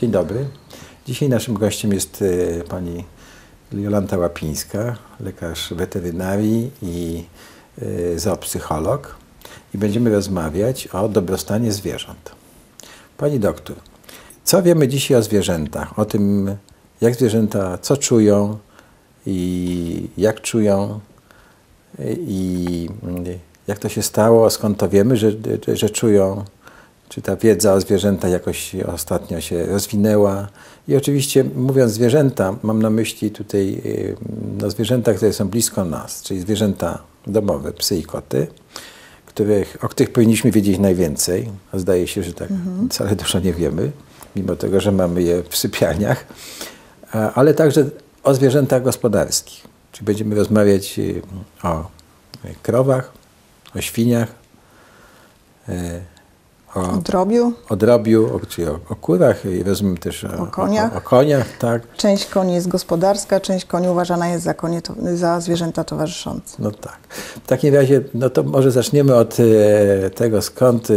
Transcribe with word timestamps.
Dzień 0.00 0.10
dobry. 0.10 0.44
Dzisiaj 1.06 1.28
naszym 1.28 1.54
gościem 1.54 1.92
jest 1.92 2.24
e, 2.60 2.64
pani 2.64 3.04
Jolanta 3.72 4.18
Łapińska, 4.18 4.96
lekarz 5.20 5.74
weterynarii 5.74 6.70
i 6.82 7.24
e, 7.82 8.18
zoopsycholog. 8.18 9.16
I 9.74 9.78
będziemy 9.78 10.10
rozmawiać 10.10 10.86
o 10.86 11.08
dobrostanie 11.08 11.72
zwierząt. 11.72 12.32
Pani 13.16 13.40
doktor, 13.40 13.76
co 14.44 14.62
wiemy 14.62 14.88
dzisiaj 14.88 15.18
o 15.18 15.22
zwierzętach? 15.22 15.98
O 15.98 16.04
tym, 16.04 16.56
jak 17.00 17.14
zwierzęta, 17.14 17.78
co 17.78 17.96
czują 17.96 18.58
i 19.26 20.08
jak 20.18 20.40
czują 20.40 21.00
i 22.18 22.88
mm, 23.02 23.24
jak 23.66 23.78
to 23.78 23.88
się 23.88 24.02
stało, 24.02 24.50
skąd 24.50 24.78
to 24.78 24.88
wiemy, 24.88 25.16
że, 25.16 25.32
że, 25.66 25.76
że 25.76 25.90
czują 25.90 26.44
czy 27.08 27.22
ta 27.22 27.36
wiedza 27.36 27.74
o 27.74 27.80
zwierzętach 27.80 28.30
jakoś 28.30 28.74
ostatnio 28.74 29.40
się 29.40 29.66
rozwinęła. 29.66 30.48
I 30.88 30.96
oczywiście 30.96 31.44
mówiąc 31.44 31.92
zwierzęta, 31.92 32.54
mam 32.62 32.82
na 32.82 32.90
myśli 32.90 33.30
tutaj 33.30 33.82
no, 34.60 34.70
zwierzęta, 34.70 35.14
które 35.14 35.32
są 35.32 35.48
blisko 35.48 35.84
nas, 35.84 36.22
czyli 36.22 36.40
zwierzęta 36.40 37.02
domowe, 37.26 37.72
psy 37.72 37.96
i 37.96 38.02
koty, 38.02 38.46
których, 39.26 39.84
o 39.84 39.88
których 39.88 40.12
powinniśmy 40.12 40.50
wiedzieć 40.50 40.78
najwięcej. 40.78 41.48
Zdaje 41.74 42.06
się, 42.06 42.22
że 42.22 42.32
tak 42.32 42.50
mhm. 42.50 42.88
wcale 42.88 43.16
dużo 43.16 43.40
nie 43.40 43.52
wiemy, 43.52 43.90
mimo 44.36 44.56
tego, 44.56 44.80
że 44.80 44.92
mamy 44.92 45.22
je 45.22 45.42
w 45.48 45.56
sypialniach. 45.56 46.26
Ale 47.34 47.54
także 47.54 47.84
o 48.22 48.34
zwierzętach 48.34 48.82
gospodarskich. 48.82 49.66
Czyli 49.92 50.06
będziemy 50.06 50.34
rozmawiać 50.34 51.00
o 51.62 51.90
krowach, 52.62 53.12
o 53.74 53.80
świniach, 53.80 54.28
y, 55.68 55.72
o, 56.74 56.96
drobiu. 56.96 57.52
O 57.68 57.76
drobiu, 57.76 58.36
o, 58.36 58.46
czyli 58.46 58.68
o, 58.68 58.78
o 58.90 58.96
kurach 58.96 59.44
i 59.44 59.62
rozumiem 59.62 59.96
też 59.96 60.24
o, 60.24 60.42
o 60.42 60.46
koniach. 60.46 60.96
O, 60.96 61.00
koniach, 61.00 61.58
tak. 61.58 61.82
Część 61.96 62.26
koni 62.26 62.54
jest 62.54 62.68
gospodarska, 62.68 63.40
część 63.40 63.66
koni 63.66 63.88
uważana 63.88 64.28
jest 64.28 64.44
za, 64.44 64.54
konie, 64.54 64.80
za 65.14 65.40
zwierzęta 65.40 65.84
towarzyszące. 65.84 66.56
No 66.58 66.70
tak. 66.70 66.98
W 67.44 67.46
takim 67.46 67.74
razie, 67.74 68.00
no 68.14 68.30
to 68.30 68.42
może 68.42 68.70
zaczniemy 68.70 69.14
od 69.14 69.36
e, 69.40 70.10
tego, 70.10 70.42
skąd 70.42 70.88
e, 70.90 70.94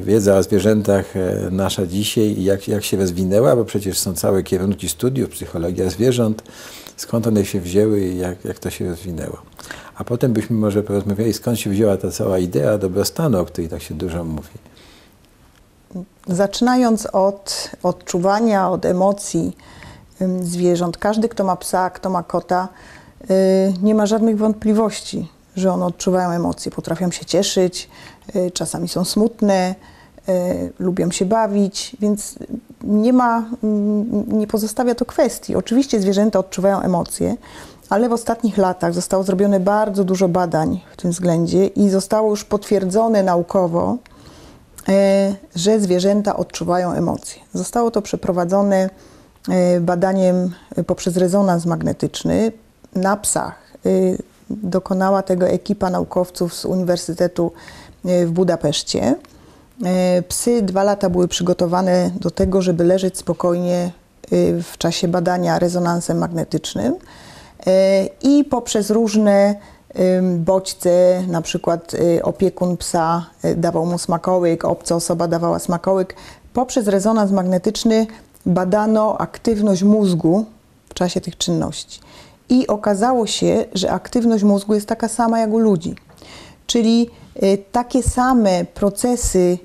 wiedza 0.00 0.36
o 0.36 0.42
zwierzętach 0.42 1.16
e, 1.16 1.48
nasza 1.50 1.86
dzisiaj 1.86 2.24
i 2.24 2.44
jak, 2.44 2.68
jak 2.68 2.84
się 2.84 2.96
rozwinęła, 2.96 3.56
bo 3.56 3.64
przecież 3.64 3.98
są 3.98 4.14
całe 4.14 4.42
kierunki 4.42 4.88
studiów, 4.88 5.30
psychologia 5.30 5.90
zwierząt, 5.90 6.42
skąd 6.96 7.26
one 7.26 7.44
się 7.44 7.60
wzięły 7.60 8.00
i 8.00 8.18
jak, 8.18 8.44
jak 8.44 8.58
to 8.58 8.70
się 8.70 8.88
rozwinęło. 8.88 9.38
A 9.94 10.04
potem 10.04 10.32
byśmy 10.32 10.56
może 10.56 10.82
porozmawiali, 10.82 11.32
skąd 11.32 11.58
się 11.58 11.70
wzięła 11.70 11.96
ta 11.96 12.10
cała 12.10 12.38
idea 12.38 12.78
dobrostanu, 12.78 13.40
o 13.40 13.44
której 13.44 13.70
tak 13.70 13.82
się 13.82 13.94
dużo 13.94 14.24
mówi. 14.24 14.58
Zaczynając 16.26 17.06
od 17.06 17.70
odczuwania, 17.82 18.70
od 18.70 18.84
emocji 18.84 19.56
zwierząt, 20.42 20.98
każdy, 20.98 21.28
kto 21.28 21.44
ma 21.44 21.56
psa, 21.56 21.90
kto 21.90 22.10
ma 22.10 22.22
kota, 22.22 22.68
y, 23.30 23.74
nie 23.82 23.94
ma 23.94 24.06
żadnych 24.06 24.38
wątpliwości, 24.38 25.28
że 25.56 25.72
one 25.72 25.86
odczuwają 25.86 26.30
emocje. 26.30 26.72
Potrafią 26.72 27.10
się 27.10 27.24
cieszyć, 27.24 27.88
y, 28.36 28.50
czasami 28.50 28.88
są 28.88 29.04
smutne, 29.04 29.74
y, 30.28 30.72
lubią 30.78 31.10
się 31.10 31.24
bawić, 31.24 31.96
więc 32.00 32.38
nie 32.86 33.12
ma, 33.12 33.44
mm, 33.62 34.38
nie 34.38 34.46
pozostawia 34.46 34.94
to 34.94 35.04
kwestii. 35.04 35.56
Oczywiście 35.56 36.00
zwierzęta 36.00 36.38
odczuwają 36.38 36.80
emocje, 36.80 37.36
ale 37.90 38.08
w 38.08 38.12
ostatnich 38.12 38.58
latach 38.58 38.94
zostało 38.94 39.22
zrobione 39.22 39.60
bardzo 39.60 40.04
dużo 40.04 40.28
badań 40.28 40.80
w 40.92 40.96
tym 40.96 41.10
względzie 41.10 41.66
i 41.66 41.88
zostało 41.88 42.30
już 42.30 42.44
potwierdzone 42.44 43.22
naukowo, 43.22 43.96
e, 44.88 45.34
że 45.56 45.80
zwierzęta 45.80 46.36
odczuwają 46.36 46.92
emocje. 46.92 47.42
Zostało 47.54 47.90
to 47.90 48.02
przeprowadzone 48.02 48.90
e, 49.48 49.80
badaniem 49.80 50.54
poprzez 50.86 51.16
rezonans 51.16 51.66
magnetyczny 51.66 52.52
na 52.94 53.16
psach. 53.16 53.54
E, 53.86 53.90
dokonała 54.50 55.22
tego 55.22 55.48
ekipa 55.48 55.90
naukowców 55.90 56.54
z 56.54 56.64
Uniwersytetu 56.64 57.52
w 58.04 58.30
Budapeszcie. 58.30 59.14
Psy 60.28 60.62
dwa 60.62 60.84
lata 60.84 61.10
były 61.10 61.28
przygotowane 61.28 62.10
do 62.20 62.30
tego, 62.30 62.62
żeby 62.62 62.84
leżeć 62.84 63.18
spokojnie 63.18 63.90
w 64.62 64.78
czasie 64.78 65.08
badania 65.08 65.58
rezonansem 65.58 66.18
magnetycznym 66.18 66.94
i 68.22 68.44
poprzez 68.44 68.90
różne 68.90 69.54
bodźce, 70.38 71.22
na 71.28 71.42
przykład 71.42 71.94
y, 71.94 72.22
opiekun 72.22 72.76
psa 72.76 73.26
y, 73.44 73.54
dawał 73.56 73.86
mu 73.86 73.98
smakołyk, 73.98 74.64
obca 74.64 74.94
osoba 74.94 75.28
dawała 75.28 75.58
smakołyk. 75.58 76.16
Poprzez 76.52 76.88
rezonans 76.88 77.30
magnetyczny 77.30 78.06
badano 78.46 79.18
aktywność 79.18 79.82
mózgu 79.82 80.44
w 80.88 80.94
czasie 80.94 81.20
tych 81.20 81.38
czynności. 81.38 82.00
I 82.48 82.66
okazało 82.66 83.26
się, 83.26 83.64
że 83.74 83.90
aktywność 83.90 84.44
mózgu 84.44 84.74
jest 84.74 84.86
taka 84.86 85.08
sama 85.08 85.40
jak 85.40 85.50
u 85.50 85.58
ludzi. 85.58 85.94
Czyli 86.66 87.10
takie 87.72 88.02
same 88.02 88.64
procesy 88.64 89.58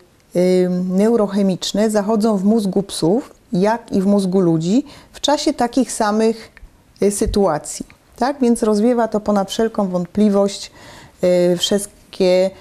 neurochemiczne 0.90 1.90
zachodzą 1.90 2.38
w 2.38 2.44
mózgu 2.44 2.84
psów, 2.84 3.34
jak 3.53 3.91
i 3.91 4.02
w 4.02 4.06
mózgu 4.06 4.40
ludzi 4.40 4.85
w 5.13 5.19
czasie 5.19 5.53
takich 5.53 5.91
samych 5.91 6.59
Y, 7.02 7.12
sytuacji. 7.12 7.85
Tak? 8.16 8.41
Więc 8.41 8.63
rozwiewa 8.63 9.07
to 9.07 9.19
ponad 9.19 9.52
wszelką 9.52 9.88
wątpliwość 9.88 10.72
y, 11.24 11.57
wszystkie 11.57 12.52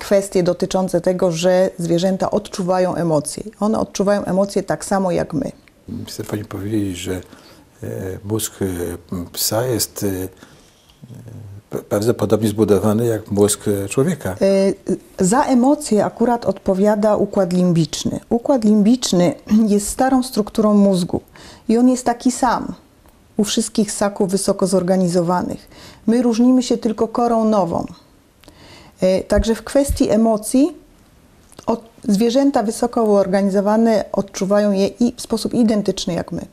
kwestie 0.00 0.42
dotyczące 0.42 1.00
tego, 1.00 1.32
że 1.32 1.70
zwierzęta 1.78 2.30
odczuwają 2.30 2.94
emocje. 2.94 3.42
One 3.60 3.78
odczuwają 3.78 4.24
emocje 4.24 4.62
tak 4.62 4.84
samo 4.84 5.10
jak 5.10 5.34
my. 5.34 5.52
Chcę 6.06 6.24
Pani 6.24 6.44
powiedzieć, 6.44 6.96
że 6.96 7.14
e, 7.14 7.20
mózg 8.24 8.52
e, 8.62 8.66
psa 9.32 9.66
jest 9.66 10.06
e, 11.72 11.78
bardzo 11.90 12.14
podobnie 12.14 12.48
zbudowany 12.48 13.06
jak 13.06 13.30
mózg 13.30 13.64
człowieka. 13.88 14.36
Za 15.18 15.42
emocje 15.42 16.04
akurat 16.04 16.46
odpowiada 16.46 17.16
układ 17.16 17.52
limbiczny. 17.52 18.20
Układ 18.28 18.64
limbiczny 18.64 19.34
jest 19.66 19.88
starą 19.88 20.22
strukturą 20.22 20.74
mózgu 20.74 21.20
i 21.68 21.78
on 21.78 21.88
jest 21.88 22.04
taki 22.04 22.32
sam 22.32 22.74
u 23.36 23.44
wszystkich 23.44 23.92
ssaków 23.92 24.30
wysoko 24.30 24.66
zorganizowanych. 24.66 25.68
My 26.06 26.22
różnimy 26.22 26.62
się 26.62 26.78
tylko 26.78 27.08
korą 27.08 27.44
nową. 27.44 27.86
E, 29.00 29.22
także 29.22 29.54
w 29.54 29.62
kwestii 29.62 30.10
emocji 30.10 30.76
od, 31.66 31.84
zwierzęta 32.08 32.62
wysoko 32.62 33.06
zorganizowane 33.06 34.04
odczuwają 34.12 34.72
je 34.72 34.86
i 34.86 35.14
w 35.16 35.20
sposób 35.20 35.54
identyczny 35.54 36.14
jak 36.14 36.32
my. 36.32 36.46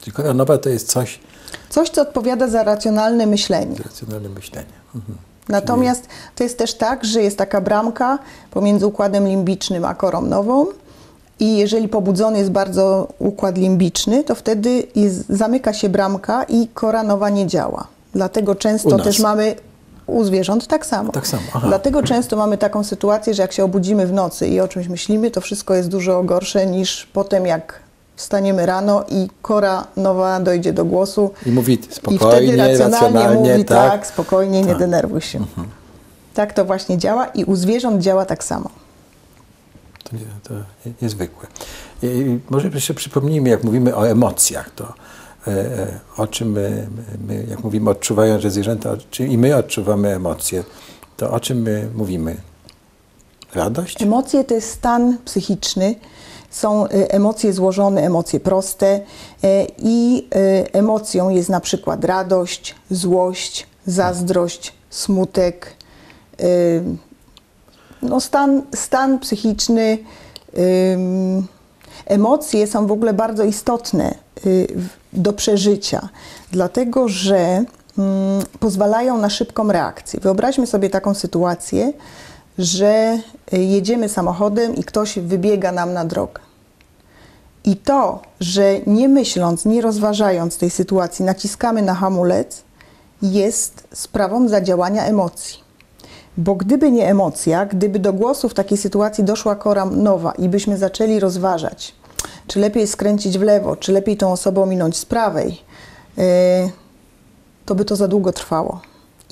Czyli 0.00 0.12
kora 0.12 0.34
nowa 0.34 0.58
to 0.58 0.68
jest 0.68 0.88
coś... 0.88 1.20
Coś, 1.70 1.90
co 1.90 2.02
odpowiada 2.02 2.48
za 2.48 2.62
racjonalne 2.62 3.26
myślenie. 3.26 3.76
Racjonalne 3.84 4.28
myślenie. 4.28 4.72
Mhm. 4.94 5.18
Natomiast 5.48 6.08
to 6.34 6.44
jest 6.44 6.58
też 6.58 6.74
tak, 6.74 7.04
że 7.04 7.22
jest 7.22 7.38
taka 7.38 7.60
bramka 7.60 8.18
pomiędzy 8.50 8.86
układem 8.86 9.28
limbicznym 9.28 9.84
a 9.84 9.94
korą 9.94 10.22
nową 10.22 10.66
i 11.40 11.56
jeżeli 11.56 11.88
pobudzony 11.88 12.38
jest 12.38 12.50
bardzo 12.50 13.08
układ 13.18 13.58
limbiczny, 13.58 14.24
to 14.24 14.34
wtedy 14.34 14.86
jest, 14.94 15.28
zamyka 15.28 15.72
się 15.72 15.88
bramka 15.88 16.44
i 16.44 16.68
kora 16.74 17.02
nowa 17.02 17.30
nie 17.30 17.46
działa. 17.46 17.86
Dlatego 18.14 18.54
często 18.54 18.98
też 18.98 19.18
mamy 19.18 19.54
u 20.06 20.24
zwierząt 20.24 20.66
tak 20.66 20.86
samo. 20.86 21.12
Tak 21.12 21.26
samo. 21.26 21.42
Aha. 21.54 21.66
Dlatego 21.68 22.02
często 22.02 22.36
mamy 22.36 22.58
taką 22.58 22.84
sytuację, 22.84 23.34
że 23.34 23.42
jak 23.42 23.52
się 23.52 23.64
obudzimy 23.64 24.06
w 24.06 24.12
nocy 24.12 24.46
i 24.46 24.60
o 24.60 24.68
czymś 24.68 24.88
myślimy, 24.88 25.30
to 25.30 25.40
wszystko 25.40 25.74
jest 25.74 25.88
dużo 25.88 26.22
gorsze 26.22 26.66
niż 26.66 27.06
potem 27.12 27.46
jak 27.46 27.80
wstaniemy 28.22 28.66
rano 28.66 29.04
i 29.08 29.28
kora 29.42 29.86
nowa 29.96 30.40
dojdzie 30.40 30.72
do 30.72 30.84
głosu. 30.84 31.30
I 31.46 31.50
mówi 31.50 31.78
spokojnie, 31.90 32.16
i 32.16 32.18
wtedy 32.18 32.56
racjonalnie, 32.56 33.06
racjonalnie 33.08 33.52
mówi 33.52 33.64
tak, 33.64 33.90
tak 33.90 34.06
spokojnie, 34.06 34.60
tak. 34.60 34.68
nie 34.68 34.74
denerwuj 34.74 35.20
się. 35.20 35.38
Mhm. 35.38 35.68
Tak 36.34 36.52
to 36.52 36.64
właśnie 36.64 36.98
działa 36.98 37.26
i 37.26 37.44
u 37.44 37.56
zwierząt 37.56 38.02
działa 38.02 38.24
tak 38.24 38.44
samo 38.44 38.82
to, 40.12 40.16
nie, 40.16 40.32
to 40.42 40.54
niezwykłe. 41.02 41.46
I 42.02 42.38
może 42.50 42.68
jeszcze 42.68 42.94
przypomnijmy, 42.94 43.48
jak 43.48 43.64
mówimy 43.64 43.96
o 43.96 44.08
emocjach, 44.08 44.70
to 44.70 44.92
e, 45.46 45.50
e, 45.50 46.00
o 46.16 46.26
czym 46.26 46.52
my, 46.52 46.86
my, 47.26 47.46
jak 47.50 47.64
mówimy 47.64 47.90
odczuwają, 47.90 48.40
że 48.40 48.50
zwierzęta, 48.50 48.96
czy 49.10 49.26
i 49.26 49.38
my 49.38 49.56
odczuwamy 49.56 50.14
emocje, 50.14 50.64
to 51.16 51.30
o 51.30 51.40
czym 51.40 51.62
my 51.62 51.88
mówimy? 51.94 52.36
Radość? 53.54 54.02
Emocje 54.02 54.44
to 54.44 54.54
jest 54.54 54.70
stan 54.70 55.18
psychiczny. 55.24 55.94
Są 56.52 56.84
e, 56.86 56.88
emocje 57.10 57.52
złożone, 57.52 58.02
emocje 58.02 58.40
proste 58.40 59.00
i 59.78 60.28
emocją 60.72 61.28
jest 61.28 61.48
na 61.48 61.60
przykład 61.60 62.04
radość, 62.04 62.74
złość, 62.90 63.66
zazdrość, 63.86 64.72
smutek, 64.90 65.76
no 68.02 68.20
stan, 68.20 68.62
stan 68.74 69.18
psychiczny, 69.18 69.98
emocje 72.06 72.66
są 72.66 72.86
w 72.86 72.92
ogóle 72.92 73.12
bardzo 73.12 73.44
istotne 73.44 74.14
y, 74.46 74.66
do 75.12 75.32
przeżycia, 75.32 76.08
dlatego 76.50 77.08
że 77.08 77.38
ym, 77.38 77.64
pozwalają 78.60 79.18
na 79.18 79.30
szybką 79.30 79.72
reakcję. 79.72 80.20
Wyobraźmy 80.20 80.66
sobie 80.66 80.90
taką 80.90 81.14
sytuację, 81.14 81.92
że 82.58 83.18
jedziemy 83.52 84.08
samochodem 84.08 84.76
i 84.76 84.84
ktoś 84.84 85.18
wybiega 85.18 85.72
nam 85.72 85.92
na 85.92 86.04
drogę. 86.04 86.40
I 87.64 87.76
to, 87.76 88.20
że 88.40 88.80
nie 88.86 89.08
myśląc, 89.08 89.64
nie 89.64 89.82
rozważając 89.82 90.58
tej 90.58 90.70
sytuacji, 90.70 91.24
naciskamy 91.24 91.82
na 91.82 91.94
hamulec, 91.94 92.62
jest 93.22 93.88
sprawą 93.92 94.48
zadziałania 94.48 95.04
emocji. 95.04 95.62
Bo 96.36 96.54
gdyby 96.54 96.90
nie 96.90 97.10
emocja, 97.10 97.66
gdyby 97.66 97.98
do 97.98 98.12
głosu 98.12 98.48
w 98.48 98.54
takiej 98.54 98.78
sytuacji 98.78 99.24
doszła 99.24 99.56
kora 99.56 99.84
nowa 99.84 100.32
i 100.32 100.48
byśmy 100.48 100.76
zaczęli 100.76 101.20
rozważać, 101.20 101.94
czy 102.46 102.60
lepiej 102.60 102.86
skręcić 102.86 103.38
w 103.38 103.42
lewo, 103.42 103.76
czy 103.76 103.92
lepiej 103.92 104.16
tą 104.16 104.32
osobę 104.32 104.62
ominąć 104.62 104.96
z 104.96 105.04
prawej, 105.04 105.60
yy, 106.16 106.24
to 107.66 107.74
by 107.74 107.84
to 107.84 107.96
za 107.96 108.08
długo 108.08 108.32
trwało. 108.32 108.80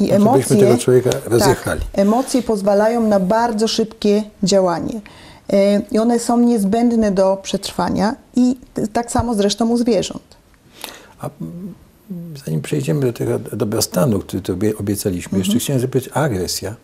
I 0.01 0.07
Znaczy, 0.07 0.15
emocje, 0.23 0.57
tego 0.57 0.79
człowieka 0.79 1.11
rozjechali. 1.27 1.81
Tak, 1.81 1.89
emocje 1.93 2.43
pozwalają 2.43 3.01
na 3.09 3.21
bardzo 3.21 3.69
szybkie 3.69 4.23
działanie. 4.43 5.01
Yy, 5.53 5.59
I 5.91 5.99
one 5.99 6.19
są 6.19 6.41
niezbędne 6.41 7.11
do 7.11 7.39
przetrwania 7.43 8.15
i 8.37 8.57
tak 8.93 9.11
samo 9.13 9.35
zresztą 9.35 9.69
u 9.69 9.77
zwierząt. 9.77 10.23
A 11.21 11.31
zanim 12.47 12.63
przejdziemy 12.63 13.01
do 13.07 13.13
tego 13.13 13.39
dobrostanu, 13.39 14.19
który 14.19 14.43
tu 14.43 14.53
obie- 14.55 14.77
obiecaliśmy, 14.81 15.39
jeszcze 15.39 15.51
Mhm. 15.53 15.61
chciałem 15.61 15.81
zapytać, 15.83 16.11
agresja? 16.15 16.75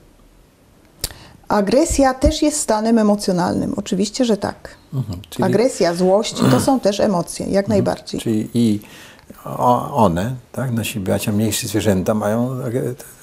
Agresja 1.48 2.14
też 2.14 2.42
jest 2.42 2.60
stanem 2.60 2.98
emocjonalnym. 2.98 3.74
Oczywiście, 3.76 4.24
że 4.24 4.36
tak. 4.36 4.68
Mhm. 4.94 5.18
Czyli, 5.30 5.44
Agresja, 5.44 5.94
złość 5.94 6.34
to 6.50 6.60
są 6.60 6.80
też 6.80 7.00
emocje, 7.00 7.46
jak 7.46 7.68
najbardziej. 7.68 8.20
czyli 8.20 8.48
i 8.54 8.80
one, 9.44 10.34
tak, 10.52 10.72
nasi 10.72 11.00
bracia, 11.00 11.32
mniejsi 11.32 11.68
zwierzęta 11.68 12.14
mają 12.14 12.50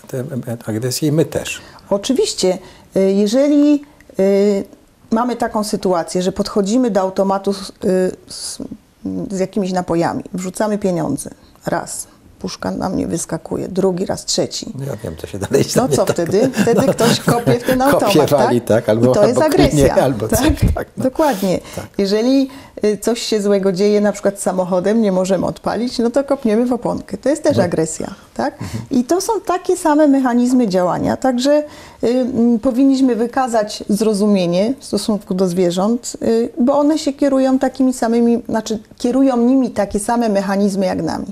te 0.08 0.24
agresję 0.66 1.10
i 1.10 1.12
my 1.12 1.26
też. 1.26 1.62
Oczywiście, 1.90 2.58
y, 2.98 3.12
jeżeli 3.12 3.82
y, 4.20 4.64
mamy 5.12 5.36
taką 5.36 5.64
sytuację, 5.64 6.22
że 6.22 6.32
podchodzimy 6.32 6.92
do 6.92 7.02
automatu 7.02 7.54
z, 7.54 7.70
y, 7.70 7.72
z, 8.28 8.58
z 9.32 9.40
jakimiś 9.40 9.72
napojami, 9.72 10.24
wrzucamy 10.34 10.78
pieniądze, 10.78 11.30
raz, 11.66 12.08
puszka 12.40 12.72
na 12.72 12.90
mnie 12.90 13.08
wyskakuje, 13.08 13.68
drugi 13.68 14.06
raz, 14.06 14.26
trzeci. 14.26 14.74
No 14.80 14.86
ja 14.86 14.96
wiem, 15.04 15.16
co 15.18 15.28
się 15.28 15.40
dalej 15.40 15.66
No 15.76 15.88
co 15.88 16.06
tak. 16.06 16.16
wtedy? 16.16 16.52
Wtedy 16.62 16.82
ktoś 16.88 17.20
kopie 17.20 17.60
w 17.60 17.64
ten 17.64 17.82
automat, 17.82 18.14
Kopie 18.14 18.26
wali, 18.28 18.62
tak, 18.62 18.90
albo- 18.90 19.12
I 19.12 19.14
to 19.14 19.28
jest 19.28 19.42
albo 19.42 19.56
klinie, 19.56 19.70
agresja. 19.70 19.96
albo 20.04 20.28
coś, 20.28 20.40
tak, 20.76 20.88
no. 20.98 21.04
Dokładnie. 21.04 21.60
Tak. 21.76 21.86
Jeżeli 21.98 22.50
y, 22.73 22.73
coś 23.02 23.22
się 23.22 23.42
złego 23.42 23.72
dzieje, 23.72 24.02
na 24.02 24.12
przykład 24.12 24.40
z 24.40 24.42
samochodem, 24.44 25.02
nie 25.02 25.12
możemy 25.12 25.46
odpalić, 25.46 26.00
no 26.00 26.10
to 26.10 26.24
kopniemy 26.24 26.66
w 26.66 26.74
oponkę. 26.74 27.18
To 27.18 27.30
jest 27.30 27.44
też 27.44 27.58
No. 27.58 27.64
agresja, 27.64 28.14
tak? 28.34 28.54
Mhm. 28.62 28.84
I 28.92 29.04
to 29.04 29.22
są 29.22 29.34
takie 29.46 29.78
same 29.78 30.08
mechanizmy 30.08 30.68
działania, 30.68 31.18
także 31.18 31.64
y, 32.04 32.26
powinniśmy 32.62 33.16
wykazać 33.16 33.84
zrozumienie 33.90 34.74
w 34.80 34.86
stosunku 34.86 35.34
do 35.34 35.48
zwierząt, 35.48 36.18
y, 36.22 36.50
bo 36.60 36.78
one 36.80 36.98
się 37.00 37.14
kierują 37.14 37.60
takimi 37.60 37.94
samymi, 37.94 38.44
znaczy 38.50 38.80
kierują 38.98 39.38
nimi 39.38 39.72
takie 39.72 40.00
same 40.00 40.30
mechanizmy 40.30 40.86
jak 40.86 41.02
nami. 41.04 41.28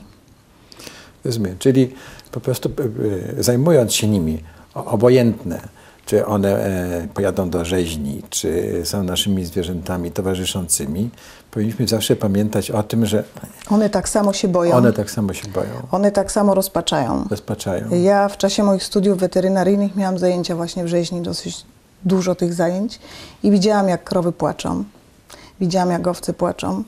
Rozumiem. 1.25 1.55
Czyli 1.59 1.93
po 2.31 2.39
prostu 2.39 2.69
e, 2.69 3.39
e, 3.39 3.43
zajmując 3.43 3.93
się 3.93 4.07
nimi, 4.07 4.43
obojętne, 4.75 5.61
czy 6.05 6.25
one 6.25 6.65
e, 6.65 7.07
pojadą 7.13 7.49
do 7.49 7.65
rzeźni, 7.65 8.21
czy 8.29 8.81
są 8.83 9.03
naszymi 9.03 9.45
zwierzętami 9.45 10.11
towarzyszącymi, 10.11 11.09
powinniśmy 11.51 11.87
zawsze 11.87 12.15
pamiętać 12.15 12.71
o 12.71 12.83
tym, 12.83 13.05
że 13.05 13.23
One 13.69 13.89
tak 13.89 14.09
samo 14.09 14.33
się 14.33 14.47
boją, 14.47 14.75
one 14.75 14.93
tak 14.93 15.11
samo 15.11 15.33
się 15.33 15.47
boją, 15.47 15.69
one 15.91 16.11
tak 16.11 16.31
samo 16.31 16.53
rozpaczają. 16.53 17.25
rozpaczają. 17.29 17.89
Ja 18.03 18.27
w 18.29 18.37
czasie 18.37 18.63
moich 18.63 18.83
studiów 18.83 19.17
weterynaryjnych 19.19 19.95
miałam 19.95 20.17
zajęcia 20.17 20.55
właśnie 20.55 20.83
w 20.83 20.87
rzeźni, 20.87 21.21
dosyć 21.21 21.65
dużo 22.05 22.35
tych 22.35 22.53
zajęć 22.53 22.99
i 23.43 23.51
widziałam, 23.51 23.89
jak 23.89 24.03
krowy 24.03 24.31
płaczą. 24.31 24.83
Widziałam, 25.59 25.91
jak 25.91 26.07
owce 26.07 26.33
płaczą. 26.33 26.83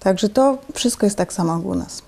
Także 0.00 0.28
to 0.28 0.58
wszystko 0.74 1.06
jest 1.06 1.16
tak 1.16 1.32
samo 1.32 1.56
jak 1.56 1.64
u 1.64 1.74
nas. 1.74 2.02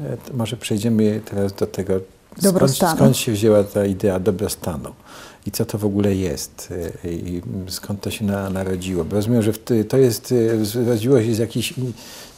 E, 0.00 0.16
to 0.16 0.34
Może 0.36 0.56
przejdziemy 0.56 1.20
teraz 1.24 1.52
do 1.52 1.66
tego, 1.66 1.94
Dobrostanu. 2.42 2.96
skąd 2.96 3.16
się 3.16 3.32
wzięła 3.32 3.64
ta 3.64 3.86
idea 3.86 4.20
dobrostanu 4.20 4.90
i 5.46 5.50
co 5.50 5.64
to 5.64 5.78
w 5.78 5.84
ogóle 5.84 6.14
jest 6.14 6.74
e, 7.04 7.12
i 7.12 7.42
skąd 7.68 8.00
to 8.00 8.10
się 8.10 8.24
na, 8.24 8.50
narodziło. 8.50 9.04
Bo 9.04 9.16
rozumiem, 9.16 9.42
że 9.42 9.52
to 9.88 9.96
jest, 9.96 10.34
e, 10.60 10.64
zrodziło 10.64 11.22
się 11.22 11.34
z 11.34 11.38
jakiś, 11.38 11.74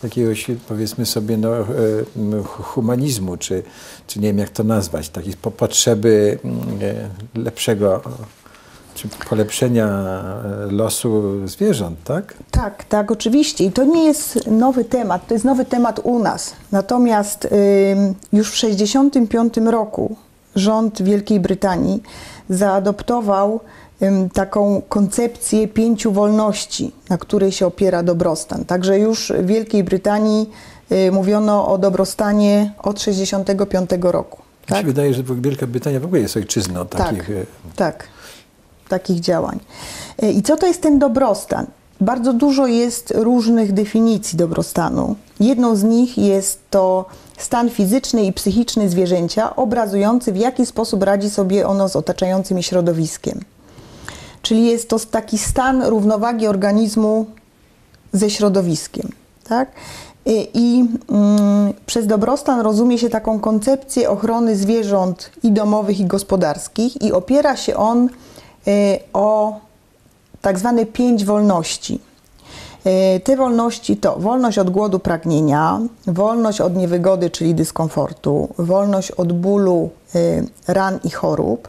jakiegoś, 0.03 0.47
powiedzmy 0.69 1.07
sobie, 1.07 1.37
no, 1.37 1.65
humanizmu, 2.45 3.37
czy, 3.37 3.63
czy 4.07 4.21
nie 4.21 4.29
wiem 4.29 4.39
jak 4.39 4.51
to 4.51 4.65
nazwać, 4.65 5.09
takiej 5.09 5.33
po, 5.33 5.51
potrzeby 5.51 6.39
lepszego, 7.35 8.03
czy 8.97 9.09
polepszenia 9.29 9.87
e, 9.87 10.73
losu 10.73 11.23
zwierząt, 11.49 11.99
tak? 12.05 12.35
Tak, 12.51 12.85
tak, 12.85 13.11
oczywiście. 13.11 13.65
I 13.65 13.73
to 13.73 13.85
nie 13.85 14.05
jest 14.05 14.47
nowy 14.47 14.85
temat, 14.85 15.27
to 15.27 15.35
jest 15.35 15.45
nowy 15.45 15.65
temat 15.65 16.01
u 16.03 16.19
nas. 16.19 16.53
Natomiast 16.73 17.49
już 18.33 18.49
w 18.49 18.55
1965 18.55 19.57
roku 19.57 20.17
rząd 20.55 21.03
Wielkiej 21.03 21.41
Brytanii 21.41 22.03
zaadoptował 22.51 23.61
taką 24.33 24.83
koncepcję 24.89 25.69
pięciu 25.69 26.13
wolności, 26.13 26.93
na 27.11 27.19
której 27.19 27.53
się 27.53 27.67
opiera 27.67 28.03
dobrostan. 28.03 28.65
Także 28.65 28.99
już 28.99 29.33
w 29.39 29.47
Wielkiej 29.47 29.85
Brytanii 29.85 30.51
y, 30.93 31.13
mówiono 31.13 31.69
o 31.69 31.79
dobrostanie 31.79 32.73
od 32.83 32.99
1965 32.99 33.91
roku. 34.13 34.37
Mi 34.39 34.69
się 34.69 34.75
Tak? 34.75 34.87
wydaje, 34.87 35.15
że 35.15 35.23
Wielka 35.23 35.67
Brytania 35.67 36.01
w 36.01 36.05
ogóle 36.05 36.21
jest 36.21 36.37
ojczyzną 36.37 36.87
takich... 36.87 37.19
Tak, 37.19 37.31
e, 37.31 37.45
tak, 37.77 38.09
takich 38.89 39.21
działań. 39.21 39.61
E, 40.23 40.33
I 40.33 40.43
co 40.43 40.57
to 40.57 40.67
jest 40.67 40.83
ten 40.83 40.99
dobrostan? 40.99 41.67
Bardzo 42.01 42.33
dużo 42.33 42.67
jest 42.67 43.13
różnych 43.17 43.73
definicji 43.73 44.39
dobrostanu. 44.39 45.17
Jedną 45.41 45.77
z 45.77 45.85
nich 45.85 46.19
jest 46.19 46.61
to 46.71 47.05
stan 47.39 47.71
fizyczny 47.71 48.25
i 48.25 48.33
psychiczny 48.33 48.89
zwierzęcia, 48.89 49.57
obrazujący 49.57 50.33
w 50.33 50.37
jaki 50.37 50.67
sposób 50.67 51.03
radzi 51.03 51.31
sobie 51.31 51.67
ono 51.67 51.89
z 51.89 51.97
otaczającym 51.97 52.63
środowiskiem. 52.63 53.41
Czyli 54.43 54.67
jest 54.67 54.89
to 54.89 54.99
taki 54.99 55.39
stan 55.39 55.83
równowagi 55.83 56.47
organizmu 56.47 57.27
ze 58.13 58.31
środowiskiem. 58.31 59.09
Tak? 59.49 59.69
I, 60.27 60.49
i 60.55 60.85
mm, 61.11 61.73
przez 61.87 62.07
dobrostan 62.07 62.61
rozumie 62.61 62.99
się 62.99 63.09
taką 63.09 63.41
koncepcję 63.41 64.11
ochrony 64.11 64.57
zwierząt 64.57 65.31
i 65.43 65.53
domowych, 65.53 66.01
i 66.01 66.05
gospodarskich, 66.05 67.03
i 67.03 67.13
opiera 67.13 67.57
się 67.57 67.77
on 67.77 68.09
o 69.13 69.61
tak 70.43 70.59
zwane 70.59 70.87
pięć 70.87 71.25
wolności. 71.25 72.01
Y, 72.87 73.21
Te 73.21 73.37
wolności 73.37 73.97
to 73.97 74.17
wolność 74.17 74.59
od 74.59 74.71
głodu, 74.71 74.99
pragnienia, 74.99 75.81
wolność 76.07 76.61
od 76.61 76.77
niewygody, 76.77 77.31
czyli 77.31 77.55
dyskomfortu, 77.55 78.49
wolność 78.59 79.11
od 79.11 79.33
bólu, 79.33 79.91
y, 80.15 80.47
ran 80.69 80.99
i 81.05 81.11
chorób, 81.11 81.69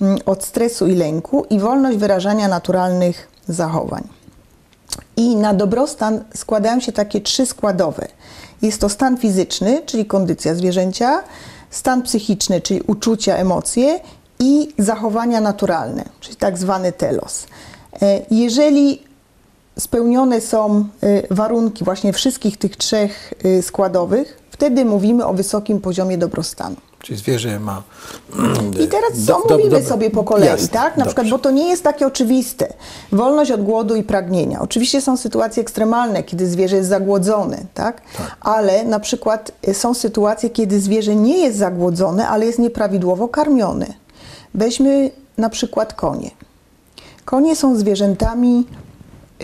mm, 0.00 0.18
od 0.26 0.44
stresu 0.44 0.86
i 0.86 0.94
lęku 0.94 1.46
i 1.50 1.58
wolność 1.58 1.98
wyrażania 1.98 2.48
naturalnych 2.48 3.28
zachowań. 3.48 4.02
I 5.16 5.36
na 5.36 5.54
dobrostan 5.54 6.24
składają 6.34 6.80
się 6.80 6.92
takie 6.92 7.20
trzy 7.20 7.46
składowe. 7.46 8.08
Jest 8.62 8.80
to 8.80 8.88
stan 8.88 9.16
fizyczny, 9.16 9.82
czyli 9.86 10.06
kondycja 10.06 10.54
zwierzęcia, 10.54 11.22
stan 11.70 12.02
psychiczny, 12.02 12.60
czyli 12.60 12.80
uczucia, 12.86 13.36
emocje 13.36 14.00
i 14.42 14.68
zachowania 14.78 15.40
naturalne, 15.40 16.04
czyli 16.20 16.36
tak 16.36 16.58
zwany 16.58 16.92
telos. 16.92 17.46
E, 18.02 18.20
Jeżeli 18.30 19.02
spełnione 19.78 20.40
są 20.40 20.84
y, 21.04 21.26
warunki 21.30 21.84
właśnie 21.84 22.12
wszystkich 22.12 22.56
tych 22.58 22.76
trzech 22.76 23.34
y, 23.44 23.62
składowych, 23.62 24.38
wtedy 24.50 24.84
mówimy 24.84 25.26
o 25.26 25.34
wysokim 25.34 25.80
poziomie 25.80 26.18
dobrostanu. 26.18 26.76
Czyli 27.00 27.18
zwierzę 27.18 27.60
ma. 27.60 27.82
I 28.84 28.88
teraz 28.88 29.24
Do- 29.24 29.32
do- 29.48 29.54
omówimy 29.56 29.80
do- 29.82 29.88
sobie 29.88 30.10
po 30.10 30.24
kolei, 30.24 30.48
Jasne, 30.48 30.68
tak? 30.68 30.96
Na 30.96 31.04
przykład, 31.04 31.26
dobrze. 31.26 31.30
bo 31.30 31.38
to 31.38 31.50
nie 31.50 31.68
jest 31.68 31.82
takie 31.82 32.06
oczywiste. 32.06 32.72
Wolność 33.12 33.50
od 33.50 33.62
głodu 33.62 33.94
i 33.96 34.02
pragnienia. 34.02 34.60
Oczywiście 34.60 35.00
są 35.00 35.16
sytuacje 35.16 35.62
ekstremalne, 35.62 36.22
kiedy 36.22 36.46
zwierzę 36.46 36.76
jest 36.76 36.88
zagłodzone, 36.88 37.58
tak? 37.74 38.00
Tak. 38.16 38.36
Ale 38.40 38.84
na 38.84 39.00
przykład 39.00 39.52
są 39.72 39.94
sytuacje, 39.94 40.50
kiedy 40.50 40.80
zwierzę 40.80 41.16
nie 41.16 41.38
jest 41.38 41.58
zagłodzone, 41.58 42.28
ale 42.28 42.46
jest 42.46 42.58
nieprawidłowo 42.58 43.28
karmione. 43.28 43.86
Weźmy 44.54 45.10
na 45.38 45.48
przykład 45.48 45.94
konie. 45.94 46.30
Konie 47.24 47.56
są 47.56 47.76
zwierzętami 47.76 48.66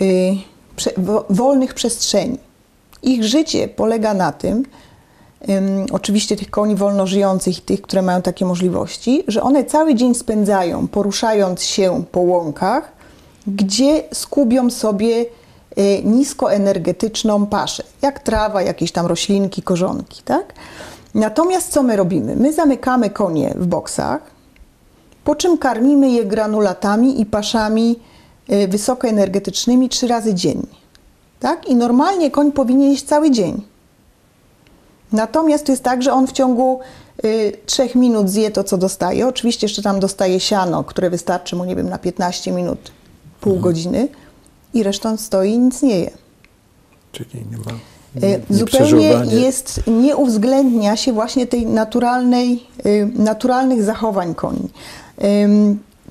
y, 0.01 0.35
wolnych 1.29 1.73
przestrzeni. 1.73 2.37
Ich 3.03 3.23
życie 3.23 3.67
polega 3.67 4.13
na 4.13 4.31
tym, 4.31 4.65
ym, 5.49 5.85
oczywiście 5.91 6.35
tych 6.35 6.49
koni 6.49 6.75
wolno 6.75 7.07
żyjących 7.07 7.57
i 7.57 7.61
tych, 7.61 7.81
które 7.81 8.01
mają 8.01 8.21
takie 8.21 8.45
możliwości, 8.45 9.23
że 9.27 9.41
one 9.41 9.63
cały 9.63 9.95
dzień 9.95 10.15
spędzają 10.15 10.87
poruszając 10.87 11.63
się 11.63 12.03
po 12.11 12.19
łąkach, 12.19 12.91
gdzie 13.47 14.03
skubią 14.13 14.69
sobie 14.69 15.25
y, 15.25 16.01
niskoenergetyczną 16.03 17.45
paszę, 17.45 17.83
jak 18.01 18.19
trawa, 18.19 18.61
jakieś 18.61 18.91
tam 18.91 19.05
roślinki, 19.05 19.61
korzonki, 19.61 20.23
tak? 20.23 20.53
Natomiast 21.15 21.71
co 21.71 21.83
my 21.83 21.95
robimy? 21.95 22.35
My 22.35 22.53
zamykamy 22.53 23.09
konie 23.09 23.53
w 23.57 23.65
boksach, 23.65 24.38
po 25.23 25.35
czym 25.35 25.57
karmimy 25.57 26.11
je 26.11 26.25
granulatami 26.25 27.21
i 27.21 27.25
paszami 27.25 27.99
y, 28.51 28.67
wysokoenergetycznymi 28.67 29.89
trzy 29.89 30.07
razy 30.07 30.33
dziennie. 30.33 30.79
Tak? 31.39 31.67
I 31.67 31.75
normalnie 31.75 32.31
koń 32.31 32.51
powinien 32.51 32.89
jeść 32.91 33.03
cały 33.05 33.31
dzień. 33.31 33.61
Natomiast 35.11 35.65
to 35.65 35.71
jest 35.71 35.83
tak, 35.83 36.03
że 36.03 36.13
on 36.13 36.27
w 36.27 36.31
ciągu 36.31 36.79
y, 37.25 37.57
3 37.65 37.89
minut 37.95 38.29
zje 38.29 38.51
to, 38.51 38.63
co 38.63 38.77
dostaje. 38.77 39.27
Oczywiście 39.27 39.65
jeszcze 39.65 39.81
tam 39.81 39.99
dostaje 39.99 40.39
siano, 40.39 40.83
które 40.83 41.09
wystarczy 41.09 41.55
mu, 41.55 41.65
nie 41.65 41.75
wiem, 41.75 41.89
na 41.89 41.97
15 41.97 42.51
minut, 42.51 42.91
pół 43.41 43.53
Mhm. 43.53 43.63
godziny 43.63 44.07
i 44.73 44.83
resztą 44.83 45.17
stoi 45.17 45.51
i 45.51 45.59
nic 45.59 45.81
nie 45.81 45.99
je. 45.99 46.11
Czyli 47.11 47.45
nie 47.51 47.57
ma. 47.57 47.71
Nie, 48.15 48.39
nie 48.49 48.57
Zupełnie 48.57 49.07
jest, 49.25 49.81
nie 49.87 50.15
uwzględnia 50.15 50.95
się 50.95 51.13
właśnie 51.13 51.47
tej 51.47 51.65
naturalnej, 51.65 52.63
y, 52.85 53.09
naturalnych 53.15 53.83
zachowań 53.83 54.35
koni. 54.35 54.69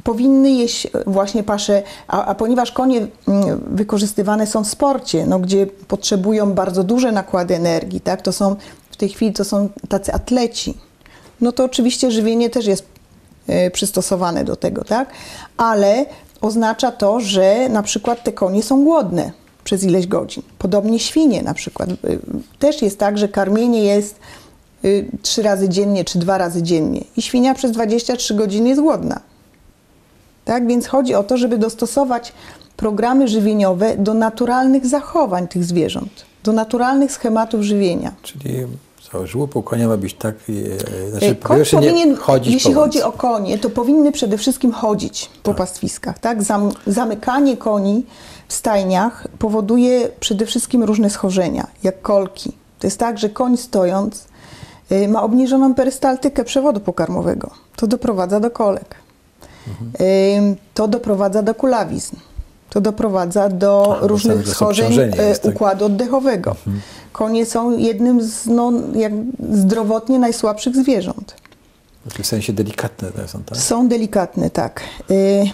Powinny 0.05 0.51
jeść 0.51 0.89
właśnie 1.07 1.43
pasze, 1.43 1.83
a, 2.09 2.25
a 2.25 2.35
ponieważ 2.35 2.73
konie 2.73 3.07
mm, 3.29 3.61
wykorzystywane 3.71 4.47
są 4.47 4.65
w 4.65 4.69
sporcie, 4.69 5.27
no, 5.27 5.39
gdzie 5.39 5.67
potrzebują 5.67 6.53
bardzo 6.53 6.85
duże 6.85 7.13
nakłady 7.13 7.57
energii, 7.57 8.01
tak, 8.01 8.23
to 8.23 8.33
są 8.33 8.57
w 8.91 8.97
tej 8.97 9.09
chwili 9.09 9.33
to 9.33 9.45
są 9.45 9.69
tacy 9.89 10.13
atleci, 10.13 10.75
no 11.41 11.53
to 11.53 11.65
oczywiście 11.65 12.11
żywienie 12.11 12.51
też 12.51 12.67
jest 12.67 12.87
y, 13.67 13.71
przystosowane 13.71 14.45
do 14.45 14.57
tego, 14.57 14.85
tak, 14.85 15.09
ale 15.57 16.07
oznacza 16.41 16.93
to, 16.93 17.21
że 17.21 17.69
na 17.69 17.83
przykład 17.83 18.25
te 18.25 18.33
konie 18.33 18.63
są 18.63 18.85
głodne 18.85 19.33
przez 19.69 19.85
ileś 19.85 20.07
godzin. 20.07 20.43
Podobnie 20.59 20.99
świnie 20.99 21.43
na 21.43 21.55
przykład. 21.55 21.91
Y, 21.91 22.19
Też 22.59 22.83
jest 22.83 22.99
tak, 22.99 23.19
że 23.19 23.29
karmienie 23.29 23.85
jest 23.85 24.17
y, 24.85 25.09
trzy 25.23 25.43
razy 25.43 25.69
dziennie 25.69 26.05
czy 26.05 26.19
dwa 26.19 26.39
razy 26.39 26.63
dziennie 26.63 27.05
i 27.17 27.23
świnia 27.23 27.55
przez 27.55 27.73
23 27.73 28.35
godziny 28.35 28.69
jest 28.69 28.81
głodna. 28.81 29.21
Tak 30.45 30.67
więc 30.67 30.87
chodzi 30.87 31.15
o 31.15 31.23
to, 31.23 31.37
żeby 31.37 31.59
dostosować 31.59 32.33
programy 32.77 33.29
żywieniowe 33.29 33.97
do 33.97 34.15
naturalnych 34.15 34.87
zachowań 34.87 35.49
tych 35.49 35.65
zwierząt, 35.65 36.25
do 36.45 36.53
naturalnych 36.53 37.13
schematów 37.13 37.63
żywienia. 37.63 38.13
Czyli 38.23 38.67
co, 39.13 39.27
żłób 39.27 39.57
u 39.57 39.63
konia 39.63 39.89
ma 39.89 39.97
być 39.97 40.15
tak. 40.15 40.35
E, 41.07 41.11
znaczy, 41.11 41.35
po 41.35 41.49
Koń 41.49 41.65
powinien, 41.71 42.17
chodzić 42.17 42.55
jeśli 42.55 42.75
chodzi 42.75 43.03
o 43.03 43.13
konie, 43.13 43.59
to 43.59 43.71
powinny 43.71 44.13
przede 44.13 44.39
wszystkim 44.39 44.73
chodzić 44.73 45.31
po 45.43 45.55
pastwiskach. 45.55 46.19
Tak? 46.19 46.43
Zam, 46.43 46.71
zamykanie 46.87 47.57
koni 47.57 48.07
w 48.49 48.53
stajniach 48.53 49.27
powoduje 49.39 50.09
przede 50.21 50.47
wszystkim 50.47 50.85
różne 50.85 51.11
schorzenia, 51.11 51.67
jak 51.83 52.03
kolki. 52.03 52.53
To 52.79 52.87
jest 52.87 52.99
tak, 52.99 53.19
że 53.19 53.29
koń 53.29 53.57
stojąc 53.57 54.27
y, 54.93 55.09
ma 55.09 55.23
obniżoną 55.23 55.75
perystaltykę 55.75 56.45
przewodu 56.45 56.81
pokarmowego. 56.81 57.51
To 57.77 57.87
doprowadza 57.87 58.41
do 58.41 58.51
kolek. 58.51 58.95
Mhm. 59.69 60.09
Y, 60.09 60.57
to 60.75 60.89
doprowadza 60.89 61.43
do 61.43 61.55
kulawizn. 61.55 62.17
To 62.71 62.81
doprowadza 62.81 63.49
do 63.49 63.99
A, 64.03 64.07
różnych 64.07 64.49
schorzeń 64.49 64.93
jest, 65.29 65.43
tak? 65.43 65.55
układu 65.55 65.85
oddechowego. 65.85 66.57
Konie 67.13 67.47
są 67.47 67.79
jednym 67.79 68.23
z 68.23 68.47
no, 68.47 68.73
jak 68.95 69.13
zdrowotnie 69.53 70.19
najsłabszych 70.19 70.77
zwierząt. 70.77 71.35
W 72.23 72.27
sensie 72.27 72.53
delikatne 72.53 73.29
są, 73.29 73.43
tak? 73.43 73.59
Są 73.59 73.89
delikatne, 73.89 74.51
tak. 74.51 74.83
Y, 75.11 75.51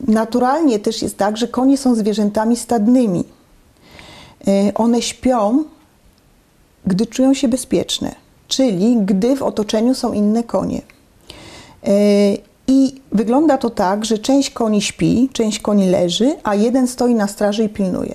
Naturalnie 0.00 0.78
też 0.78 1.02
jest 1.02 1.16
tak, 1.18 1.36
że 1.36 1.48
konie 1.48 1.78
są 1.78 1.94
zwierzętami 1.94 2.56
stadnymi. 2.56 3.24
Y, 4.48 4.72
One 4.74 5.02
śpią, 5.02 5.64
gdy 6.86 7.06
czują 7.06 7.34
się 7.34 7.48
bezpieczne, 7.48 8.14
czyli 8.48 8.96
gdy 8.96 9.36
w 9.36 9.42
otoczeniu 9.42 9.94
są 9.94 10.12
inne 10.12 10.42
konie. 10.42 10.82
I 12.66 13.00
wygląda 13.12 13.58
to 13.58 13.70
tak, 13.70 14.04
że 14.04 14.18
część 14.18 14.50
koni 14.50 14.82
śpi, 14.82 15.28
część 15.32 15.58
koni 15.58 15.90
leży, 15.90 16.36
a 16.42 16.54
jeden 16.54 16.88
stoi 16.88 17.14
na 17.14 17.26
straży 17.28 17.64
i 17.64 17.68
pilnuje. 17.68 18.14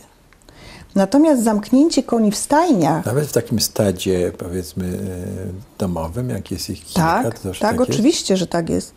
Natomiast 0.95 1.43
zamknięcie 1.43 2.03
koni 2.03 2.31
w 2.31 2.37
stajniach 2.37 3.05
Nawet 3.05 3.25
w 3.25 3.31
takim 3.33 3.59
stadzie, 3.59 4.31
powiedzmy, 4.37 4.85
e, 4.85 5.77
domowym, 5.77 6.29
jak 6.29 6.51
jest 6.51 6.69
ich 6.69 6.85
kilka, 6.85 7.23
Tak, 7.23 7.39
to 7.39 7.43
też 7.49 7.59
tak, 7.59 7.71
tak 7.71 7.79
jest? 7.79 7.91
oczywiście, 7.91 8.37
że 8.37 8.47
tak 8.47 8.69
jest. 8.69 8.93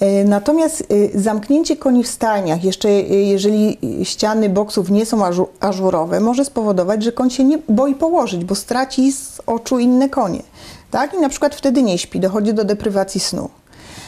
E, 0.00 0.24
Natomiast 0.24 0.84
e, 1.14 1.20
zamknięcie 1.20 1.76
koni 1.76 2.04
w 2.04 2.08
stajniach, 2.08 2.64
jeszcze 2.64 2.90
jeżeli 3.02 3.78
ściany 4.04 4.48
boksów 4.48 4.90
nie 4.90 5.06
są 5.06 5.18
ażu- 5.18 5.46
ażurowe, 5.60 6.20
może 6.20 6.44
spowodować, 6.44 7.02
że 7.04 7.12
koń 7.12 7.30
się 7.30 7.44
nie 7.44 7.58
boi 7.68 7.94
położyć, 7.94 8.44
bo 8.44 8.54
straci 8.54 9.12
z 9.12 9.40
oczu 9.46 9.78
inne 9.78 10.08
konie. 10.08 10.42
Tak? 10.90 11.14
I 11.14 11.18
na 11.20 11.28
przykład 11.28 11.54
wtedy 11.54 11.82
nie 11.82 11.98
śpi, 11.98 12.20
dochodzi 12.20 12.54
do 12.54 12.64
deprywacji 12.64 13.20
snu. 13.20 13.50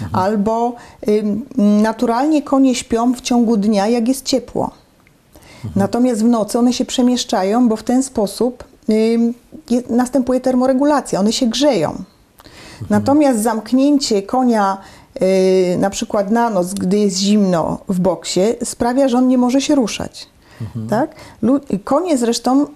Mhm. 0.02 0.24
Albo 0.24 0.74
ym, 1.08 1.46
naturalnie 1.82 2.42
konie 2.42 2.74
śpią 2.74 3.14
w 3.14 3.20
ciągu 3.20 3.56
dnia, 3.56 3.86
jak 3.86 4.08
jest 4.08 4.24
ciepło. 4.24 4.70
Mhm. 5.54 5.72
Natomiast 5.76 6.22
w 6.22 6.28
nocy 6.28 6.58
one 6.58 6.72
się 6.72 6.84
przemieszczają, 6.84 7.68
bo 7.68 7.76
w 7.76 7.82
ten 7.82 8.02
sposób 8.02 8.64
je, 9.70 9.82
następuje 9.90 10.40
termoregulacja, 10.40 11.20
one 11.20 11.32
się 11.32 11.46
grzeją. 11.46 11.88
Mhm. 11.90 12.06
Natomiast 12.90 13.42
zamknięcie 13.42 14.22
konia 14.22 14.78
y, 15.22 15.76
na 15.78 15.90
przykład 15.90 16.30
na 16.30 16.50
noc, 16.50 16.74
gdy 16.74 16.98
jest 16.98 17.16
zimno 17.18 17.78
w 17.88 18.00
boksie, 18.00 18.40
sprawia, 18.64 19.08
że 19.08 19.18
on 19.18 19.28
nie 19.28 19.38
może 19.38 19.60
się 19.60 19.74
ruszać. 19.74 20.28
Tak? 20.90 21.14
Lu- 21.42 21.60
konie 21.84 22.18
zresztą 22.18 22.66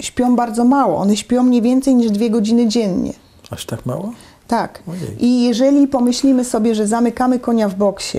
śpią 0.00 0.36
bardzo 0.36 0.64
mało. 0.64 0.98
One 0.98 1.16
śpią 1.16 1.42
mniej 1.42 1.62
więcej 1.62 1.94
niż 1.94 2.10
dwie 2.10 2.30
godziny 2.30 2.68
dziennie. 2.68 3.12
Aż 3.50 3.66
tak 3.66 3.86
mało? 3.86 4.12
Tak. 4.48 4.82
Ojej. 4.88 5.24
I 5.24 5.42
jeżeli 5.44 5.88
pomyślimy 5.88 6.44
sobie, 6.44 6.74
że 6.74 6.86
zamykamy 6.86 7.40
konia 7.40 7.68
w 7.68 7.74
boksie, 7.74 8.18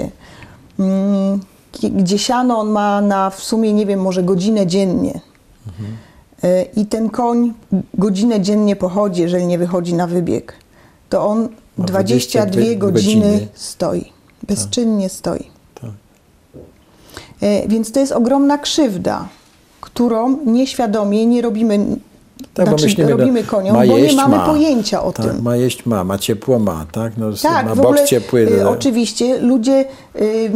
mm, 0.80 1.40
gdzie 1.92 2.20
siano 2.20 2.60
on 2.60 2.70
ma 2.70 3.02
na 3.02 3.30
w 3.30 3.44
sumie, 3.44 3.74
nie 3.74 3.86
wiem, 3.86 4.02
może 4.02 4.24
godzinę 4.24 4.68
dziennie. 4.68 5.20
Y, 6.44 6.66
I 6.76 6.86
ten 6.86 7.10
koń 7.10 7.54
godzinę 7.94 8.42
dziennie 8.42 8.76
pochodzi, 8.76 9.22
jeżeli 9.22 9.46
nie 9.46 9.58
wychodzi 9.58 9.94
na 9.94 10.08
wybieg, 10.08 10.54
to 11.10 11.28
on 11.28 11.50
Ma 11.78 11.86
22 11.86 12.46
22 12.46 12.76
godziny, 12.76 13.22
godziny. 13.32 13.48
stoi. 13.54 14.12
Bezczynnie 14.48 15.10
stoi. 15.10 15.48
Tak. 15.82 15.90
Y, 17.44 17.68
Więc 17.68 17.92
to 17.92 18.00
jest 18.00 18.12
ogromna 18.12 18.58
krzywda, 18.58 19.28
którą 19.82 20.38
nieświadomie 20.46 21.26
nie 21.26 21.42
robimy, 21.42 21.86
Tak, 22.54 22.66
bo 22.66 22.72
znaczy 22.72 22.84
myślimy, 22.86 23.12
robimy 23.12 23.44
koniom, 23.44 23.76
bo 23.76 23.84
jeść, 23.84 24.16
nie 24.16 24.22
mamy 24.22 24.38
ma. 24.38 24.46
pojęcia 24.46 25.04
o 25.04 25.12
tak, 25.12 25.26
tym. 25.26 25.42
Ma 25.42 25.56
jeść, 25.56 25.86
ma, 25.86 26.04
ma 26.04 26.18
ciepło, 26.18 26.60
ma, 26.60 26.86
tak? 26.92 27.18
No, 27.18 27.26
Tak, 27.44 27.66
ma 27.66 27.76
w 27.76 27.80
ogóle 27.80 28.06
ciepły. 28.08 28.40
y, 28.42 28.64
no, 28.64 28.70
oczywiście 28.70 29.40
ludzie 29.40 29.86
y, 30.16 30.52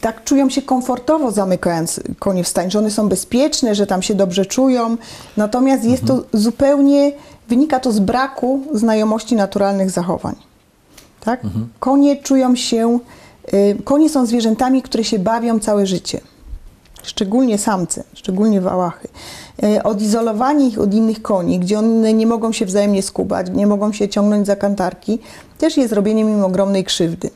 tak 0.00 0.24
czują 0.24 0.50
się 0.50 0.62
komfortowo 0.62 1.30
zamykając 1.30 2.00
konie 2.18 2.44
w 2.44 2.48
stajni, 2.48 2.70
że 2.70 2.78
one 2.78 2.90
są 2.90 3.08
bezpieczne, 3.08 3.74
że 3.74 3.86
tam 3.86 4.02
się 4.02 4.14
dobrze 4.14 4.46
czują. 4.46 4.96
Natomiast 5.36 5.84
jest 5.84 6.02
Mhm. 6.02 6.22
to 6.22 6.38
zupełnie, 6.38 7.12
wynika 7.48 7.80
to 7.80 7.92
z 7.92 7.98
braku 7.98 8.60
znajomości 8.72 9.34
naturalnych 9.36 9.90
zachowań. 9.90 10.34
Tak? 11.20 11.44
Mhm. 11.44 11.68
Konie 11.80 12.16
czują 12.16 12.56
się, 12.56 12.98
y, 13.54 13.76
konie 13.84 14.08
są 14.08 14.26
zwierzętami, 14.26 14.82
które 14.82 15.04
się 15.04 15.18
bawią 15.18 15.58
całe 15.60 15.86
życie. 15.86 16.20
Szczególnie 17.02 17.58
samce, 17.58 18.04
szczególnie 18.14 18.60
wałachy. 18.60 19.08
E, 19.62 19.82
Odizolowanie 19.82 20.68
ich 20.68 20.80
od 20.80 20.94
innych 20.94 21.22
koni, 21.22 21.58
gdzie 21.58 21.78
one 21.78 22.12
nie 22.12 22.26
mogą 22.26 22.52
się 22.52 22.66
wzajemnie 22.66 23.02
skubać, 23.02 23.46
nie 23.54 23.66
mogą 23.66 23.92
się 23.92 24.08
ciągnąć 24.08 24.46
za 24.46 24.56
kantarki, 24.56 25.18
też 25.58 25.76
jest 25.76 25.92
robieniem 25.92 26.30
im 26.30 26.44
ogromnej 26.44 26.84
krzywdy. 26.84 27.30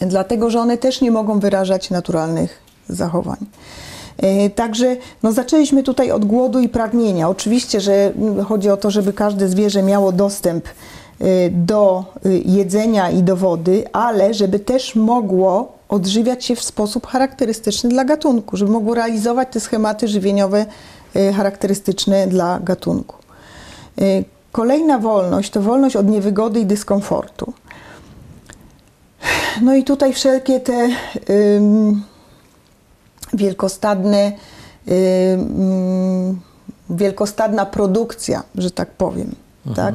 Dlatego, 0.00 0.50
że 0.50 0.60
one 0.60 0.78
też 0.78 1.00
nie 1.00 1.10
mogą 1.10 1.40
wyrażać 1.40 1.90
naturalnych 1.90 2.58
zachowań. 2.88 3.36
E, 4.18 4.50
Także 4.50 4.96
no, 5.22 5.32
zaczęliśmy 5.32 5.82
tutaj 5.82 6.10
od 6.10 6.24
głodu 6.24 6.60
i 6.60 6.68
pragnienia. 6.68 7.28
Oczywiście, 7.28 7.80
że 7.80 8.12
chodzi 8.46 8.70
o 8.70 8.76
to, 8.76 8.90
żeby 8.90 9.12
każde 9.12 9.48
zwierzę 9.48 9.82
miało 9.82 10.12
dostęp 10.12 10.64
e, 10.66 11.50
do 11.50 12.04
jedzenia 12.44 13.10
i 13.10 13.22
do 13.22 13.36
wody, 13.36 13.84
ale 13.92 14.34
żeby 14.34 14.58
też 14.58 14.94
mogło 14.94 15.72
odżywiać 15.94 16.44
się 16.44 16.56
w 16.56 16.62
sposób 16.62 17.06
charakterystyczny 17.06 17.90
dla 17.90 18.04
gatunku, 18.04 18.56
żeby 18.56 18.72
mogło 18.72 18.94
realizować 18.94 19.48
te 19.52 19.60
schematy 19.60 20.08
żywieniowe 20.08 20.66
e, 21.14 21.32
charakterystyczne 21.32 22.26
dla 22.26 22.60
gatunku. 22.60 23.16
E, 24.00 24.02
Kolejna 24.52 24.98
wolność 24.98 25.50
to 25.50 25.62
wolność 25.62 25.96
od 25.96 26.08
niewygody 26.08 26.60
i 26.60 26.66
dyskomfortu. 26.66 27.52
No 29.62 29.74
i 29.74 29.84
tutaj 29.84 30.12
wszelkie 30.12 30.60
te 30.60 30.88
ym, 31.30 32.02
wielkostadne, 33.32 34.32
ym, 35.32 36.40
wielkostadna 36.90 37.66
produkcja, 37.66 38.42
że 38.54 38.70
tak 38.70 38.90
powiem, 38.90 39.34
tak? 39.76 39.94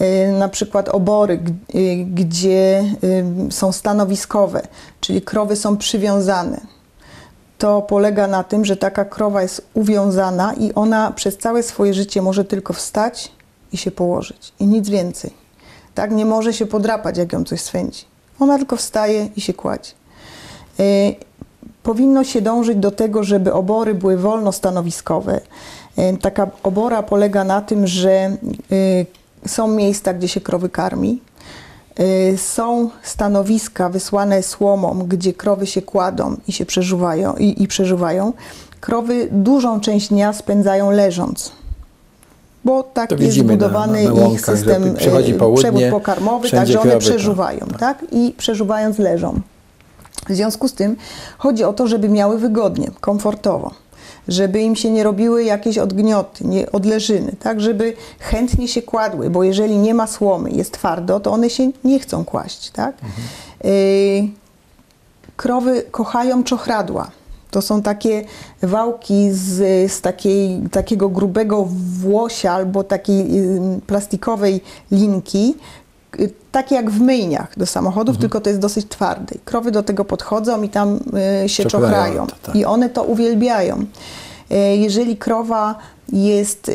Y, 0.00 0.32
Na 0.32 0.48
przykład 0.48 0.88
obory, 0.88 1.40
y, 1.74 1.96
gdzie 2.14 2.84
ym, 3.04 3.52
są 3.52 3.72
stanowiskowe, 3.72 4.62
czyli 5.00 5.22
krowy 5.22 5.56
są 5.56 5.76
przywiązane. 5.76 6.60
To 7.58 7.82
polega 7.82 8.26
na 8.26 8.44
tym, 8.44 8.64
że 8.64 8.76
taka 8.76 9.04
krowa 9.04 9.42
jest 9.42 9.66
uwiązana 9.74 10.54
i 10.54 10.74
ona 10.74 11.10
przez 11.10 11.38
całe 11.38 11.62
swoje 11.62 11.94
życie 11.94 12.22
może 12.22 12.44
tylko 12.44 12.72
wstać 12.72 13.32
i 13.72 13.76
się 13.76 13.90
położyć 13.90 14.52
i 14.60 14.66
nic 14.66 14.88
więcej. 14.88 15.30
Tak, 15.94 16.10
nie 16.10 16.24
może 16.24 16.52
się 16.52 16.66
podrapać, 16.66 17.18
jak 17.18 17.32
ją 17.32 17.44
coś 17.44 17.60
swędzi. 17.60 18.04
Ona 18.40 18.58
tylko 18.58 18.76
wstaje 18.76 19.28
i 19.36 19.40
się 19.40 19.54
kładzie. 19.54 19.90
Y, 20.80 21.14
powinno 21.82 22.24
się 22.24 22.40
dążyć 22.42 22.76
do 22.78 22.90
tego, 22.90 23.24
żeby 23.24 23.52
obory 23.52 23.94
były 23.94 24.16
wolnostanowiskowe. 24.16 25.40
E, 25.96 26.16
Taka 26.16 26.50
obora 26.62 27.02
polega 27.02 27.44
na 27.44 27.60
tym, 27.60 27.86
że 27.86 28.36
są 29.46 29.68
miejsca, 29.68 30.14
gdzie 30.14 30.28
się 30.28 30.40
krowy 30.40 30.68
karmi, 30.68 31.22
e, 31.96 32.36
są 32.38 32.90
stanowiska 33.02 33.88
wysłane 33.88 34.42
słomą, 34.42 35.04
gdzie 35.08 35.32
krowy 35.32 35.66
się 35.66 35.82
kładą 35.82 36.36
i 36.48 36.52
się 36.52 36.66
przeżuwają, 36.66 37.34
i, 37.36 37.62
i 37.62 37.68
przeżuwają. 37.68 38.32
Krowy 38.80 39.28
dużą 39.32 39.80
część 39.80 40.08
dnia 40.08 40.32
spędzają 40.32 40.90
leżąc. 40.90 41.52
Bo 42.64 42.82
tak 42.82 43.10
jest 43.10 43.36
na- 43.38 43.44
zbudowany 43.44 44.04
na- 44.04 44.10
na 44.10 44.16
ich 44.16 44.22
łąkach, 44.22 44.46
że 44.46 44.56
system, 44.56 44.82
południe, 45.38 45.62
przewód 45.62 45.82
pokarmowy, 45.90 46.50
tak, 46.50 46.66
że 46.68 46.80
one 46.80 46.90
tak, 46.90 47.00
przeżuwają, 47.00 47.60
tak. 47.60 47.78
tak? 47.78 48.04
I 48.12 48.34
przeżuwając 48.38 48.98
leżą. 48.98 49.40
W 50.28 50.34
związku 50.34 50.68
z 50.68 50.72
tym 50.74 50.96
chodzi 51.38 51.64
o 51.64 51.72
to, 51.72 51.86
żeby 51.86 52.08
miały 52.08 52.38
wygodnie, 52.38 52.90
komfortowo, 53.00 53.70
żeby 54.30 54.60
im 54.60 54.76
się 54.76 54.90
nie 54.90 55.02
robiły 55.02 55.44
jakieś 55.44 55.78
odgnioty, 55.78 56.44
nie, 56.44 56.72
odleżyny, 56.72 57.32
tak, 57.40 57.60
żeby 57.60 57.92
chętnie 58.18 58.68
się 58.68 58.82
kładły, 58.82 59.30
bo 59.30 59.44
jeżeli 59.44 59.78
nie 59.78 59.94
ma 59.94 60.06
słomy, 60.06 60.50
jest 60.50 60.72
twardo, 60.72 61.20
to 61.20 61.32
one 61.32 61.50
się 61.50 61.70
nie 61.84 62.00
chcą 62.00 62.24
kłaść, 62.24 62.70
tak. 62.70 62.96
Y, 63.64 64.28
krowy 65.36 65.82
kochają 65.90 66.44
czochradła. 66.44 67.10
To 67.50 67.62
są 67.62 67.82
takie 67.82 68.24
wałki 68.62 69.32
z, 69.32 69.92
z 69.92 70.00
takiej, 70.00 70.60
takiego 70.70 71.08
grubego 71.08 71.68
włosia 72.00 72.52
albo 72.52 72.84
takiej 72.84 73.38
y, 73.38 73.80
plastikowej 73.86 74.60
linki, 74.90 75.54
takie 76.52 76.74
jak 76.74 76.90
w 76.90 77.00
myjniach 77.00 77.58
do 77.58 77.66
samochodów, 77.66 78.18
tylko 78.18 78.40
to 78.40 78.50
jest 78.50 78.60
dosyć 78.60 78.86
twarde. 78.88 79.34
I 79.34 79.38
Krowy 79.38 79.70
do 79.70 79.82
tego 79.82 80.04
podchodzą 80.04 80.62
i 80.62 80.68
tam 80.68 81.00
y, 81.44 81.48
się 81.48 81.64
Czochrają 81.64 81.90
czochrają. 81.92 82.26
to, 82.26 82.34
tak. 82.42 82.56
I 82.56 82.64
one 82.64 82.88
to 82.88 83.02
uwielbiają. 83.02 83.84
Y, 84.52 84.56
Jeżeli 84.76 85.16
krowa 85.16 85.74
jest 86.12 86.70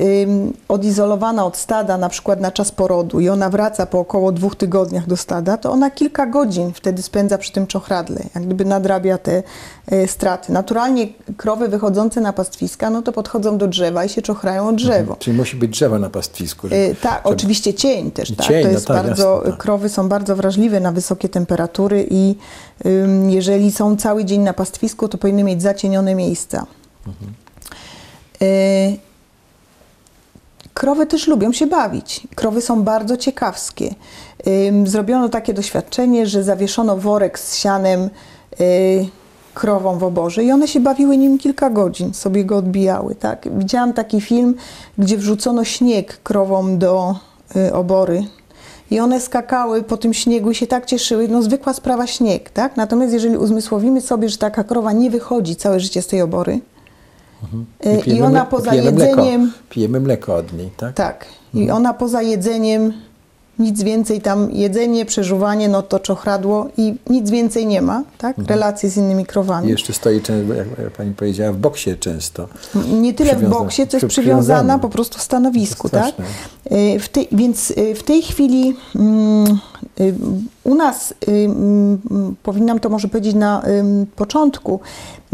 odizolowana 0.67 1.45
od 1.45 1.57
stada, 1.57 1.97
na 1.97 2.09
przykład 2.09 2.41
na 2.41 2.51
czas 2.51 2.71
porodu 2.71 3.19
i 3.19 3.29
ona 3.29 3.49
wraca 3.49 3.85
po 3.85 3.99
około 3.99 4.31
dwóch 4.31 4.55
tygodniach 4.55 5.07
do 5.07 5.17
stada, 5.17 5.57
to 5.57 5.71
ona 5.71 5.91
kilka 5.91 6.25
godzin 6.25 6.73
wtedy 6.73 7.01
spędza 7.01 7.37
przy 7.37 7.51
tym 7.51 7.67
czochradle, 7.67 8.19
jak 8.35 8.45
gdyby 8.45 8.65
nadrabia 8.65 9.17
te 9.17 9.43
y, 9.93 10.07
straty. 10.07 10.51
Naturalnie 10.53 11.07
krowy 11.37 11.67
wychodzące 11.67 12.21
na 12.21 12.33
pastwiska, 12.33 12.89
no 12.89 13.01
to 13.01 13.11
podchodzą 13.11 13.57
do 13.57 13.67
drzewa 13.67 14.05
i 14.05 14.09
się 14.09 14.21
czochrają 14.21 14.67
o 14.67 14.73
drzewo. 14.73 15.15
Czyli 15.19 15.37
musi 15.37 15.57
być 15.57 15.71
drzewo 15.71 15.99
na 15.99 16.09
pastwisku. 16.09 16.67
żeby- 16.67 16.81
Y, 16.81 16.95
Tak, 17.01 17.21
oczywiście 17.23 17.73
cień 17.73 18.11
też, 18.11 18.35
tak. 18.35 18.47
Cień, 18.47 18.61
to 18.61 18.67
no 18.67 18.73
jest 18.73 18.87
tak, 18.87 19.05
bardzo, 19.05 19.35
jasne, 19.35 19.51
tak. 19.51 19.59
krowy 19.59 19.89
są 19.89 20.09
bardzo 20.09 20.35
wrażliwe 20.35 20.79
na 20.79 20.91
wysokie 20.91 21.29
temperatury 21.29 22.07
i 22.09 22.35
ym, 22.85 23.29
jeżeli 23.31 23.71
są 23.71 23.97
cały 23.97 24.25
dzień 24.25 24.41
na 24.41 24.53
pastwisku, 24.53 25.07
to 25.07 25.17
powinny 25.17 25.43
mieć 25.43 25.61
zacienione 25.61 26.15
miejsca. 26.15 26.65
Mhm. 27.07 27.33
Y, 28.41 28.97
Krowy 30.75 31.05
też 31.05 31.27
lubią 31.27 31.51
się 31.51 31.67
bawić. 31.67 32.27
Krowy 32.35 32.61
są 32.61 32.83
bardzo 32.83 33.17
ciekawskie. 33.17 33.95
Zrobiono 34.85 35.29
takie 35.29 35.53
doświadczenie, 35.53 36.27
że 36.27 36.43
zawieszono 36.43 36.97
worek 36.97 37.39
z 37.39 37.55
sianem 37.57 38.09
y, 38.59 39.07
krową 39.53 39.97
w 39.97 40.03
oborze 40.03 40.43
i 40.43 40.51
one 40.51 40.67
się 40.67 40.79
bawiły 40.79 41.17
nim 41.17 41.37
kilka 41.37 41.69
godzin, 41.69 42.13
sobie 42.13 42.45
go 42.45 42.57
odbijały. 42.57 43.15
Tak? 43.15 43.47
Widziałam 43.57 43.93
taki 43.93 44.21
film, 44.21 44.55
gdzie 44.97 45.17
wrzucono 45.17 45.63
śnieg 45.63 46.17
krowom 46.23 46.77
do 46.77 47.15
y, 47.55 47.73
obory 47.73 48.27
i 48.91 48.99
one 48.99 49.19
skakały 49.19 49.83
po 49.83 49.97
tym 49.97 50.13
śniegu 50.13 50.51
i 50.51 50.55
się 50.55 50.67
tak 50.67 50.85
cieszyły. 50.85 51.27
No 51.27 51.41
zwykła 51.41 51.73
sprawa 51.73 52.07
śnieg, 52.07 52.49
tak? 52.49 52.77
Natomiast 52.77 53.13
jeżeli 53.13 53.37
uzmysłowimy 53.37 54.01
sobie, 54.01 54.29
że 54.29 54.37
taka 54.37 54.63
krowa 54.63 54.91
nie 54.91 55.09
wychodzi 55.09 55.55
całe 55.55 55.79
życie 55.79 56.01
z 56.01 56.07
tej 56.07 56.21
obory 56.21 56.59
y, 57.85 57.97
i 57.99 58.03
pijemy 58.03 58.25
ona 58.25 58.45
poza 58.45 58.71
pijemy 58.71 58.85
jedzeniem... 58.91 59.41
Mleko, 59.41 59.57
pijemy 59.69 59.99
mleko 59.99 60.35
od 60.35 60.53
niej, 60.53 60.69
tak? 60.77 60.93
Tak. 60.95 61.25
I 61.53 61.71
ona 61.71 61.93
poza 61.93 62.21
jedzeniem, 62.21 62.93
nic 63.59 63.83
więcej 63.83 64.21
tam, 64.21 64.51
jedzenie, 64.51 65.05
przeżuwanie, 65.05 65.69
no 65.69 65.81
to 65.81 65.99
czochradło 65.99 66.67
i 66.77 66.95
nic 67.09 67.29
więcej 67.29 67.65
nie 67.67 67.81
ma, 67.81 68.03
tak? 68.17 68.35
Relacje 68.47 68.89
z 68.89 68.97
innymi 68.97 69.23
I 69.23 69.25
krowami. 69.25 69.69
jeszcze 69.69 69.93
stoi, 69.93 70.21
jak 70.83 70.91
pani 70.97 71.13
powiedziała, 71.13 71.51
w 71.51 71.57
boksie 71.57 71.95
często. 71.99 72.47
Nie 72.93 73.13
tyle 73.13 73.35
w 73.35 73.49
boksie, 73.49 73.87
co 73.87 73.97
jest 73.97 74.07
przy- 74.07 74.21
przywiązana 74.21 74.79
po 74.79 74.89
prostu 74.89 75.17
w 75.19 75.21
stanowisku, 75.21 75.89
tak? 75.89 76.13
Y, 76.71 76.99
W 76.99 77.09
tej, 77.09 77.27
więc 77.31 77.71
y, 77.71 77.95
w 77.95 78.03
tej 78.03 78.21
chwili 78.21 78.75
mm, 78.95 79.59
y, 79.99 80.13
u 80.63 80.75
nas, 80.75 81.13
mm, 81.27 81.99
powinnam 82.43 82.79
to 82.79 82.89
może 82.89 83.07
powiedzieć 83.07 83.35
na 83.35 83.63
ym, 83.67 84.05
początku, 84.15 84.79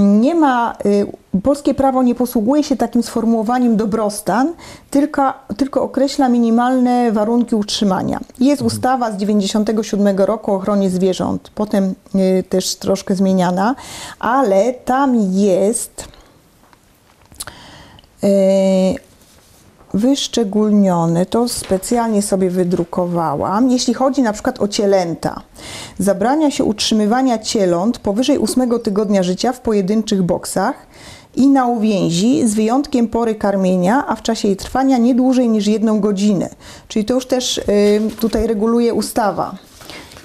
nie 0.02 0.36
ma, 0.36 0.76
y, 0.86 1.08
polskie 1.44 1.74
prawo 1.74 2.04
nie 2.04 2.16
posługuje 2.16 2.64
się 2.64 2.78
takim 2.78 3.04
sformułowaniem 3.04 3.78
dobrostan, 3.78 4.54
tylko, 4.90 5.34
tylko 5.58 5.84
określa 5.84 6.30
minimalne 6.30 7.12
warunki 7.12 7.56
utrzymania. 7.56 8.20
Jest 8.40 8.62
ustawa 8.62 9.12
z 9.12 9.18
97 9.18 10.20
roku 10.20 10.52
o 10.52 10.56
ochronie 10.56 10.90
zwierząt, 10.90 11.52
potem 11.56 11.96
y, 12.16 12.44
też 12.50 12.76
troszkę 12.76 13.16
zmieniana, 13.16 13.76
ale 14.20 14.74
tam 14.74 15.16
jest 15.32 16.08
y, 18.24 19.11
wyszczególnione, 19.94 21.26
to 21.26 21.48
specjalnie 21.48 22.22
sobie 22.22 22.50
wydrukowałam. 22.50 23.70
Jeśli 23.70 23.94
chodzi 23.94 24.22
na 24.22 24.34
przykład 24.34 24.62
o 24.62 24.68
cielęta, 24.68 25.42
zabrania 26.00 26.52
się 26.52 26.64
utrzymywania 26.64 27.40
cieląt 27.40 28.00
powyżej 28.00 28.38
ósmego 28.38 28.80
tygodnia 28.80 29.24
życia 29.24 29.54
w 29.54 29.62
pojedynczych 29.62 30.24
boksach 30.24 30.76
i 31.36 31.48
na 31.48 31.68
uwięzi 31.68 32.48
z 32.48 32.54
wyjątkiem 32.54 33.08
pory 33.08 33.36
karmienia, 33.36 34.06
a 34.08 34.16
w 34.16 34.22
czasie 34.22 34.48
jej 34.48 34.58
trwania 34.58 34.98
nie 34.98 35.16
dłużej 35.16 35.50
niż 35.50 35.68
jedną 35.68 36.00
godzinę. 36.00 36.50
Czyli 36.88 37.06
to 37.06 37.14
już 37.14 37.26
też 37.26 37.58
y, 37.58 37.62
tutaj 38.20 38.48
reguluje 38.48 38.94
ustawa. 38.94 39.56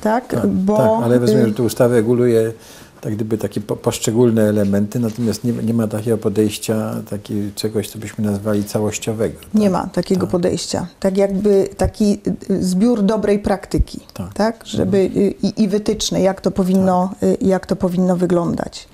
Tak, 0.02 0.26
Tak, 0.26 0.46
bo 0.46 0.76
tak, 0.76 1.05
ale 1.05 1.18
rozumiem, 1.18 1.46
że 1.46 1.55
tu 1.55 1.64
ustawa 1.64 1.94
reguluje 1.94 2.52
tak 3.00 3.14
gdyby 3.14 3.38
takie 3.38 3.61
po, 3.61 3.76
poszczególne 3.76 4.42
elementy, 4.42 5.00
natomiast 5.00 5.44
nie, 5.44 5.52
nie 5.52 5.74
ma 5.74 5.87
takiego 5.87 6.18
podejścia, 6.18 7.02
takiego 7.11 7.40
czegoś, 7.54 7.88
co 7.90 7.98
byśmy 7.98 8.24
nazwali 8.24 8.64
całościowego. 8.64 9.38
Nie 9.54 9.70
ma 9.70 9.87
takiego 9.87 10.26
podejścia. 10.26 10.87
Tak 11.00 11.16
jakby 11.16 11.68
taki 11.76 12.20
y, 12.50 12.64
zbiór 12.64 13.02
dobrej 13.02 13.38
praktyki, 13.38 14.00
tak, 14.14 14.32
Tak. 14.35 14.66
żeby 14.66 14.96
y, 14.96 15.35
i, 15.42 15.62
i 15.62 15.68
wytyczne, 15.68 16.20
jak 16.20 16.40
to 16.40 16.50
powinno, 16.50 17.12
y, 17.22 17.37
jak 17.40 17.66
to 17.66 17.76
powinno 17.76 18.16
wyglądać. 18.16 18.88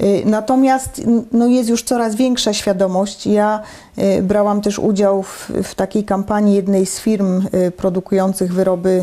Y, 0.00 0.22
Natomiast 0.26 1.02
no 1.32 1.46
jest 1.46 1.68
już 1.68 1.82
coraz 1.82 2.14
większa 2.14 2.52
świadomość. 2.52 3.26
Ja 3.26 3.62
y, 3.98 4.22
brałam 4.22 4.60
też 4.60 4.78
udział 4.78 5.22
w, 5.22 5.50
w 5.62 5.74
takiej 5.74 6.04
kampanii 6.04 6.54
jednej 6.54 6.86
z 6.86 7.00
firm 7.00 7.42
y, 7.54 7.70
produkujących 7.70 8.54
wyroby 8.54 9.02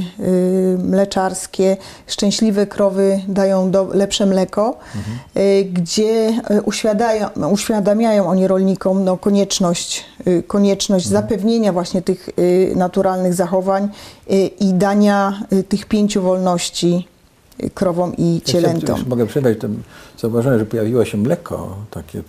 mleczarskie. 0.77 1.77
Szczęśliwe 2.07 2.67
krowy 2.67 3.21
dają 3.27 3.71
do, 3.71 3.89
lepsze 3.93 4.25
mleko, 4.25 4.77
y, 5.37 5.65
gdzie 5.73 6.41
uświadają, 6.65 7.27
uświadamiają 7.51 8.27
oni 8.27 8.47
rolnikom 8.47 9.03
no, 9.03 9.17
konieczność, 9.17 10.05
konieczność 10.47 11.07
zapewnienia 11.07 11.73
właśnie 11.73 12.01
tych 12.01 12.29
naturalnych 12.75 13.33
zachowań 13.33 13.89
i 14.59 14.73
dania 14.73 15.41
tych 15.69 15.85
pięciu 15.85 16.21
wolności 16.21 17.07
krowom 17.73 18.13
i 18.17 18.35
Ja 18.35 18.41
cielętom. 18.41 18.95
jeszcze 18.95 19.09
mogę 19.09 19.25
przerwać, 19.27 19.57
zauważyłem, 20.19 20.59
że 20.59 20.65
pojawiło 20.65 21.05
się 21.05 21.17
mleko 21.17 21.77
takie 21.91 22.19
e, 22.19 22.23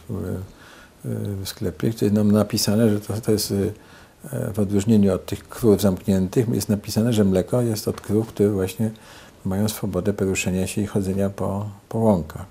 w 1.42 1.48
sklepie, 1.48 1.90
gdzie 1.90 2.06
jest 2.06 2.16
nam 2.16 2.32
napisane, 2.32 2.90
że 2.90 3.00
to, 3.00 3.20
to 3.20 3.32
jest 3.32 3.52
e, 4.32 4.52
w 4.52 4.58
odróżnieniu 4.58 5.14
od 5.14 5.26
tych 5.26 5.48
krów 5.48 5.80
zamkniętych, 5.80 6.48
jest 6.48 6.68
napisane, 6.68 7.12
że 7.12 7.24
mleko 7.24 7.62
jest 7.62 7.88
od 7.88 8.00
krów, 8.00 8.28
które 8.28 8.50
właśnie 8.50 8.90
mają 9.44 9.68
swobodę 9.68 10.12
poruszenia 10.12 10.66
się 10.66 10.80
i 10.82 10.86
chodzenia 10.86 11.30
po, 11.30 11.66
po 11.88 11.98
łąkach. 11.98 12.44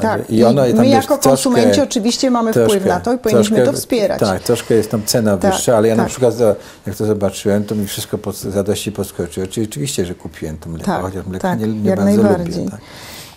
Tak, 0.00 0.30
I 0.30 0.44
ono 0.44 0.66
i 0.66 0.74
my 0.74 0.86
jako 0.88 1.06
troszkę- 1.06 1.28
konsumenci 1.28 1.80
oczywiście 1.80 2.30
mamy 2.30 2.50
wpływ 2.50 2.68
troszkę- 2.70 2.88
na 2.88 3.00
to 3.00 3.12
i 3.12 3.18
powinniśmy 3.18 3.56
troszkę- 3.56 3.72
to 3.72 3.78
wspierać. 3.78 4.20
Tak, 4.20 4.42
troszkę 4.42 4.74
jest 4.74 4.90
tam 4.90 5.02
cena 5.04 5.36
Tak, 5.36 5.52
wyższa, 5.52 5.76
ale 5.76 5.88
ja 5.88 5.96
na 5.96 6.02
tak. 6.02 6.10
przykład 6.10 6.34
za- 6.34 6.54
jak 6.86 6.96
to 6.96 7.06
zobaczyłem, 7.06 7.64
to 7.64 7.74
mi 7.74 7.86
wszystko 7.86 8.18
pod, 8.18 8.36
zadości 8.36 8.92
podskoczyło. 8.92 9.46
Czyli 9.46 9.66
rzeczywiście, 9.66 10.06
że 10.06 10.14
kupiłem 10.14 10.56
to 10.58 10.68
mleko, 10.70 10.84
Tak, 10.86 11.02
chociaż 11.02 11.26
mleka 11.26 11.48
tak, 11.48 11.60
nie, 11.60 11.66
nie 11.66 11.90
jak 11.90 11.98
bardzo 11.98 12.22
najbardziej. 12.22 12.64
lubię. 12.64 12.70
Tak. 12.70 12.80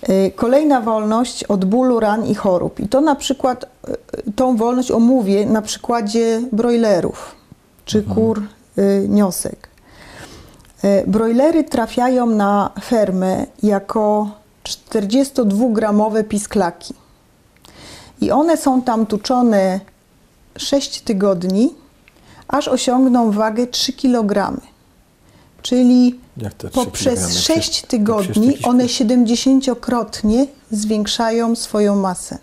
Y, 0.10 0.32
Kolejna 0.36 0.82
wolność 0.82 1.44
od 1.44 1.66
bólu, 1.66 2.00
ran 2.00 2.26
i 2.26 2.36
chorób. 2.36 2.80
I 2.80 2.88
to 2.88 3.02
na 3.02 3.16
przykład, 3.16 3.66
y, 4.28 4.32
tą 4.36 4.58
wolność 4.58 4.92
omówię 4.92 5.46
na 5.46 5.62
przykładzie 5.62 6.42
brojlerów 6.52 7.36
czy 7.86 8.04
kur 8.04 8.42
y, 8.78 9.06
niosek. 9.10 9.70
Y, 10.84 11.04
Brojlery 11.08 11.64
trafiają 11.64 12.26
na 12.26 12.70
fermę 12.84 13.46
jako 13.64 14.30
42-gramowe 14.70 16.24
pisklaki. 16.24 16.94
I 18.22 18.32
one 18.32 18.58
są 18.58 18.82
tam 18.82 19.06
tuczone 19.06 19.80
6 20.58 21.02
tygodni, 21.02 21.74
aż 22.48 22.68
osiągną 22.68 23.32
wagę 23.32 23.68
3 23.68 23.94
kg. 23.94 24.62
czyli 25.62 26.20
poprzez 26.74 27.14
kilogramy? 27.14 27.34
6 27.34 27.60
Przecież- 27.60 27.82
tygodni 27.82 28.58
one 28.64 28.84
70-krotnie 28.86 30.46
zwiększają 30.72 31.56
swoją 31.56 31.96
masę. 31.96 32.38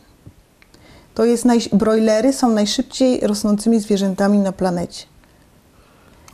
To 1.14 1.24
jest 1.24 1.44
naj... 1.44 1.60
brojlery 1.72 2.32
są 2.32 2.48
najszybciej 2.50 3.20
rosnącymi 3.20 3.80
zwierzętami 3.80 4.38
na 4.38 4.52
planecie. 4.52 5.04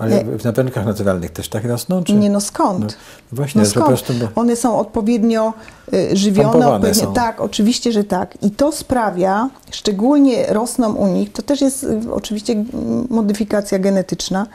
Ale 0.02 0.24
w 0.24 0.44
napełnikach 0.44 0.86
naturalnych 0.86 1.30
też 1.30 1.48
tak 1.48 1.64
rosną? 1.64 2.04
Czy? 2.04 2.14
Nie 2.14 2.30
no 2.30 2.40
skąd? 2.40 2.80
No, 2.80 2.88
właśnie, 3.32 3.58
No 3.60 3.64
że 3.64 3.72
po 3.74 3.80
skąd? 3.80 3.88
prostu... 3.88 4.12
Bo... 4.34 4.40
One 4.40 4.56
są 4.56 4.78
odpowiednio 4.78 5.52
y, 5.94 6.16
żywione. 6.16 6.66
Odpowiednio, 6.68 7.04
są. 7.04 7.12
tak, 7.14 7.40
oczywiście, 7.40 7.92
że 7.92 8.04
tak. 8.04 8.42
I 8.42 8.50
to 8.50 8.72
sprawia, 8.72 9.48
szczególnie 9.70 10.46
rosną 10.46 10.94
u 10.94 11.06
nich, 11.06 11.32
to 11.32 11.42
też 11.42 11.60
jest 11.60 11.84
y, 11.84 12.00
oczywiście 12.12 12.64
modyfikacja 13.10 13.78
genetyczna, 13.78 14.46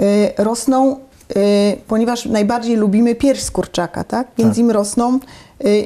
y, 0.00 0.32
rosną, 0.38 0.96
ponieważ 1.88 2.26
najbardziej 2.26 2.76
lubimy 2.76 3.14
pierś 3.14 3.42
z 3.42 3.50
kurczaka, 3.50 4.04
tak? 4.04 4.28
Więc 4.38 4.50
Tak. 4.50 4.58
im 4.58 4.70
rosną 4.70 5.18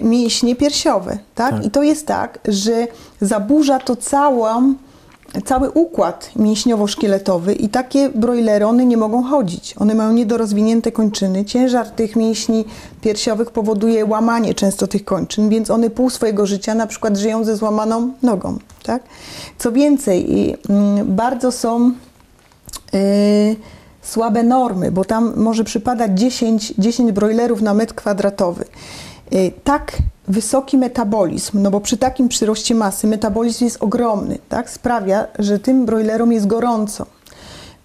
mięśnie 0.03 0.57
piersiowe, 0.57 1.19
tak? 1.35 1.55
Tak. 1.55 1.65
I 1.65 1.71
to 1.71 1.83
jest 1.83 2.07
tak, 2.07 2.39
że 2.49 2.87
zaburza 3.21 3.79
to 3.79 3.97
całą 3.97 4.75
cały 5.45 5.71
układ 5.71 6.31
mięśniowo-szkieletowy 6.37 7.53
i 7.53 7.69
takie 7.69 8.09
brojlery, 8.09 8.67
one 8.67 8.87
nie 8.87 8.97
mogą 8.97 9.23
chodzić. 9.23 9.75
One 9.79 9.95
mają 9.95 10.13
niedorozwinięte 10.13 10.93
kończyny. 10.93 11.45
Ciężar 11.45 11.91
tych 11.91 12.17
mięśni 12.17 12.65
piersiowych 13.01 13.51
powoduje 13.51 14.05
łamanie 14.05 14.55
często 14.55 14.87
tych 14.87 15.05
kończyn, 15.05 15.49
więc 15.49 15.71
one 15.71 15.91
pół 15.91 16.11
swojego 16.11 16.47
życia 16.47 16.75
na 16.75 16.87
przykład 16.87 17.17
żyją 17.17 17.45
ze 17.45 17.57
złamaną 17.57 18.13
nogą. 18.23 18.59
Tak? 18.83 19.03
Co 19.59 19.73
więcej, 19.73 20.57
mm, 20.69 21.17
bardzo 21.17 21.53
są 21.53 21.93
yy, 22.93 23.01
słabe 24.03 24.43
normy, 24.43 24.93
bo 24.93 25.05
tam 25.05 25.33
może 25.37 25.65
przypadać 25.65 26.11
10, 26.21 26.75
10 26.79 27.13
brojlerów 27.13 27.63
na 27.63 27.75
metr 27.75 27.95
kwadratowy. 27.95 28.65
Yy, 29.31 29.53
tak 29.65 29.93
wysoki 30.29 30.79
metabolizm, 30.79 31.63
no 31.63 31.71
bo 31.71 31.81
przy 31.81 31.97
takim 31.97 32.29
przyroście 32.29 32.75
masy 32.75 33.07
metabolizm 33.07 33.65
jest 33.65 33.83
ogromny, 33.83 34.39
tak? 34.49 34.71
sprawia, 34.71 35.27
że 35.39 35.59
tym 35.59 35.87
brojlerom 35.87 36.33
jest 36.33 36.47
gorąco. 36.47 37.07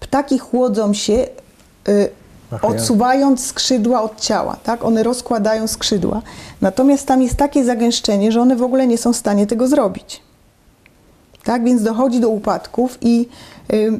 Ptaki 0.00 0.38
chłodzą 0.38 0.94
się 0.94 1.12
ja- 1.12 2.60
odsuwając 2.62 3.46
skrzydła 3.46 4.02
od 4.02 4.20
ciała, 4.20 4.56
tak? 4.64 4.84
One 4.84 5.02
rozkładają 5.02 5.66
skrzydła. 5.66 6.22
Natomiast 6.60 7.06
tam 7.06 7.22
jest 7.22 7.34
takie 7.36 7.64
zagęszczenie, 7.64 8.32
że 8.32 8.40
one 8.40 8.56
w 8.56 8.62
ogóle 8.62 8.86
nie 8.86 8.98
są 8.98 9.12
w 9.12 9.16
stanie 9.16 9.46
tego 9.46 9.68
zrobić. 9.68 10.22
Tak, 11.44 11.64
więc 11.64 11.82
dochodzi 11.82 12.20
do 12.20 12.28
upadków 12.28 12.98
i 13.00 13.28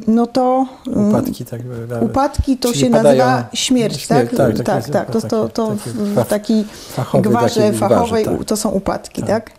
no 0.06 0.26
to 0.26 0.66
Upadki, 1.08 1.44
tak. 1.44 1.60
upadki 2.00 2.56
to 2.56 2.74
się 2.74 2.90
nazywa 2.90 3.44
śmierć, 3.52 4.06
tak? 4.06 4.30
tak, 4.30 4.56
Tak, 4.56 4.66
tak, 4.66 4.88
tak. 4.90 5.10
To, 5.10 5.20
to, 5.20 5.48
to 5.48 5.76
w 5.98 6.24
takiej 6.28 6.64
gwarze 7.22 7.72
fachowej 7.72 8.24
tak. 8.24 8.44
to 8.44 8.56
są 8.56 8.70
upadki, 8.70 9.22
Tak. 9.22 9.28
tak? 9.28 9.50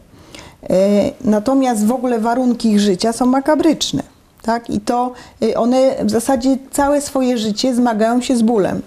E, 0.69 1.11
natomiast 1.21 1.85
w 1.85 1.91
ogóle 1.91 2.19
warunki 2.19 2.71
ich 2.71 2.79
życia 2.79 3.13
są 3.13 3.25
makabryczne, 3.25 4.03
tak? 4.41 4.69
I 4.69 4.79
to 4.79 5.11
y, 5.43 5.57
one 5.57 5.95
w 6.05 6.11
zasadzie 6.11 6.57
całe 6.71 7.01
swoje 7.01 7.37
życie 7.37 7.75
zmagają 7.75 8.21
się 8.21 8.37
z 8.37 8.41
bólem. 8.41 8.81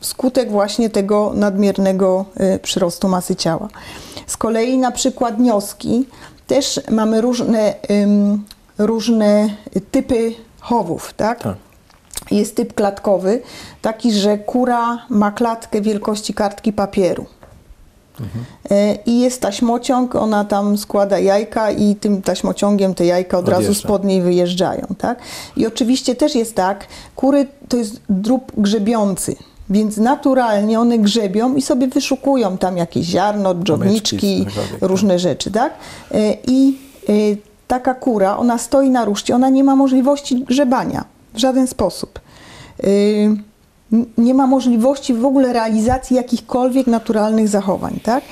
Wskutek 0.00 0.50
właśnie 0.50 0.90
tego 0.90 1.32
nadmiernego 1.34 2.24
y, 2.40 2.58
przyrostu 2.58 3.08
masy 3.08 3.36
ciała. 3.36 3.68
Z 4.26 4.36
kolei 4.36 4.78
na 4.78 4.90
przykład 4.90 5.38
nioski 5.38 6.06
też 6.54 6.80
mamy 6.90 7.20
różne, 7.20 7.74
ym, 7.90 8.44
różne 8.78 9.48
typy 9.90 10.34
chowów, 10.60 11.12
tak? 11.16 11.42
Tak. 11.42 11.56
Jest 12.30 12.56
typ 12.56 12.74
klatkowy, 12.74 13.42
taki, 13.82 14.12
że 14.12 14.38
kura 14.38 15.06
ma 15.08 15.30
klatkę 15.30 15.80
wielkości 15.80 16.34
kartki 16.34 16.72
papieru. 16.72 17.26
E, 18.70 18.94
I 18.94 19.20
jest 19.20 19.40
taśmociąg, 19.40 20.14
ona 20.14 20.44
tam 20.44 20.78
składa 20.78 21.18
jajka 21.18 21.70
i 21.70 21.96
tym 21.96 22.22
taśmociągiem 22.22 22.94
te 22.94 23.06
jajka 23.06 23.38
od 23.38 23.48
razu 23.48 23.62
Odjeżdża. 23.62 23.88
spod 23.88 24.04
niej 24.04 24.22
wyjeżdżają, 24.22 24.86
tak? 24.98 25.18
I 25.56 25.66
oczywiście 25.66 26.14
też 26.14 26.34
jest 26.34 26.54
tak, 26.54 26.86
kury 27.16 27.46
to 27.68 27.76
jest 27.76 28.00
drób 28.08 28.52
grzebiący, 28.56 29.36
więc 29.72 29.96
naturalnie 29.96 30.80
one 30.80 30.98
grzebią 30.98 31.54
i 31.54 31.62
sobie 31.62 31.88
wyszukują 31.88 32.58
tam 32.58 32.76
jakieś 32.76 33.06
ziarno, 33.06 33.54
dżowniczki, 33.54 34.44
tak. 34.44 34.88
różne 34.88 35.18
rzeczy, 35.18 35.50
tak? 35.50 35.72
E, 36.14 36.34
I 36.46 36.78
e, 37.08 37.12
taka 37.68 37.94
kura, 37.94 38.36
ona 38.36 38.58
stoi 38.58 38.90
na 38.90 39.04
ruszcie, 39.04 39.34
ona 39.34 39.48
nie 39.48 39.64
ma 39.64 39.76
możliwości 39.76 40.44
grzebania 40.44 41.04
w 41.34 41.38
żaden 41.38 41.66
sposób. 41.66 42.20
E, 42.84 42.86
Nie 44.18 44.34
ma 44.34 44.46
możliwości 44.46 45.14
w 45.14 45.24
ogóle 45.24 45.52
realizacji 45.52 46.16
jakichkolwiek 46.16 46.86
naturalnych 46.86 47.48
zachowań, 47.48 48.00
tak? 48.02 48.24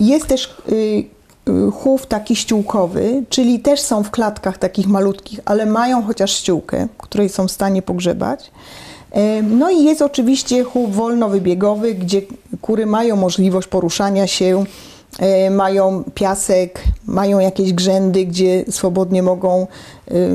Jest 0.00 0.26
też 0.26 0.56
chów 1.72 2.06
taki 2.06 2.36
ściółkowy, 2.36 3.24
czyli 3.28 3.60
też 3.60 3.80
są 3.80 4.02
w 4.02 4.10
klatkach 4.10 4.58
takich 4.58 4.86
malutkich, 4.86 5.40
ale 5.44 5.66
mają 5.66 6.02
chociaż 6.02 6.32
ściółkę, 6.32 6.88
której 6.98 7.28
są 7.28 7.48
w 7.48 7.50
stanie 7.50 7.82
pogrzebać. 7.82 8.50
No 9.42 9.70
i 9.70 9.84
jest 9.84 10.02
oczywiście 10.02 10.64
chów 10.64 10.96
wolnowybiegowy, 10.96 11.94
gdzie 11.94 12.22
kury 12.60 12.86
mają 12.86 13.16
możliwość 13.16 13.68
poruszania 13.68 14.26
się, 14.26 14.64
e, 15.18 15.50
mają 15.50 16.04
piasek, 16.14 16.82
mają 17.06 17.38
jakieś 17.38 17.72
grzędy, 17.72 18.26
gdzie 18.26 18.64
swobodnie 18.70 19.22
mogą 19.22 19.66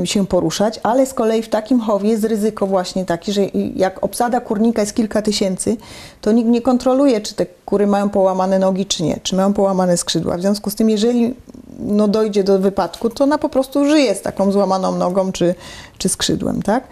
się 0.04 0.26
poruszać, 0.26 0.80
ale 0.82 1.06
z 1.06 1.14
kolei 1.14 1.42
w 1.42 1.48
takim 1.48 1.80
chowie 1.80 2.10
jest 2.10 2.24
ryzyko 2.24 2.66
właśnie 2.66 3.04
takie, 3.04 3.32
że 3.32 3.42
jak 3.76 4.04
obsada 4.04 4.40
kurnika 4.40 4.82
jest 4.82 4.94
kilka 4.94 5.22
tysięcy, 5.22 5.76
to 6.20 6.32
nikt 6.32 6.48
nie 6.48 6.62
kontroluje, 6.62 7.20
czy 7.20 7.34
te 7.34 7.46
kury 7.64 7.86
mają 7.86 8.08
połamane 8.08 8.58
nogi, 8.58 8.86
czy 8.86 9.02
nie, 9.02 9.20
czy 9.22 9.36
mają 9.36 9.52
połamane 9.52 9.96
skrzydła. 9.96 10.36
W 10.36 10.40
związku 10.40 10.70
z 10.70 10.74
tym, 10.74 10.90
jeżeli 10.90 11.34
no, 11.78 12.08
dojdzie 12.08 12.44
do 12.44 12.58
wypadku, 12.58 13.10
to 13.10 13.24
ona 13.24 13.38
po 13.38 13.48
prostu 13.48 13.84
żyje 13.84 14.14
z 14.14 14.22
taką 14.22 14.52
złamaną 14.52 14.96
nogą 14.98 15.32
czy, 15.32 15.54
czy 15.98 16.08
skrzydłem, 16.08 16.62
tak? 16.62 16.84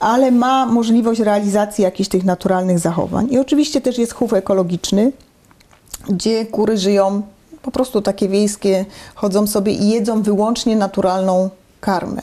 Ale 0.00 0.30
ma 0.30 0.66
możliwość 0.66 1.20
realizacji 1.20 1.84
jakichś 1.84 2.08
tych 2.08 2.24
naturalnych 2.24 2.78
zachowań. 2.78 3.26
I 3.30 3.38
oczywiście 3.38 3.80
też 3.80 3.98
jest 3.98 4.14
chów 4.14 4.32
ekologiczny, 4.32 5.12
gdzie 6.08 6.46
kury 6.46 6.78
żyją 6.78 7.22
po 7.62 7.70
prostu 7.70 8.02
takie 8.02 8.28
wiejskie, 8.28 8.84
chodzą 9.14 9.46
sobie 9.46 9.72
i 9.72 9.88
jedzą 9.88 10.22
wyłącznie 10.22 10.76
naturalną 10.76 11.50
karmę. 11.80 12.22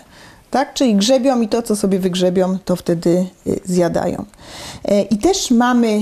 Tak? 0.51 0.73
Czyli 0.73 0.95
grzebią 0.95 1.41
i 1.41 1.47
to, 1.47 1.61
co 1.61 1.75
sobie 1.75 1.99
wygrzebią, 1.99 2.57
to 2.65 2.75
wtedy 2.75 3.25
y, 3.47 3.59
zjadają. 3.65 4.25
E, 4.85 5.01
I 5.01 5.17
też 5.17 5.51
mamy, 5.51 6.01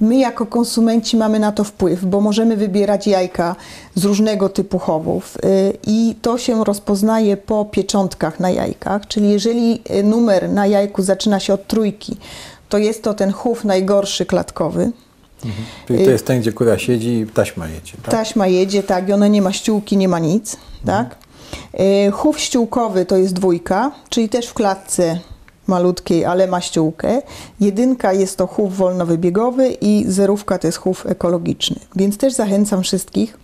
my 0.00 0.18
jako 0.18 0.46
konsumenci 0.46 1.16
mamy 1.16 1.38
na 1.38 1.52
to 1.52 1.64
wpływ, 1.64 2.04
bo 2.04 2.20
możemy 2.20 2.56
wybierać 2.56 3.06
jajka 3.06 3.56
z 3.94 4.04
różnego 4.04 4.48
typu 4.48 4.78
chowów 4.78 5.36
y, 5.36 5.78
i 5.86 6.14
to 6.22 6.38
się 6.38 6.64
rozpoznaje 6.64 7.36
po 7.36 7.64
pieczątkach 7.64 8.40
na 8.40 8.50
jajkach, 8.50 9.06
czyli 9.06 9.30
jeżeli 9.30 9.82
y, 9.90 10.02
numer 10.02 10.50
na 10.50 10.66
jajku 10.66 11.02
zaczyna 11.02 11.40
się 11.40 11.54
od 11.54 11.66
trójki, 11.66 12.16
to 12.68 12.78
jest 12.78 13.02
to 13.02 13.14
ten 13.14 13.32
chów 13.32 13.64
najgorszy 13.64 14.26
klatkowy, 14.26 14.92
Czyli 15.86 16.04
to 16.04 16.10
jest 16.10 16.26
ten, 16.26 16.40
gdzie 16.40 16.52
kura 16.52 16.78
siedzi 16.78 17.08
i 17.08 17.26
taśma 17.26 17.68
jedzie, 17.68 17.92
tak? 18.02 18.10
Taśma 18.10 18.46
jedzie, 18.46 18.82
tak, 18.82 19.08
i 19.08 19.12
ona 19.12 19.28
nie 19.28 19.42
ma 19.42 19.52
ściółki, 19.52 19.96
nie 19.96 20.08
ma 20.08 20.18
nic, 20.18 20.56
tak. 20.86 21.16
E, 21.72 22.10
Chów 22.10 22.40
ściółkowy 22.40 23.04
to 23.06 23.16
jest 23.16 23.34
dwójka, 23.34 23.92
czyli 24.08 24.28
też 24.28 24.46
w 24.46 24.54
klatce 24.54 25.18
malutkiej, 25.68 26.24
ale 26.24 26.46
ma 26.46 26.60
ściółkę. 26.60 27.22
Jedynka 27.60 28.12
jest 28.12 28.38
to 28.38 28.46
chów 28.46 28.76
wolnowybiegowy 28.76 29.68
i 29.68 30.04
zerówka 30.08 30.58
to 30.58 30.68
jest 30.68 30.78
chów 30.78 31.06
ekologiczny. 31.06 31.76
Więc 31.96 32.18
też 32.18 32.34
zachęcam 32.34 32.82
wszystkich 32.82 33.38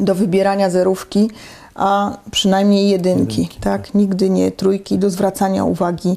do 0.00 0.14
wybierania 0.14 0.70
zerówki, 0.70 1.30
a 1.74 2.16
przynajmniej 2.30 2.90
jedynki, 2.90 3.40
Jedynki, 3.40 3.60
tak? 3.60 3.94
Nigdy 3.94 4.30
nie 4.30 4.52
trójki, 4.52 4.98
do 4.98 5.10
zwracania 5.10 5.64
uwagi 5.64 6.16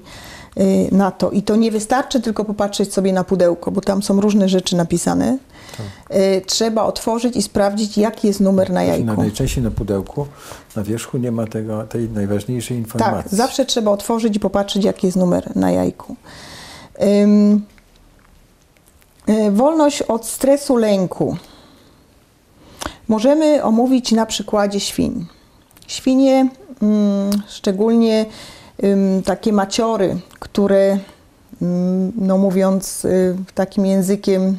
y, 0.57 0.89
na 0.91 1.11
to. 1.11 1.31
I 1.31 1.43
to 1.43 1.55
nie 1.55 1.71
wystarczy 1.71 2.21
tylko 2.21 2.45
popatrzeć 2.45 2.93
sobie 2.93 3.13
na 3.13 3.23
pudełko, 3.23 3.71
bo 3.71 3.81
tam 3.81 4.03
są 4.03 4.21
różne 4.21 4.49
rzeczy 4.49 4.75
napisane. 4.75 5.37
Y, 6.11 6.41
Trzeba 6.45 6.83
otworzyć 6.83 7.35
i 7.35 7.41
sprawdzić, 7.41 7.97
jaki 7.97 8.27
jest 8.27 8.39
numer 8.39 8.69
na 8.69 8.83
jajku. 8.83 9.13
najczęściej 9.21 9.63
na 9.63 9.71
pudełku, 9.71 10.27
na 10.75 10.83
wierzchu 10.83 11.17
nie 11.17 11.31
ma 11.31 11.47
tego, 11.47 11.83
tej 11.83 12.09
najważniejszej 12.09 12.77
informacji. 12.77 13.23
Tak, 13.29 13.37
zawsze 13.37 13.65
trzeba 13.65 13.91
otworzyć 13.91 14.35
i 14.35 14.39
popatrzeć, 14.39 14.83
jaki 14.83 15.07
jest 15.07 15.17
numer 15.17 15.55
na 15.55 15.71
jajku. 15.71 16.15
Ym, 17.03 17.61
y, 19.29 19.51
wolność 19.51 20.01
od 20.01 20.25
stresu, 20.25 20.77
lęku. 20.77 21.37
Możemy 23.07 23.63
omówić 23.63 24.11
na 24.11 24.25
przykładzie 24.25 24.79
świń. 24.79 25.25
Świnie, 25.87 26.49
mm, 26.81 27.29
szczególnie 27.47 28.25
ym, 28.83 29.23
takie 29.23 29.53
maciory, 29.53 30.17
które, 30.39 30.97
mm, 31.61 32.11
no 32.15 32.37
mówiąc 32.37 33.05
y, 33.05 33.35
takim 33.55 33.85
językiem, 33.85 34.57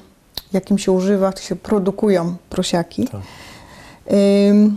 jakim 0.57 0.79
się 0.79 0.93
używa, 0.93 1.33
to 1.33 1.41
się 1.41 1.57
produkują 1.57 2.37
prosiaki. 2.51 3.09
Tak. 3.09 3.21
Ym, 4.51 4.77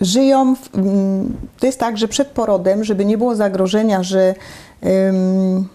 żyją, 0.00 0.56
w, 0.56 0.74
ym, 0.78 1.36
to 1.58 1.66
jest 1.66 1.80
tak, 1.80 1.98
że 1.98 2.08
przed 2.08 2.28
porodem, 2.28 2.84
żeby 2.84 3.04
nie 3.04 3.18
było 3.18 3.36
zagrożenia, 3.36 4.02
że 4.02 4.34
ym, 5.08 5.68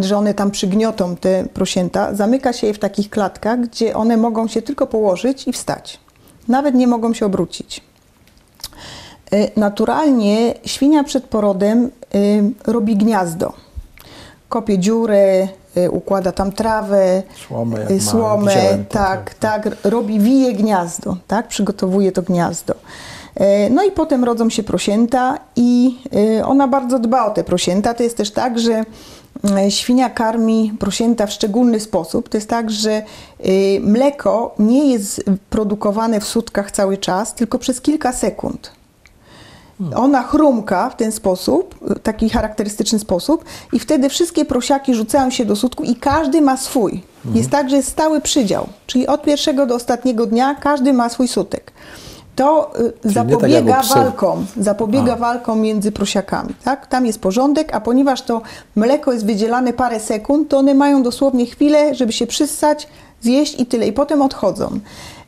że 0.00 0.16
one 0.16 0.34
tam 0.34 0.50
przygniotą 0.50 1.16
te 1.16 1.44
prosięta, 1.54 2.14
zamyka 2.14 2.52
się 2.52 2.66
je 2.66 2.74
w 2.74 2.78
takich 2.78 3.10
klatkach, 3.10 3.60
gdzie 3.60 3.94
one 3.94 4.16
mogą 4.16 4.48
się 4.48 4.62
tylko 4.62 4.86
położyć 4.86 5.48
i 5.48 5.52
wstać. 5.52 6.00
Nawet 6.48 6.74
nie 6.74 6.86
mogą 6.86 7.14
się 7.14 7.26
obrócić. 7.26 7.80
Y, 9.32 9.50
Naturalnie 9.56 10.54
świnia 10.64 11.04
przed 11.04 11.24
porodem 11.24 11.90
robi 12.66 12.96
gniazdo. 12.96 13.52
Kopie 14.48 14.78
dziurę, 14.78 15.48
układa 15.90 16.32
tam 16.32 16.52
trawę, 16.52 17.22
Słomę, 18.00 18.54
jak 18.54 18.80
y, 18.80 18.84
tak, 18.88 19.34
tak, 19.34 19.64
tak, 19.64 19.76
robi, 19.84 20.20
wije 20.20 20.52
gniazdo, 20.52 21.16
tak, 21.26 21.48
przygotowuje 21.48 22.12
to 22.12 22.22
gniazdo. 22.22 22.74
E, 23.34 23.70
No 23.70 23.84
i 23.84 23.90
potem 23.90 24.24
rodzą 24.24 24.50
się 24.50 24.62
prosięta 24.62 25.38
i 25.56 25.98
y, 26.38 26.44
ona 26.44 26.68
bardzo 26.68 26.98
dba 26.98 27.26
o 27.26 27.30
te 27.30 27.44
prosięta. 27.44 27.94
To 27.94 28.02
jest 28.02 28.16
też 28.16 28.30
tak, 28.30 28.58
że 28.58 28.84
świnia 29.68 30.10
karmi 30.10 30.72
prosięta 30.78 31.26
w 31.26 31.32
szczególny 31.32 31.80
sposób. 31.80 32.28
To 32.28 32.36
jest 32.36 32.48
tak, 32.48 32.70
że 32.70 33.02
y, 33.46 33.80
mleko 33.80 34.54
nie 34.58 34.92
jest 34.92 35.24
produkowane 35.50 36.20
w 36.20 36.24
sutkach 36.24 36.70
cały 36.70 36.98
czas, 36.98 37.34
tylko 37.34 37.58
przez 37.58 37.80
kilka 37.80 38.12
sekund. 38.12 38.72
Ona 39.96 40.22
chrumka 40.22 40.90
w 40.90 40.96
ten 40.96 41.12
sposób, 41.12 41.74
taki 42.02 42.30
charakterystyczny 42.30 42.98
sposób 42.98 43.44
i 43.72 43.78
wtedy 43.78 44.08
wszystkie 44.08 44.44
prosiaki 44.44 44.94
rzucają 44.94 45.30
się 45.30 45.44
do 45.44 45.56
sutku 45.56 45.82
i 45.82 45.96
każdy 45.96 46.40
ma 46.40 46.56
swój. 46.56 47.02
Jest 47.34 47.50
tak, 47.50 47.70
że 47.70 47.76
jest 47.76 47.88
stały 47.88 48.20
przydział, 48.20 48.68
czyli 48.86 49.06
od 49.06 49.22
pierwszego 49.22 49.66
do 49.66 49.74
ostatniego 49.74 50.26
dnia 50.26 50.54
każdy 50.54 50.92
ma 50.92 51.08
swój 51.08 51.28
sutek. 51.28 51.72
To 52.36 52.72
y, 52.80 52.82
nie 52.82 52.92
tak 52.92 53.12
zapobiega 53.12 53.80
psów. 53.80 53.96
walkom, 53.96 54.46
zapobiega 54.56 55.12
A. 55.12 55.16
walkom 55.16 55.60
między 55.60 55.92
prosiakami. 55.92 56.54
Tak? 56.64 56.86
Tam 56.86 57.06
jest 57.06 57.20
porządek, 57.20 57.74
a 57.74 57.80
ponieważ 57.80 58.22
to 58.22 58.42
mleko 58.76 59.12
jest 59.12 59.26
wydzielane 59.26 59.72
parę 59.72 60.00
sekund, 60.00 60.48
to 60.48 60.58
one 60.58 60.74
mają 60.74 61.02
dosłownie 61.02 61.46
chwilę, 61.46 61.94
żeby 61.94 62.12
się 62.12 62.26
przyssać, 62.26 62.88
zjeść 63.22 63.60
i 63.60 63.66
tyle, 63.66 63.86
i 63.86 63.92
potem 63.92 64.22
odchodzą. 64.22 64.80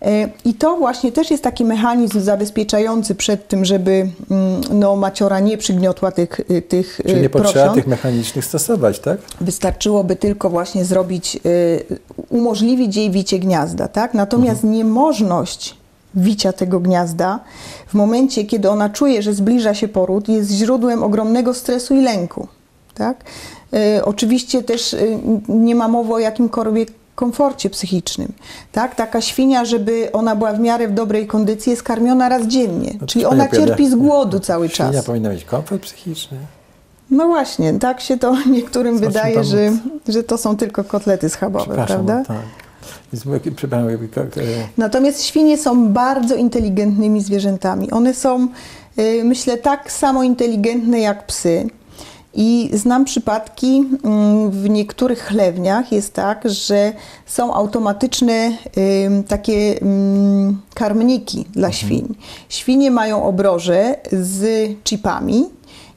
E, 0.03 0.29
I 0.45 0.55
to 0.55 0.77
właśnie 0.77 1.13
też 1.13 1.31
jest 1.31 1.43
taki 1.43 1.65
mechanizm 1.65 2.21
zabezpieczający 2.21 3.15
przed 3.15 3.49
tym, 3.49 3.65
żeby 3.65 4.11
mm, 4.31 4.61
no, 4.71 4.97
maciora 4.97 5.41
nie 5.41 5.59
przygniotła 5.59 6.13
tych, 6.13 6.41
y, 6.51 6.63
tych 6.63 7.01
Czyli 7.07 7.21
nie 7.21 7.27
y, 7.27 7.31
potrzeba 7.31 7.53
prosiąt. 7.53 7.75
tych 7.75 7.87
mechanicznych 7.87 8.45
stosować, 8.45 8.99
tak? 8.99 9.19
Wystarczyłoby 9.41 10.17
tylko 10.17 10.51
właśnie 10.51 10.85
zrobić, 10.85 11.39
y, 11.47 11.99
umożliwić 12.29 12.97
jej 12.97 13.11
wicie 13.11 13.39
gniazda, 13.39 13.89
tak? 13.89 14.15
Natomiast 14.15 14.65
niemożność 14.65 15.77
wicia 16.15 16.53
tego 16.53 16.81
gniazda 16.81 17.41
w 17.87 17.95
momencie, 17.95 18.45
kiedy 18.45 18.71
ona 18.71 18.89
czuje, 18.89 19.23
że 19.23 19.35
zbliża 19.35 19.75
się 19.75 19.89
poród, 19.89 20.29
jest 20.29 20.51
źródłem 20.51 21.03
ogromnego 21.03 21.55
stresu 21.55 21.95
i 21.95 22.03
lęku, 22.03 22.49
tak? 22.95 23.25
Y, 23.99 24.05
oczywiście 24.05 24.63
też 24.63 24.93
y, 24.93 25.19
nie 25.49 25.75
ma 25.75 25.89
mowy 25.89 26.13
o 26.13 26.19
jakimkolwiek 26.19 26.91
komforcie 27.19 27.71
psychicznym, 27.71 28.33
tak? 28.73 28.95
Taka 28.95 29.21
świnia, 29.21 29.65
żeby 29.65 30.13
ona 30.13 30.37
była 30.37 30.53
w 30.53 30.61
miarę 30.61 30.89
w 30.89 30.95
dobrej 30.95 31.27
kondycji, 31.27 31.71
jest 31.71 31.83
karmiona 31.83 32.29
raz 32.29 32.47
dziennie, 32.47 32.95
No 33.01 33.07
czyli 33.07 33.25
ona 33.25 33.49
cierpi 33.49 33.91
z 33.91 33.95
głodu 33.95 34.41
cały 34.51 34.69
czas. 34.69 34.87
Świnia 34.89 35.03
powinna 35.03 35.29
mieć 35.29 35.45
komfort 35.45 35.83
psychiczny. 35.83 36.39
No 37.11 37.27
właśnie, 37.27 37.79
tak 37.79 38.01
się 38.01 38.19
to 38.19 38.37
niektórym 38.57 38.99
wydaje, 38.99 39.45
że, 39.45 39.73
że 40.09 40.23
to 40.23 40.39
są 40.39 40.57
tylko 40.57 40.85
kotlety 40.85 41.29
schabowe, 41.29 41.75
prawda? 41.87 42.19
no 42.19 42.25
tak. 42.25 42.37
Natomiast 44.77 45.25
świnie 45.25 45.59
są 45.59 45.89
bardzo 45.93 46.35
inteligentnymi 46.35 47.21
zwierzętami. 47.21 47.91
One 47.91 48.15
są, 48.15 48.49
y, 48.99 49.25
myślę, 49.25 49.57
tak 49.57 49.93
samo 49.93 50.23
inteligentne 50.23 51.01
jak 51.01 51.27
psy. 51.27 51.67
I 52.35 52.71
znam 52.73 53.05
przypadki 53.05 53.85
mm, 54.05 54.51
w 54.51 54.71
niektórych 54.71 55.19
chlewniach 55.19 55.93
jest 55.93 56.15
tak, 56.15 56.43
że 56.45 56.93
są 57.27 57.55
automatyczne 57.55 58.53
takie 59.29 59.83
ym, 59.83 60.61
karmniki 60.75 61.45
dla 61.53 61.73
świń. 61.73 62.15
Świnie 62.49 62.91
mają 62.91 63.25
obroże 63.25 63.95
z 64.13 64.71
chipami 64.85 65.45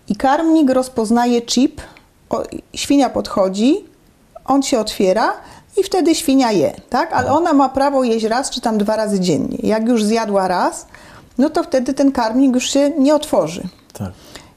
i 0.08 0.15
karmnik 0.15 0.70
rozpoznaje 0.70 1.41
chip, 1.41 1.82
o, 2.30 2.44
świnia 2.76 3.10
podchodzi, 3.10 3.76
on 4.46 4.63
się 4.63 4.80
otwiera 4.80 5.34
i 5.78 5.84
wtedy 5.84 6.15
świnia 6.15 6.52
je, 6.52 6.74
tak? 6.89 7.13
Ale 7.13 7.32
ona 7.32 7.54
ma 7.54 7.70
prawo 7.70 8.04
jeść 8.04 8.26
raz 8.26 8.50
czy 8.50 8.62
tam 8.62 8.78
dwa 8.78 8.96
razy 8.96 9.20
dziennie. 9.20 9.58
Jak 9.63 9.88
już 9.88 10.04
zjadła 10.04 10.48
raz, 10.48 10.86
no 11.38 11.50
to 11.50 11.63
wtedy 11.63 11.94
ten 11.94 12.12
karmnik 12.12 12.56
już 12.56 12.70
się 12.70 12.91
nie 12.98 13.15
otworzy. 13.15 13.63
tak. 13.94 14.12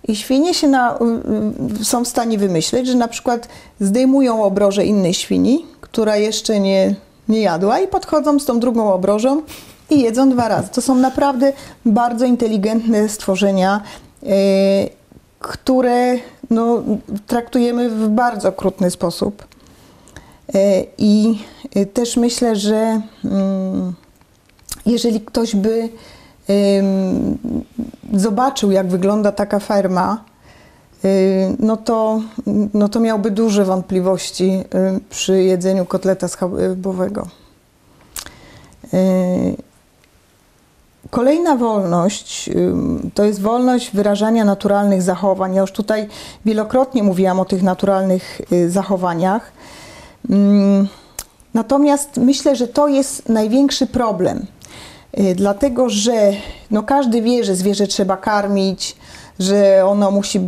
I 0.08 0.16
świnie 0.16 0.54
się 0.54 0.68
na, 0.68 0.98
y, 0.98 1.80
y, 1.80 1.84
są 1.84 2.04
w 2.04 2.08
stanie 2.08 2.38
wymyśleć, 2.38 2.86
że 2.86 2.94
na 2.94 3.08
przykład 3.08 3.48
zdejmują 3.80 4.42
obroże 4.42 4.84
innej 4.84 5.14
świni, 5.14 5.66
która 5.80 6.16
jeszcze 6.16 6.60
nie, 6.60 6.94
nie 7.28 7.40
jadła 7.40 7.80
i 7.80 7.88
podchodzą 7.88 8.38
z 8.38 8.44
tą 8.44 8.60
drugą 8.60 8.92
obrożą 8.92 9.42
i 9.90 10.00
jedzą 10.00 10.30
dwa 10.30 10.48
razy. 10.48 10.68
To 10.68 10.80
są 10.80 10.94
naprawdę 10.94 11.52
bardzo 11.86 12.24
inteligentne 12.24 13.08
stworzenia, 13.08 13.80
y, 14.22 14.26
które 15.38 16.18
no, 16.50 16.82
traktujemy 17.26 17.90
w 17.90 18.08
bardzo 18.08 18.48
okrutny 18.48 18.90
sposób. 18.90 19.44
Y, 20.54 20.86
I 20.98 21.38
też 21.94 22.16
myślę, 22.16 22.56
że 22.56 23.00
mm, 23.24 23.92
jeżeli 24.86 25.20
ktoś 25.20 25.56
by 25.56 25.88
zobaczył, 28.12 28.70
jak 28.70 28.88
wygląda 28.88 29.32
taka 29.32 29.58
ferma, 29.58 30.24
y, 31.04 31.56
no 31.58 31.76
to, 31.76 32.20
no 32.74 32.88
to 32.88 33.00
miałby 33.00 33.30
duże 33.30 33.64
wątpliwości 33.64 34.64
y, 34.96 35.00
przy 35.10 35.42
jedzeniu 35.42 35.84
kotleta 35.84 36.28
schabowego. 36.28 37.26
Y, 38.94 39.56
Kolejna 41.10 41.56
wolność 41.56 42.50
to 43.14 43.24
jest 43.24 43.40
wolność 43.40 43.90
wyrażania 43.90 44.44
naturalnych 44.44 45.02
zachowań. 45.02 45.54
Ja 45.54 45.60
już 45.60 45.72
tutaj 45.72 46.08
wielokrotnie 46.44 47.02
mówiłam 47.02 47.40
o 47.40 47.44
tych 47.44 47.62
naturalnych 47.62 48.40
zachowaniach. 48.68 49.52
Natomiast 51.54 52.16
myślę, 52.16 52.56
że 52.56 52.68
to 52.68 52.88
jest 52.88 53.28
największy 53.28 53.86
problem. 53.86 54.46
Y, 55.18 55.34
Dlatego, 55.34 55.88
że 55.88 56.32
no 56.70 56.82
każdy 56.82 57.22
wie, 57.22 57.44
że 57.44 57.54
zwierzę 57.56 57.86
trzeba 57.86 58.16
karmić, 58.16 58.96
że 59.38 59.86
ono 59.86 60.10
musi 60.10 60.40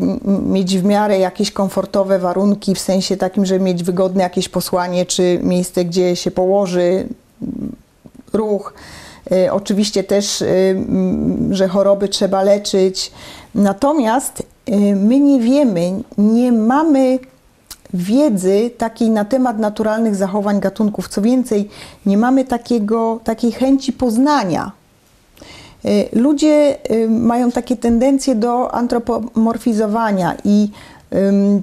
mieć 0.46 0.78
w 0.78 0.84
miarę 0.84 1.18
jakieś 1.18 1.50
komfortowe 1.50 2.18
warunki, 2.18 2.74
w 2.74 2.78
sensie 2.78 3.16
takim, 3.16 3.46
żeby 3.46 3.64
mieć 3.64 3.84
wygodne 3.84 4.22
jakieś 4.22 4.48
posłanie, 4.48 5.06
czy 5.06 5.38
miejsce, 5.42 5.84
gdzie 5.84 6.16
się 6.16 6.30
położy, 6.30 7.06
ruch. 8.32 8.74
Y, 9.32 9.52
Oczywiście 9.52 10.04
też, 10.04 10.42
m, 10.42 11.48
że 11.50 11.68
choroby 11.68 12.08
trzeba 12.08 12.42
leczyć. 12.42 13.12
Natomiast 13.54 14.42
my 14.96 15.20
nie 15.20 15.40
wiemy, 15.40 15.92
nie 16.18 16.52
mamy 16.52 17.18
wiedzy 17.94 18.70
takiej 18.78 19.10
na 19.10 19.24
temat 19.24 19.58
naturalnych 19.58 20.16
zachowań 20.16 20.60
gatunków. 20.60 21.08
Co 21.08 21.22
więcej, 21.22 21.68
nie 22.06 22.18
mamy 22.18 22.44
takiego, 22.44 23.20
takiej 23.24 23.52
chęci 23.52 23.92
poznania. 23.92 24.72
Y, 25.84 26.08
Ludzie 26.12 26.78
y, 26.90 27.10
mają 27.10 27.52
takie 27.52 27.76
tendencje 27.76 28.34
do 28.34 28.74
antropomorfizowania 28.74 30.34
i 30.44 30.70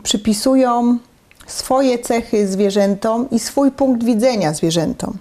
przypisują 0.04 0.98
swoje 1.48 2.00
cechy 2.00 2.48
zwierzętom 2.48 3.30
i 3.30 3.40
swój 3.40 3.72
punkt 3.72 4.04
widzenia 4.04 4.54
zwierzętom. 4.54 5.18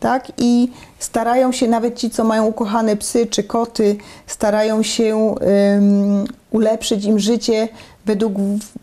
Tak? 0.00 0.32
I 0.38 0.70
starają 0.98 1.52
się, 1.52 1.68
nawet 1.68 1.96
ci, 1.96 2.10
co 2.10 2.24
mają 2.24 2.46
ukochane 2.46 2.96
psy 2.96 3.26
czy 3.26 3.44
koty, 3.44 3.96
starają 4.26 4.82
się 4.82 5.34
ym, 5.76 6.24
ulepszyć 6.50 7.04
im 7.04 7.18
życie 7.18 7.68
według 8.06 8.34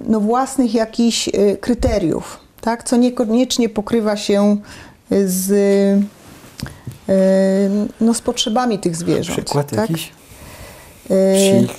no, 0.08 0.20
własnych 0.20 0.74
jakichś 0.74 1.28
y, 1.28 1.58
kryteriów, 1.62 2.40
tak? 2.62 2.84
co 2.84 2.96
niekoniecznie 2.96 3.70
pokrywa 3.70 4.18
się 4.18 4.58
z, 5.26 5.52
y, 5.52 6.04
no, 8.02 8.14
z 8.14 8.22
potrzebami 8.22 8.80
tych 8.80 8.96
zwierząt. 8.96 9.40
Przykład 9.42 9.70
tak? 9.70 9.90
jakiś? 9.90 10.12
Y, 11.12 11.66
Psich, 11.66 11.78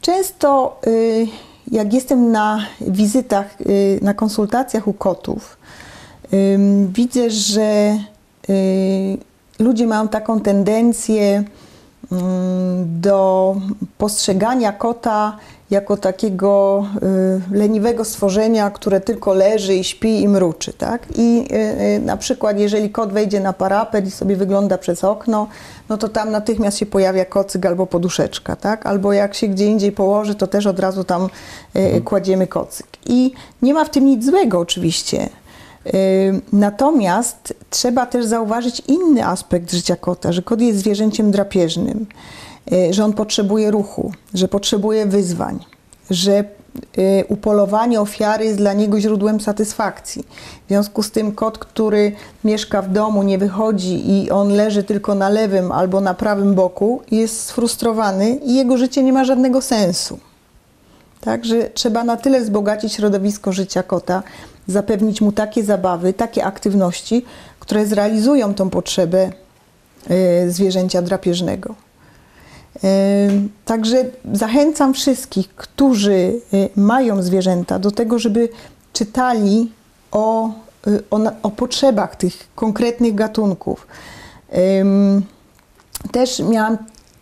Często, 0.00 0.80
jak 1.72 1.92
jestem 1.92 2.32
na 2.32 2.66
wizytach, 2.80 3.56
na 4.02 4.14
konsultacjach 4.14 4.88
u 4.88 4.92
kotów, 4.92 5.56
widzę, 6.88 7.30
że 7.30 7.98
ludzie 9.58 9.86
mają 9.86 10.08
taką 10.08 10.40
tendencję 10.40 11.44
do 12.86 13.56
postrzegania 13.98 14.72
kota 14.72 15.36
jako 15.70 15.96
takiego 15.96 16.84
y, 17.52 17.56
leniwego 17.56 18.04
stworzenia, 18.04 18.70
które 18.70 19.00
tylko 19.00 19.34
leży 19.34 19.74
i 19.74 19.84
śpi 19.84 20.22
i 20.22 20.28
mruczy, 20.28 20.72
tak? 20.72 21.06
I 21.16 21.48
y, 21.52 21.56
y, 21.96 22.00
na 22.00 22.16
przykład 22.16 22.58
jeżeli 22.58 22.90
kot 22.90 23.12
wejdzie 23.12 23.40
na 23.40 23.52
parapet 23.52 24.06
i 24.06 24.10
sobie 24.10 24.36
wygląda 24.36 24.78
przez 24.78 25.04
okno, 25.04 25.46
no 25.88 25.98
to 25.98 26.08
tam 26.08 26.30
natychmiast 26.30 26.78
się 26.78 26.86
pojawia 26.86 27.24
kocyk 27.24 27.66
albo 27.66 27.86
poduszeczka, 27.86 28.56
tak? 28.56 28.86
Albo 28.86 29.12
jak 29.12 29.34
się 29.34 29.48
gdzie 29.48 29.66
indziej 29.66 29.92
położy, 29.92 30.34
to 30.34 30.46
też 30.46 30.66
od 30.66 30.78
razu 30.80 31.04
tam 31.04 31.28
y, 31.76 32.00
kładziemy 32.00 32.46
kocyk. 32.46 32.86
I 33.06 33.32
nie 33.62 33.74
ma 33.74 33.84
w 33.84 33.90
tym 33.90 34.04
nic 34.04 34.24
złego 34.26 34.58
oczywiście. 34.58 35.28
Natomiast 36.52 37.54
trzeba 37.70 38.06
też 38.06 38.26
zauważyć 38.26 38.82
inny 38.88 39.26
aspekt 39.26 39.72
życia 39.72 39.96
kota, 39.96 40.32
że 40.32 40.42
kot 40.42 40.60
jest 40.60 40.78
zwierzęciem 40.78 41.30
drapieżnym, 41.30 42.06
y, 42.72 42.92
że 42.94 43.04
on 43.04 43.12
potrzebuje 43.12 43.70
ruchu, 43.70 44.12
że 44.34 44.48
potrzebuje 44.48 45.06
wyzwań, 45.06 45.58
że 46.10 46.44
y, 46.98 47.24
upolowanie 47.28 48.00
ofiary 48.00 48.44
jest 48.44 48.58
dla 48.58 48.72
niego 48.72 49.00
źródłem 49.00 49.40
satysfakcji. 49.40 50.22
W 50.64 50.68
związku 50.68 51.02
z 51.02 51.10
tym 51.10 51.32
kot, 51.32 51.58
który 51.58 52.12
mieszka 52.44 52.82
w 52.82 52.92
domu, 52.92 53.22
nie 53.22 53.38
wychodzi 53.38 54.10
i 54.10 54.30
on 54.30 54.48
leży 54.48 54.82
tylko 54.82 55.14
na 55.14 55.28
lewym 55.28 55.72
albo 55.72 56.00
na 56.00 56.14
prawym 56.14 56.54
boku, 56.54 57.02
jest 57.10 57.40
sfrustrowany 57.40 58.30
i 58.30 58.54
jego 58.54 58.76
życie 58.76 59.02
nie 59.02 59.12
ma 59.12 59.24
żadnego 59.24 59.60
sensu. 59.60 60.18
Także 61.20 61.70
trzeba 61.70 62.04
na 62.04 62.16
tyle 62.16 62.40
wzbogacić 62.40 62.92
środowisko 62.92 63.52
życia 63.52 63.82
kota, 63.82 64.22
zapewnić 64.66 65.20
mu 65.20 65.32
takie 65.32 65.64
zabawy, 65.64 66.12
takie 66.12 66.44
aktywności, 66.44 67.24
które 67.60 67.86
zrealizują 67.86 68.54
tą 68.54 68.70
potrzebę 68.70 69.30
y, 70.10 70.50
zwierzęcia 70.52 71.02
drapieżnego. 71.02 71.74
Y, 72.84 72.88
Także 73.64 74.04
zachęcam 74.32 74.94
wszystkich, 74.94 75.54
którzy 75.54 76.40
y, 76.54 76.68
mają 76.76 77.22
zwierzęta, 77.22 77.78
do 77.78 77.90
tego, 77.90 78.18
żeby 78.18 78.48
czytali 78.92 79.72
o, 80.10 80.50
o, 81.10 81.20
o 81.42 81.50
potrzebach 81.50 82.16
tych 82.16 82.48
konkretnych 82.54 83.14
gatunków. 83.14 83.86
Też 86.12 86.38
miałam 86.38 86.78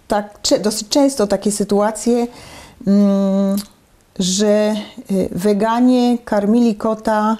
tak, 0.09 0.39
dosyć 0.61 0.89
często 0.89 1.27
takie 1.27 1.53
sytuacje, 1.53 2.27
mm, 2.87 3.57
że 4.19 4.75
y, 5.11 5.29
weganie 5.33 6.19
karmili 6.25 6.75
kota 6.75 7.37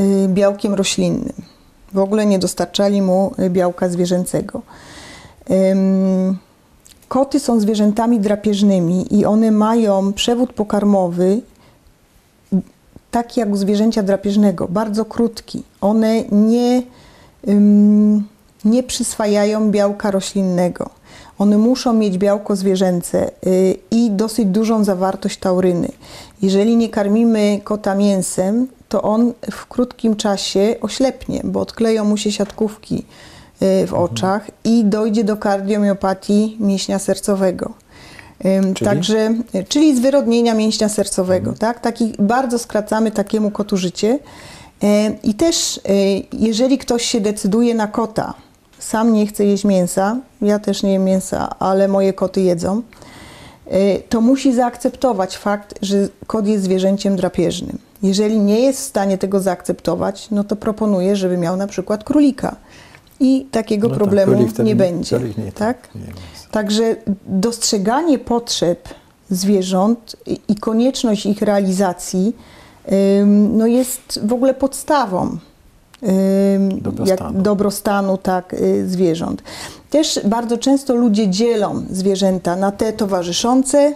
y, 0.00 0.28
białkiem 0.28 0.74
roślinnym. 0.74 1.32
W 1.92 1.98
ogóle 1.98 2.26
nie 2.26 2.38
dostarczali 2.38 3.02
mu 3.02 3.32
y, 3.38 3.50
białka 3.50 3.88
zwierzęcego. 3.88 4.62
Koty 7.08 7.40
są 7.40 7.60
zwierzętami 7.60 8.20
drapieżnymi 8.20 9.14
i 9.18 9.24
one 9.24 9.50
mają 9.50 10.12
przewód 10.12 10.52
pokarmowy 10.52 11.40
taki 13.10 13.40
jak 13.40 13.50
u 13.50 13.56
zwierzęcia 13.56 14.02
drapieżnego, 14.02 14.68
bardzo 14.68 15.04
krótki. 15.04 15.62
One 15.80 16.22
nie, 16.32 16.82
nie 18.64 18.82
przyswajają 18.82 19.70
białka 19.70 20.10
roślinnego. 20.10 20.90
One 21.38 21.58
muszą 21.58 21.92
mieć 21.92 22.18
białko 22.18 22.56
zwierzęce 22.56 23.30
y, 23.46 23.76
i 23.90 24.10
dosyć 24.10 24.46
dużą 24.46 24.84
zawartość 24.84 25.38
tauryny. 25.38 25.88
Jeżeli 26.42 26.76
nie 26.76 26.88
karmimy 26.88 27.60
kota 27.64 27.94
mięsem, 27.94 28.68
to 28.88 29.02
on 29.02 29.32
w 29.50 29.66
krótkim 29.66 30.16
czasie 30.16 30.76
oślepnie, 30.80 31.40
bo 31.44 31.60
odkleją 31.60 32.04
mu 32.04 32.16
się 32.16 32.32
siatkówki 32.32 33.04
y, 33.62 33.86
w 33.86 33.94
oczach 33.94 34.50
i 34.64 34.84
dojdzie 34.84 35.24
do 35.24 35.36
kardiomiopatii 35.36 36.56
mięśnia 36.60 36.98
sercowego. 36.98 37.72
Czyli? 38.74 38.90
Także, 38.90 39.34
y, 39.54 39.64
czyli 39.68 39.96
zwyrodnienia 39.96 40.54
mięśnia 40.54 40.88
sercowego. 40.88 41.52
Tak? 41.52 41.80
Taki, 41.80 42.12
bardzo 42.18 42.58
skracamy 42.58 43.10
takiemu 43.10 43.50
kotu 43.50 43.76
życie. 43.76 44.18
E, 44.82 45.10
I 45.22 45.34
też, 45.34 45.80
jeżeli 46.32 46.78
ktoś 46.78 47.04
się 47.04 47.20
decyduje 47.20 47.74
na 47.74 47.86
kota, 47.86 48.34
sam 48.86 49.12
nie 49.12 49.26
chce 49.26 49.44
jeść 49.44 49.64
mięsa, 49.64 50.16
ja 50.42 50.58
też 50.58 50.82
nie 50.82 50.92
jem 50.92 51.04
mięsa, 51.04 51.58
ale 51.58 51.88
moje 51.88 52.12
koty 52.12 52.40
jedzą, 52.40 52.82
e, 53.66 53.98
to 53.98 54.20
musi 54.20 54.54
zaakceptować 54.54 55.36
fakt, 55.36 55.74
że 55.82 56.08
kot 56.26 56.46
jest 56.46 56.64
zwierzęciem 56.64 57.16
drapieżnym. 57.16 57.78
Jeżeli 58.02 58.38
nie 58.40 58.60
jest 58.60 58.80
w 58.80 58.82
stanie 58.84 59.18
tego 59.18 59.40
zaakceptować, 59.40 60.30
no 60.30 60.44
to 60.44 60.56
proponuję, 60.56 61.16
żeby 61.16 61.36
miał 61.38 61.56
na 61.56 61.66
przykład 61.66 62.04
królika. 62.04 62.56
I 63.20 63.46
takiego 63.50 63.88
No 63.88 63.94
tak, 63.94 63.98
problemu 63.98 64.32
nie 64.64 64.76
będzie. 64.76 65.18
nie- 65.38 65.52
tak? 65.52 65.88
nie. 65.94 66.00
Także 66.50 66.96
dostrzeganie 67.26 68.18
potrzeb 68.18 68.88
zwierząt 69.30 70.16
i- 70.48 70.56
konieczność 70.56 71.26
ich 71.26 71.42
realizacji 71.42 72.36
no 73.52 73.66
jest 73.66 74.20
w 74.26 74.32
ogóle 74.32 74.54
podstawą 74.54 75.36
Dobrostanu. 76.80 77.42
dobrostanu 77.42 78.18
tak, 78.18 78.54
y, 78.54 78.88
zwierząt. 78.88 79.42
Też 79.90 80.20
bardzo 80.24 80.58
często 80.58 80.94
ludzie 80.94 81.28
dzielą 81.28 81.82
zwierzęta 81.90 82.56
na 82.56 82.72
te 82.72 82.92
towarzyszące, 82.92 83.94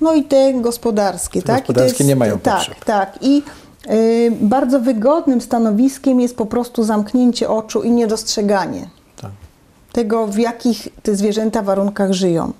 no 0.00 0.14
i 0.14 0.24
te 0.24 0.52
gospodarskie. 0.54 1.42
Te 1.42 1.46
tak? 1.46 1.58
Gospodarskie 1.58 2.04
nie 2.04 2.16
mają 2.16 2.38
tak, 2.38 2.56
potrzeb. 2.56 2.84
Tak, 2.84 3.18
i 3.20 3.42
y, 3.90 4.32
bardzo 4.40 4.80
wygodnym 4.80 5.40
stanowiskiem 5.40 6.20
jest 6.20 6.36
po 6.36 6.46
prostu 6.46 6.84
zamknięcie 6.84 7.48
oczu 7.50 7.82
i 7.82 7.90
niedostrzeganie 7.90 8.88
Tak. 9.20 9.30
tego, 9.92 10.26
w 10.26 10.38
jakich 10.38 10.88
te 11.02 11.16
zwierzęta 11.16 11.62
warunkach 11.62 12.12
żyją. 12.12 12.52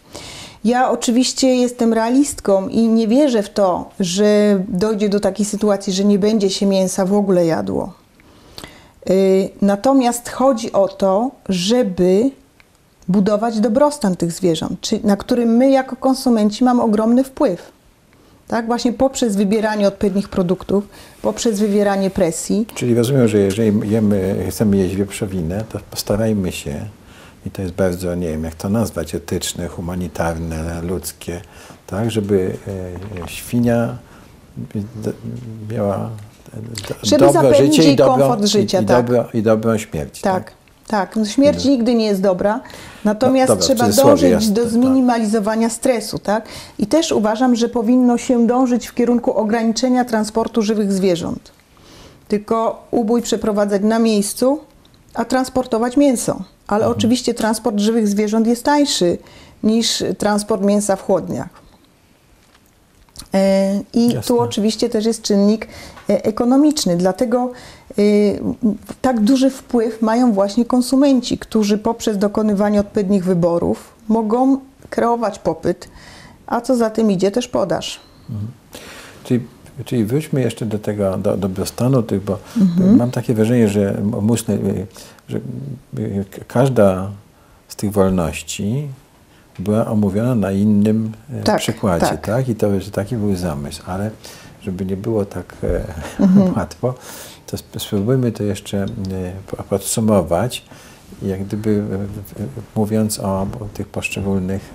Ja 0.64 0.90
oczywiście 0.90 1.56
jestem 1.56 1.92
realistką 1.92 2.68
i 2.68 2.88
nie 2.88 3.08
wierzę 3.08 3.42
w 3.42 3.50
to, 3.50 3.90
że 4.00 4.60
dojdzie 4.68 5.08
do 5.08 5.20
takiej 5.20 5.46
sytuacji, 5.46 5.92
że 5.92 6.04
nie 6.04 6.18
będzie 6.18 6.50
się 6.50 6.66
mięsa 6.66 7.04
w 7.04 7.14
ogóle 7.14 7.46
jadło. 7.46 7.92
Y, 9.10 9.48
Natomiast 9.62 10.28
chodzi 10.28 10.72
o 10.72 10.88
to, 10.88 11.30
żeby 11.48 12.30
budować 13.08 13.60
dobrostan 13.60 14.16
tych 14.16 14.32
zwierząt, 14.32 14.80
czy, 14.80 15.00
na 15.04 15.16
którym 15.16 15.48
my 15.56 15.70
jako 15.70 15.96
konsumenci 15.96 16.64
mamy 16.64 16.82
ogromny 16.82 17.24
wpływ. 17.24 17.72
Tak, 18.48 18.66
właśnie 18.66 18.92
poprzez 18.92 19.36
wybieranie 19.36 19.88
odpowiednich 19.88 20.28
produktów, 20.28 20.88
poprzez 21.22 21.60
wywieranie 21.60 22.10
presji. 22.10 22.66
Czyli 22.74 22.94
rozumiem, 22.94 23.28
że 23.28 23.38
jeżeli 23.38 23.90
jemy, 23.90 24.46
chcemy 24.50 24.76
jeść 24.76 24.94
wieprzowinę, 24.96 25.64
to 25.72 25.78
postarajmy 25.90 26.52
się, 26.52 26.74
i 27.46 27.50
to 27.50 27.62
jest 27.62 27.74
bardzo, 27.74 28.14
nie 28.14 28.28
wiem 28.28 28.44
jak 28.44 28.54
to 28.54 28.68
nazwać, 28.68 29.14
etyczne, 29.14 29.68
humanitarne, 29.68 30.82
ludzkie, 30.82 31.40
tak, 31.86 32.10
żeby 32.10 32.56
e, 33.24 33.28
świnia 33.28 33.98
d- 34.74 35.12
miała 35.74 36.10
Żeby 37.02 37.26
dobro 37.26 37.42
zapewnić 37.42 37.76
życie 37.76 37.88
jej 37.88 37.96
komfort 37.96 38.44
życia, 38.44 38.80
i, 38.80 38.82
i, 38.82 38.86
tak. 38.86 39.06
dobro, 39.06 39.28
i 39.34 39.42
dobrą 39.42 39.78
śmierć. 39.78 40.20
Tak, 40.20 40.52
tak. 40.86 41.16
No, 41.16 41.24
śmierć 41.24 41.64
nigdy 41.64 41.94
nie 41.94 42.06
jest 42.06 42.20
dobra, 42.20 42.60
natomiast 43.04 43.48
No, 43.48 43.56
dobra, 43.56 43.66
trzeba 43.66 43.88
dążyć 44.04 44.30
jasne, 44.30 44.54
do 44.54 44.62
tak. 44.62 44.70
zminimalizowania 44.70 45.70
stresu, 45.70 46.18
tak? 46.18 46.48
I 46.78 46.86
też 46.86 47.12
uważam, 47.12 47.56
że 47.56 47.68
powinno 47.68 48.18
się 48.18 48.46
dążyć 48.46 48.86
w 48.86 48.94
kierunku 48.94 49.32
ograniczenia 49.36 50.04
transportu 50.04 50.62
żywych 50.62 50.92
zwierząt. 50.92 51.52
Tylko 52.28 52.86
ubój 52.90 53.22
przeprowadzać 53.22 53.82
na 53.82 53.98
miejscu, 53.98 54.60
a 55.14 55.24
transportować 55.24 55.96
mięso. 55.96 56.42
Ale 56.66 56.84
Mhm. 56.84 56.98
oczywiście 56.98 57.34
transport 57.34 57.78
żywych 57.78 58.08
zwierząt 58.08 58.46
jest 58.46 58.64
tańszy 58.64 59.18
niż 59.62 60.04
transport 60.18 60.62
mięsa 60.62 60.96
w 60.96 61.02
chłodniach. 61.02 61.67
E, 63.34 63.80
I 63.94 64.06
Jasne. 64.06 64.22
tu 64.22 64.40
oczywiście 64.40 64.88
też 64.88 65.04
jest 65.06 65.22
czynnik 65.22 65.68
e, 66.10 66.24
ekonomiczny, 66.24 66.96
dlatego 66.96 67.52
e, 67.90 68.02
tak 69.02 69.20
duży 69.20 69.50
wpływ 69.50 70.02
mają 70.02 70.32
właśnie 70.32 70.64
konsumenci, 70.64 71.38
którzy 71.38 71.78
poprzez 71.78 72.18
dokonywanie 72.18 72.80
odpowiednich 72.80 73.24
wyborów 73.24 73.94
mogą 74.08 74.58
kreować 74.90 75.38
popyt, 75.38 75.88
a 76.46 76.60
co 76.60 76.76
za 76.76 76.90
tym 76.90 77.10
idzie 77.10 77.30
też 77.30 77.48
podaż. 77.48 78.00
Czyli, 79.24 79.40
czyli 79.84 80.04
wróćmy 80.04 80.40
jeszcze 80.40 80.66
do 80.66 80.78
tego 80.78 81.18
do, 81.18 81.36
dobrostanu 81.36 82.02
tych, 82.02 82.24
bo 82.24 82.38
Mhm. 82.60 82.96
mam 82.96 83.10
takie 83.10 83.34
wrażenie, 83.34 83.68
że 83.68 84.02
y, 84.60 84.86
że 85.28 85.40
każda 86.48 87.10
z 87.68 87.76
tych 87.76 87.92
wolności 87.92 88.88
była 89.58 89.86
omówiona 89.86 90.34
na 90.34 90.52
innym 90.52 91.12
e, 91.32 91.42
Tak, 91.42 91.58
przykładzie, 91.58 92.06
tak. 92.06 92.26
tak. 92.26 92.48
I 92.48 92.54
to, 92.54 92.80
że 92.80 92.90
taki 92.90 93.16
był 93.16 93.36
zamysł, 93.36 93.82
ale 93.86 94.10
żeby 94.62 94.84
nie 94.86 94.96
było 94.96 95.24
tak 95.24 95.56
e, 95.64 95.84
Mhm. 96.24 96.54
łatwo, 96.56 96.94
to 97.46 97.56
sp- 97.62 97.78
spróbujmy 97.80 98.32
to 98.32 98.42
jeszcze 98.42 98.78
e, 98.82 98.86
po- 99.46 99.62
podsumować, 99.62 100.64
jak 101.22 101.44
gdyby 101.44 101.82
mówiąc 102.76 103.18
o, 103.20 103.40
o 103.42 103.46
tych 103.74 103.88
poszczególnych 103.88 104.70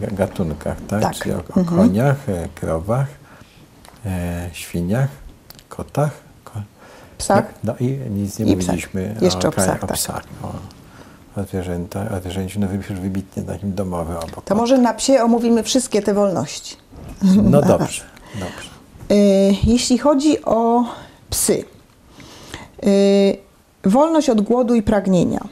ga- 0.00 0.14
gatunkach, 0.14 0.76
tak? 0.88 1.02
Tak. 1.02 1.14
Czyli 1.14 1.34
o, 1.34 1.38
o 1.60 1.64
koniach, 1.64 2.28
e, 2.28 2.48
krowach, 2.54 3.06
świniach, 4.52 5.08
kotach, 5.68 6.10
ko, 6.44 6.52
Psach? 7.18 7.44
No, 7.64 7.72
no 7.80 7.86
i 7.86 7.98
nic 8.10 8.38
nie 8.38 8.44
I 8.46 8.56
psach. 8.56 8.66
mówiliśmy 8.66 9.16
Jeszcze 9.20 9.48
o 9.48 9.52
ka- 9.52 9.62
psach, 9.62 9.84
o 9.84 9.86
tak. 9.86 9.96
psach 9.96 10.22
o, 10.42 10.52
o 11.36 11.44
zwierzęta, 11.44 12.10
o 12.16 12.20
zwierzęciu, 12.20 12.60
no 12.60 12.66
już 12.72 12.86
wybitnie 12.86 13.42
takim 13.42 13.74
domowym 13.74 14.16
obok. 14.16 14.44
To 14.44 14.54
może 14.54 14.78
na 14.78 14.94
psie 14.94 15.22
omówimy 15.22 15.62
wszystkie 15.62 16.02
te 16.02 16.14
wolności. 16.14 16.76
No 17.42 17.62
dobrze, 17.62 18.02
dobrze. 18.34 18.70
Y, 19.12 19.56
Jeśli 19.64 19.98
chodzi 19.98 20.44
o 20.44 20.84
psy, 21.30 21.64
y, 22.86 23.36
wolność 23.84 24.30
od 24.30 24.40
głodu 24.40 24.74
i 24.74 24.82
pragnienia. 24.82 25.44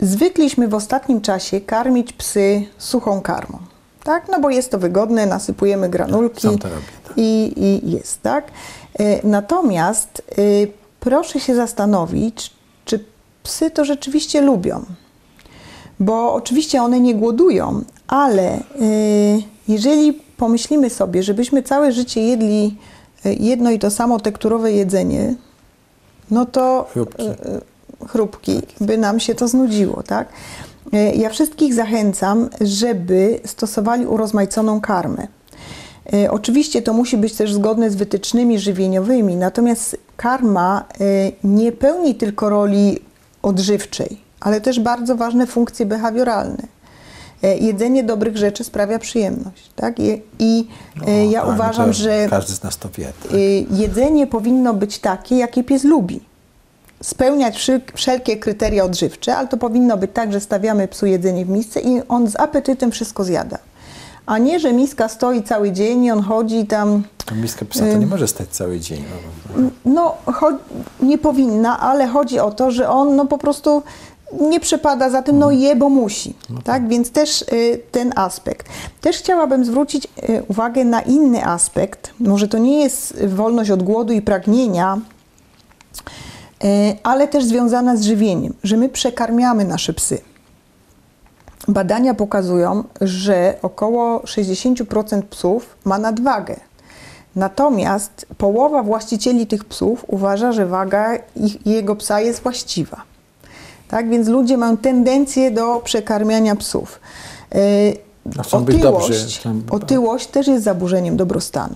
Zwykliśmy 0.00 0.68
w 0.68 0.74
ostatnim 0.74 1.20
czasie 1.20 1.60
karmić 1.60 2.12
psy 2.12 2.66
suchą 2.78 3.20
karmą. 3.20 3.58
Tak? 4.04 4.28
No 4.28 4.40
bo 4.40 4.50
jest 4.50 4.70
to 4.70 4.78
wygodne, 4.78 5.26
nasypujemy 5.26 5.88
granulki 5.88 6.46
robię, 6.46 6.58
tak. 6.58 6.72
i, 7.16 7.52
i 7.56 7.90
jest, 7.90 8.22
tak? 8.22 8.50
Y, 9.00 9.20
Natomiast 9.24 10.22
proszę 11.00 11.40
się 11.40 11.54
zastanowić, 11.54 12.59
psy 13.42 13.70
to 13.70 13.84
rzeczywiście 13.84 14.40
lubią. 14.40 14.84
Bo 16.00 16.34
oczywiście 16.34 16.82
one 16.82 17.00
nie 17.00 17.14
głodują, 17.14 17.82
ale 18.08 18.58
y, 18.58 18.62
jeżeli 19.68 20.12
pomyślimy 20.12 20.90
sobie, 20.90 21.22
żebyśmy 21.22 21.62
całe 21.62 21.92
życie 21.92 22.22
jedli 22.22 22.76
y, 23.26 23.34
jedno 23.34 23.70
i 23.70 23.78
to 23.78 23.90
samo 23.90 24.20
tekturowe 24.20 24.72
jedzenie, 24.72 25.34
no 26.30 26.46
to 26.46 26.88
Chrupki. 26.92 27.22
y, 27.22 28.08
chrupki 28.08 28.60
by 28.80 28.98
nam 28.98 29.20
się 29.20 29.34
to 29.34 29.48
znudziło, 29.48 30.02
tak? 30.02 30.28
Ja 31.16 31.30
wszystkich 31.30 31.74
zachęcam, 31.74 32.48
żeby 32.60 33.40
stosowali 33.44 34.06
urozmaiconą 34.06 34.80
karmę. 34.80 35.26
Oczywiście 36.30 36.82
to 36.82 36.92
musi 36.92 37.16
być 37.16 37.34
też 37.34 37.54
zgodne 37.54 37.90
z 37.90 37.96
wytycznymi 37.96 38.58
żywieniowymi, 38.58 39.36
natomiast 39.36 39.96
karma 40.16 40.84
nie 41.44 41.72
pełni 41.72 42.14
tylko 42.14 42.48
roli 42.48 42.98
odżywczej, 43.42 44.20
ale 44.40 44.60
też 44.60 44.80
bardzo 44.80 45.16
ważne 45.16 45.46
funkcje 45.46 45.86
behawioralne. 45.86 46.62
Y, 47.44 47.58
Jedzenie 47.58 48.04
dobrych 48.04 48.36
rzeczy 48.36 48.64
sprawia 48.64 48.98
przyjemność, 48.98 49.70
tak? 49.76 49.98
I, 50.00 50.22
i 50.38 50.68
y, 51.08 51.26
ja 51.26 51.40
tak, 51.40 51.48
no 51.48 51.54
uważam, 51.54 51.86
to 51.86 51.92
że 51.92 52.26
Każdy 52.30 52.52
z 52.52 52.62
nas 52.62 52.76
to 52.78 52.88
wie. 52.98 53.12
Tak? 53.22 53.32
y, 53.34 53.66
jedzenie 53.70 54.26
powinno 54.26 54.74
być 54.74 54.98
takie, 54.98 55.36
jakie 55.36 55.64
pies 55.64 55.84
lubi. 55.84 56.20
Spełniać 57.02 57.56
wszel- 57.56 57.80
wszelkie 57.94 58.36
kryteria 58.36 58.84
odżywcze, 58.84 59.36
ale 59.36 59.48
to 59.48 59.56
powinno 59.56 59.96
być 59.96 60.10
tak, 60.14 60.32
że 60.32 60.40
stawiamy 60.40 60.88
psu 60.88 61.06
jedzenie 61.06 61.44
w 61.44 61.48
misce 61.48 61.80
i 61.80 62.02
on 62.08 62.28
z 62.28 62.36
apetytem 62.40 62.90
wszystko 62.90 63.24
zjada. 63.24 63.58
A 64.30 64.38
nie, 64.38 64.60
że 64.60 64.72
miska 64.72 65.08
stoi 65.08 65.42
cały 65.42 65.72
dzień 65.72 66.04
i 66.04 66.10
on 66.10 66.22
chodzi 66.22 66.66
tam. 66.66 67.02
To 67.26 67.34
miska 67.34 67.64
psa 67.64 67.80
to 67.80 67.98
nie 67.98 68.06
może 68.06 68.28
stać 68.28 68.48
cały 68.48 68.80
dzień. 68.80 69.04
No, 69.56 69.70
No, 69.84 70.14
cho- 70.26 70.58
nie 71.02 71.18
powinna, 71.18 71.80
ale 71.80 72.06
chodzi 72.06 72.38
o 72.38 72.50
to, 72.50 72.70
że 72.70 72.88
on 72.88 73.16
no, 73.16 73.26
po 73.26 73.38
prostu 73.38 73.82
nie 74.40 74.60
przepada 74.60 75.10
za 75.10 75.22
tym, 75.22 75.38
no 75.38 75.50
je, 75.50 75.76
bo 75.76 75.88
musi. 75.88 76.34
Tak, 76.64 76.88
więc 76.88 77.10
też 77.10 77.42
y, 77.42 77.80
ten 77.90 78.12
aspekt. 78.16 78.66
Też 79.00 79.16
chciałabym 79.16 79.64
zwrócić 79.64 80.04
y, 80.28 80.42
uwagę 80.48 80.84
na 80.84 81.00
inny 81.00 81.46
aspekt. 81.46 82.10
Może 82.20 82.48
to 82.48 82.58
nie 82.58 82.80
jest 82.80 83.26
wolność 83.26 83.70
od 83.70 83.82
głodu 83.82 84.12
i 84.12 84.22
pragnienia, 84.22 84.98
y, 86.64 86.96
ale 87.02 87.28
też 87.28 87.44
związana 87.44 87.96
z 87.96 88.02
żywieniem, 88.02 88.54
że 88.64 88.76
my 88.76 88.88
przekarmiamy 88.88 89.64
nasze 89.64 89.92
psy. 89.92 90.18
Badania 91.68 92.14
pokazują, 92.14 92.84
że 93.00 93.54
około 93.62 94.18
60% 94.18 95.22
psów 95.22 95.76
ma 95.84 95.98
nadwagę. 95.98 96.56
Natomiast 97.36 98.26
połowa 98.38 98.82
właścicieli 98.82 99.46
tych 99.46 99.64
psów 99.64 100.04
uważa, 100.08 100.52
że 100.52 100.66
waga 100.66 101.16
ich, 101.36 101.66
jego 101.66 101.96
psa 101.96 102.20
jest 102.20 102.42
właściwa. 102.42 103.02
Tak 103.88 104.08
więc 104.08 104.28
ludzie 104.28 104.56
mają 104.56 104.76
tendencję 104.76 105.50
do 105.50 105.80
przekarmiania 105.84 106.56
psów. 106.56 107.00
Yy, 107.54 107.60
Otyłość, 108.52 109.42
otyłość 109.70 110.26
też 110.26 110.46
jest 110.46 110.64
zaburzeniem 110.64 111.16
dobrostanu. 111.16 111.74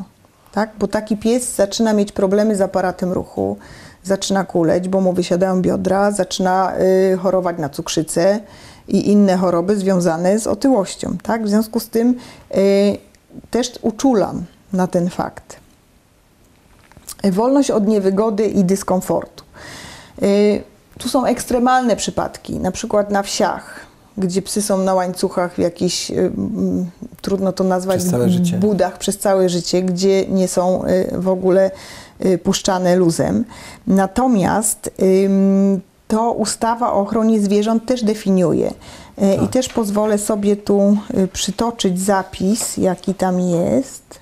Tak? 0.52 0.70
Bo 0.78 0.88
taki 0.88 1.16
pies 1.16 1.54
zaczyna 1.54 1.92
mieć 1.92 2.12
problemy 2.12 2.56
z 2.56 2.60
aparatem 2.60 3.12
ruchu, 3.12 3.56
zaczyna 4.02 4.44
kuleć, 4.44 4.88
bo 4.88 5.00
mu 5.00 5.12
wysiadają 5.12 5.62
biodra, 5.62 6.10
zaczyna 6.10 6.72
y, 7.12 7.16
chorować 7.16 7.58
na 7.58 7.68
cukrzycę 7.68 8.40
i 8.88 9.10
inne 9.10 9.36
choroby 9.36 9.76
związane 9.76 10.38
z 10.38 10.46
otyłością. 10.46 11.16
Tak? 11.22 11.44
W 11.44 11.48
związku 11.48 11.80
z 11.80 11.88
tym 11.88 12.14
y, 12.56 12.98
też 13.50 13.72
uczulam 13.82 14.44
na 14.72 14.86
ten 14.86 15.10
fakt. 15.10 15.56
Wolność 17.32 17.70
od 17.70 17.86
niewygody 17.86 18.46
i 18.46 18.64
dyskomfortu. 18.64 19.44
Y, 20.22 20.62
Tu 20.98 21.08
są 21.08 21.24
ekstremalne 21.24 21.96
przypadki, 21.96 22.58
na 22.58 22.70
przykład 22.70 23.10
na 23.10 23.22
wsiach, 23.22 23.80
gdzie 24.18 24.42
psy 24.42 24.62
są 24.62 24.78
na 24.78 24.94
łańcuchach 24.94 25.54
w 25.54 25.58
jakichś, 25.58 26.10
y, 26.10 26.32
trudno 27.20 27.52
to 27.52 27.64
nazwać, 27.64 28.00
Przez 28.00 28.10
budach 28.60 28.98
przez 28.98 29.18
całe 29.18 29.48
życie, 29.48 29.82
gdzie 29.82 30.26
nie 30.26 30.48
są 30.48 30.82
w 31.12 31.28
ogóle 31.28 31.70
puszczane 32.42 32.96
luzem. 32.96 33.44
Natomiast 33.86 34.90
to 36.08 36.32
ustawa 36.32 36.92
o 36.92 37.00
ochronie 37.00 37.40
zwierząt 37.40 37.86
też 37.86 38.04
definiuje. 38.04 38.70
Y, 39.22 39.44
I 39.44 39.48
też 39.48 39.68
pozwolę 39.68 40.18
sobie 40.18 40.56
tu 40.56 40.96
y, 41.18 41.28
przytoczyć 41.28 42.00
zapis, 42.00 42.76
jaki 42.76 43.14
tam 43.14 43.40
jest. 43.40 44.20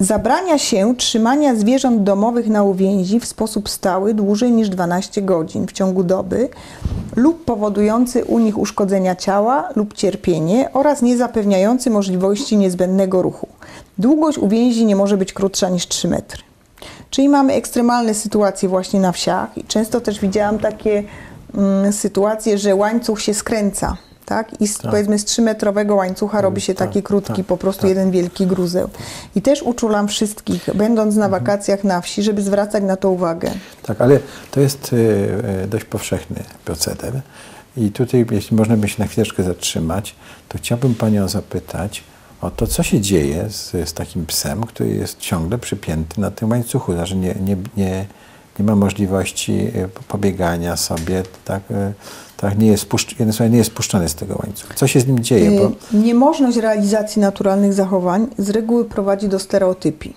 Zabrania 0.00 0.58
się 0.58 0.96
trzymania 0.96 1.54
zwierząt 1.54 2.02
domowych 2.02 2.48
na 2.48 2.62
uwięzi 2.62 3.20
w 3.20 3.26
sposób 3.26 3.68
stały 3.68 4.14
dłużej 4.14 4.52
niż 4.52 4.68
12 4.68 5.22
godzin 5.22 5.66
w 5.66 5.72
ciągu 5.72 6.04
doby 6.04 6.48
lub 7.16 7.44
powodujący 7.44 8.24
u 8.24 8.38
nich 8.38 8.58
uszkodzenia 8.58 9.16
ciała 9.16 9.68
lub 9.76 9.94
cierpienie 9.94 10.72
oraz 10.72 11.02
nie 11.02 11.16
zapewniający 11.16 11.90
możliwości 11.90 12.56
niezbędnego 12.56 13.22
ruchu. 13.22 13.48
Długość 13.98 14.38
uwięzi 14.38 14.86
nie 14.86 14.96
może 14.96 15.16
być 15.16 15.32
krótsza 15.32 15.68
niż 15.68 15.88
3 15.88 16.08
metry. 16.08 16.42
Czyli 17.10 17.28
mamy 17.28 17.52
ekstremalne 17.52 18.14
sytuacje 18.14 18.68
właśnie 18.68 19.00
na 19.00 19.12
wsiach 19.12 19.58
i 19.58 19.64
często 19.64 20.00
też 20.00 20.20
widziałam 20.20 20.58
takie 20.58 21.02
mm, 21.54 21.92
sytuacje, 21.92 22.58
że 22.58 22.74
łańcuch 22.74 23.20
się 23.20 23.34
skręca. 23.34 23.96
Tak? 24.28 24.60
I 24.60 24.68
z, 24.68 24.78
Tak. 24.78 24.90
powiedzmy 24.90 25.18
z 25.18 25.24
3-metrowego 25.24 25.96
łańcucha 25.96 26.40
robi 26.40 26.60
się 26.60 26.74
tak, 26.74 26.88
taki 26.88 27.02
krótki, 27.02 27.36
tak, 27.36 27.46
po 27.46 27.56
prostu 27.56 27.80
tak. 27.82 27.88
jeden 27.88 28.10
wielki 28.10 28.46
gruzeł. 28.46 28.88
I 29.36 29.42
też 29.42 29.62
uczulam 29.62 30.08
wszystkich, 30.08 30.68
będąc 30.74 31.16
na 31.16 31.24
Mhm. 31.26 31.44
wakacjach 31.44 31.84
na 31.84 32.00
wsi, 32.00 32.22
żeby 32.22 32.42
zwracać 32.42 32.84
na 32.84 32.96
to 32.96 33.10
uwagę. 33.10 33.50
Tak, 33.82 34.00
ale 34.00 34.18
to 34.50 34.60
jest 34.60 34.92
y, 34.92 34.96
y, 35.64 35.66
dość 35.68 35.84
powszechny 35.84 36.42
proceder. 36.64 37.20
I 37.76 37.90
tutaj, 37.90 38.26
jeśli 38.30 38.56
można 38.56 38.76
by 38.76 38.88
się 38.88 38.96
na 39.02 39.06
chwileczkę 39.06 39.42
zatrzymać, 39.42 40.14
to 40.48 40.58
chciałbym 40.58 40.94
Panią 40.94 41.28
zapytać 41.28 42.02
o 42.40 42.50
to, 42.50 42.66
co 42.66 42.82
się 42.82 43.00
dzieje 43.00 43.50
z, 43.50 43.70
z 43.88 43.92
takim 43.92 44.26
psem, 44.26 44.62
który 44.66 44.90
jest 44.90 45.18
ciągle 45.18 45.58
przypięty 45.58 46.20
na 46.20 46.30
tym 46.30 46.50
łańcuchu, 46.50 46.92
znaczy 46.92 47.16
nie, 47.16 47.34
nie, 47.34 47.56
nie, 47.76 48.06
nie 48.58 48.64
ma 48.64 48.76
możliwości 48.76 49.52
y, 49.52 49.88
pobiegania 50.08 50.76
sobie, 50.76 51.22
tak, 51.44 51.70
y, 51.70 51.92
tak 52.36 52.58
nie, 52.58 52.66
jest 52.66 52.86
puszcz, 52.86 53.14
nie 53.50 53.58
jest 53.58 53.70
puszczony 53.70 54.08
z 54.08 54.14
tego 54.14 54.38
łańcucha. 54.46 54.74
Co 54.74 54.86
się 54.86 55.00
z 55.00 55.06
nim 55.06 55.20
dzieje? 55.20 55.60
Bo, 55.60 55.66
Y, 55.66 56.02
Niemożność 56.04 56.56
realizacji 56.56 57.20
naturalnych 57.22 57.72
zachowań 57.74 58.26
z 58.38 58.50
reguły 58.50 58.84
prowadzi 58.84 59.28
do 59.28 59.38
stereotypii. 59.38 60.16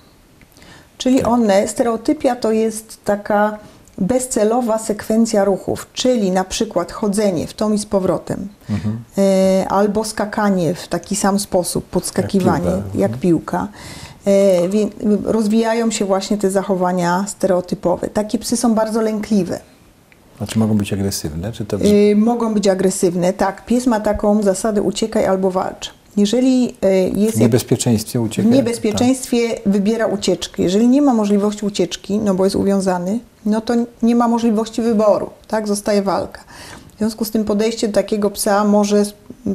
Czyli 0.98 1.18
Tak. 1.18 1.28
one, 1.28 1.68
stereotypia 1.68 2.36
to 2.36 2.52
jest 2.52 2.98
taka 3.06 3.58
bezcelowa 3.98 4.80
sekwencja 4.80 5.44
ruchów, 5.46 5.88
czyli 5.94 6.32
na 6.32 6.44
przykład 6.44 6.92
chodzenie 6.92 7.48
w 7.48 7.54
tom 7.54 7.74
i 7.74 7.78
z 7.80 7.86
powrotem, 7.86 8.48
Mhm. 8.70 8.98
albo 9.70 10.04
skakanie 10.04 10.74
w 10.76 10.88
taki 10.88 11.16
sam 11.16 11.40
sposób, 11.40 11.86
podskakiwanie, 11.86 12.66
Jak 12.72 12.96
jak 12.96 13.18
piłka. 13.18 13.68
Wie- 14.70 14.88
rozwijają 15.26 15.92
się 15.92 16.06
właśnie 16.06 16.38
te 16.38 16.52
zachowania 16.52 17.26
stereotypowe. 17.28 18.08
Takie 18.08 18.38
psy 18.40 18.58
są 18.58 18.74
bardzo 18.76 19.02
lękliwe. 19.02 19.60
znaczy 20.38 20.60
mogą 20.60 20.78
być 20.78 20.94
agresywne? 20.94 21.52
Czy 21.52 21.66
to 21.66 21.78
Y, 21.78 22.16
mogą 22.16 22.54
być 22.54 22.68
agresywne. 22.68 23.34
Tak, 23.34 23.66
pies 23.66 23.88
ma 23.88 24.00
taką 24.00 24.44
zasadę 24.44 24.82
uciekaj 24.82 25.26
albo 25.26 25.52
walcz. 25.52 25.94
Jeżeli 26.18 26.76
y, 26.86 27.12
jest 27.16 27.38
w 27.38 27.40
niebezpieczeństwie 27.40 28.22
ucieka? 28.22 28.50
w 28.50 28.52
niebezpieczeństwie 28.52 29.38
wybiera 29.66 30.06
ucieczkę. 30.08 30.64
Jeżeli 30.64 30.88
nie 30.88 31.02
ma 31.02 31.14
możliwości 31.14 31.66
ucieczki, 31.66 32.20
no 32.20 32.36
bo 32.36 32.44
jest 32.44 32.56
uwiązany, 32.56 33.20
no 33.46 33.62
to 33.62 33.74
nie 34.04 34.16
ma 34.16 34.28
możliwości 34.28 34.82
wyboru, 34.82 35.30
tak? 35.48 35.68
Zostaje 35.68 36.02
walka. 36.02 36.42
W 37.02 37.04
związku 37.04 37.26
z 37.26 37.32
tym 37.32 37.46
podejście 37.46 37.88
do 37.88 37.94
takiego 37.94 38.30
psa 38.30 38.64
może 38.64 39.04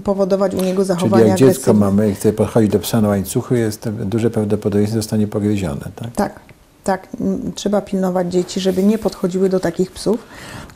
powodować 0.05 0.55
u 0.55 0.57
niego 0.57 0.77
Czyli 0.77 0.85
zachowania 0.85 1.27
jak 1.27 1.39
dziecko 1.39 1.53
agresywne. 1.53 1.81
mamy 1.81 2.11
i 2.11 2.15
chce 2.15 2.33
podchodzić 2.33 2.71
do 2.71 2.79
psa 2.79 3.01
na 3.01 3.09
łańcuchu, 3.09 3.55
jest 3.55 3.89
duże 3.89 4.31
prawdopodobieństwo, 4.31 4.95
że 4.95 5.03
zostanie 5.03 5.27
pogryzione, 5.27 5.81
tak? 5.97 6.15
Tak, 6.15 6.41
tak. 6.85 7.09
Trzeba 7.55 7.81
pilnować 7.81 8.33
dzieci, 8.33 8.61
żeby 8.61 8.83
nie 8.83 8.99
podchodziły 8.99 9.49
do 9.49 9.61
takich 9.61 9.91
psów. 9.91 10.19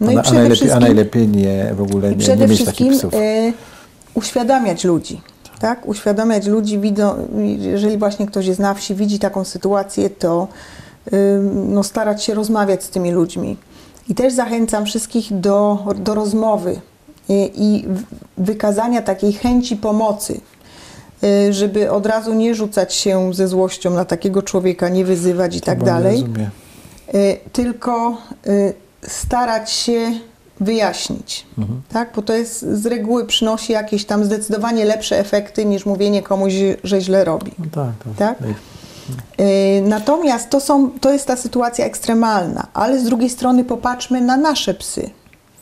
No 0.01 0.09
a, 0.09 0.13
i 0.13 0.17
a, 0.19 0.33
najlepiej, 0.33 0.71
a 0.71 0.81
najlepiej 0.81 1.29
nie 1.29 1.75
w 1.75 1.83
ogóle 1.83 2.11
nie, 2.11 2.17
przede 2.17 2.45
nie 2.45 2.51
mieć 2.51 2.65
takich 2.65 2.93
psów. 2.93 3.15
y, 3.15 3.53
uświadamiać 4.15 4.85
ludzi, 4.85 5.21
tak? 5.61 5.89
Uświadamiać 5.89 6.47
ludzi, 6.47 6.79
widzą, 6.79 7.29
jeżeli 7.59 7.99
właśnie 7.99 8.27
ktoś 8.27 8.47
jest 8.47 8.61
na 8.61 8.75
wsi, 8.75 8.95
widzi 8.95 9.19
taką 9.19 9.45
sytuację, 9.45 10.11
to 10.11 10.49
ym, 11.13 11.75
no, 11.75 11.83
starać 11.83 12.25
się 12.25 12.35
rozmawiać 12.35 12.85
z 12.85 12.91
tymi 12.91 13.11
ludźmi. 13.11 13.57
I 14.11 14.15
też 14.15 14.33
zachęcam 14.33 14.87
wszystkich 14.87 15.41
do, 15.41 15.79
do 15.97 16.15
rozmowy 16.15 16.81
i, 17.29 17.51
i 17.55 17.85
wykazania 18.39 19.03
takiej 19.03 19.33
chęci 19.33 19.77
pomocy, 19.77 20.41
y, 21.25 21.53
żeby 21.53 21.91
od 21.91 22.07
razu 22.07 22.35
nie 22.35 22.55
rzucać 22.55 22.95
się 22.95 23.35
ze 23.35 23.49
złością 23.49 23.91
na 23.91 24.05
takiego 24.05 24.43
człowieka, 24.43 24.89
nie 24.89 25.05
wyzywać 25.05 25.57
i 25.57 25.61
tak 25.61 25.85
dalej, 25.85 26.25
y, 27.15 27.39
tylko 27.53 28.17
starać 29.07 29.71
się 29.71 30.13
wyjaśnić, 30.61 31.47
tak? 31.89 32.13
Bo 32.17 32.23
to 32.23 32.33
jest 32.33 32.61
z 32.61 32.87
reguły 32.87 33.27
przynosi 33.27 33.73
jakieś 33.73 34.05
tam 34.05 34.25
zdecydowanie 34.25 34.85
lepsze 34.85 35.19
efekty 35.19 35.65
niż 35.65 35.87
mówienie 35.87 36.23
komuś, 36.23 36.53
że 36.85 37.01
źle 37.01 37.25
robi. 37.25 37.53
No 37.59 37.65
tak, 37.73 37.93
to, 38.05 38.11
Tak? 38.17 38.39
Y, 39.41 39.83
Natomiast 39.89 40.51
to, 40.51 40.61
są, 40.61 40.91
to 41.01 41.13
jest 41.13 41.27
ta 41.27 41.37
sytuacja 41.37 41.85
ekstremalna, 41.85 42.67
ale 42.75 42.99
z 43.01 43.05
drugiej 43.05 43.31
strony 43.31 43.65
popatrzmy 43.65 44.21
na 44.21 44.37
nasze 44.37 44.75
psy. 44.75 45.11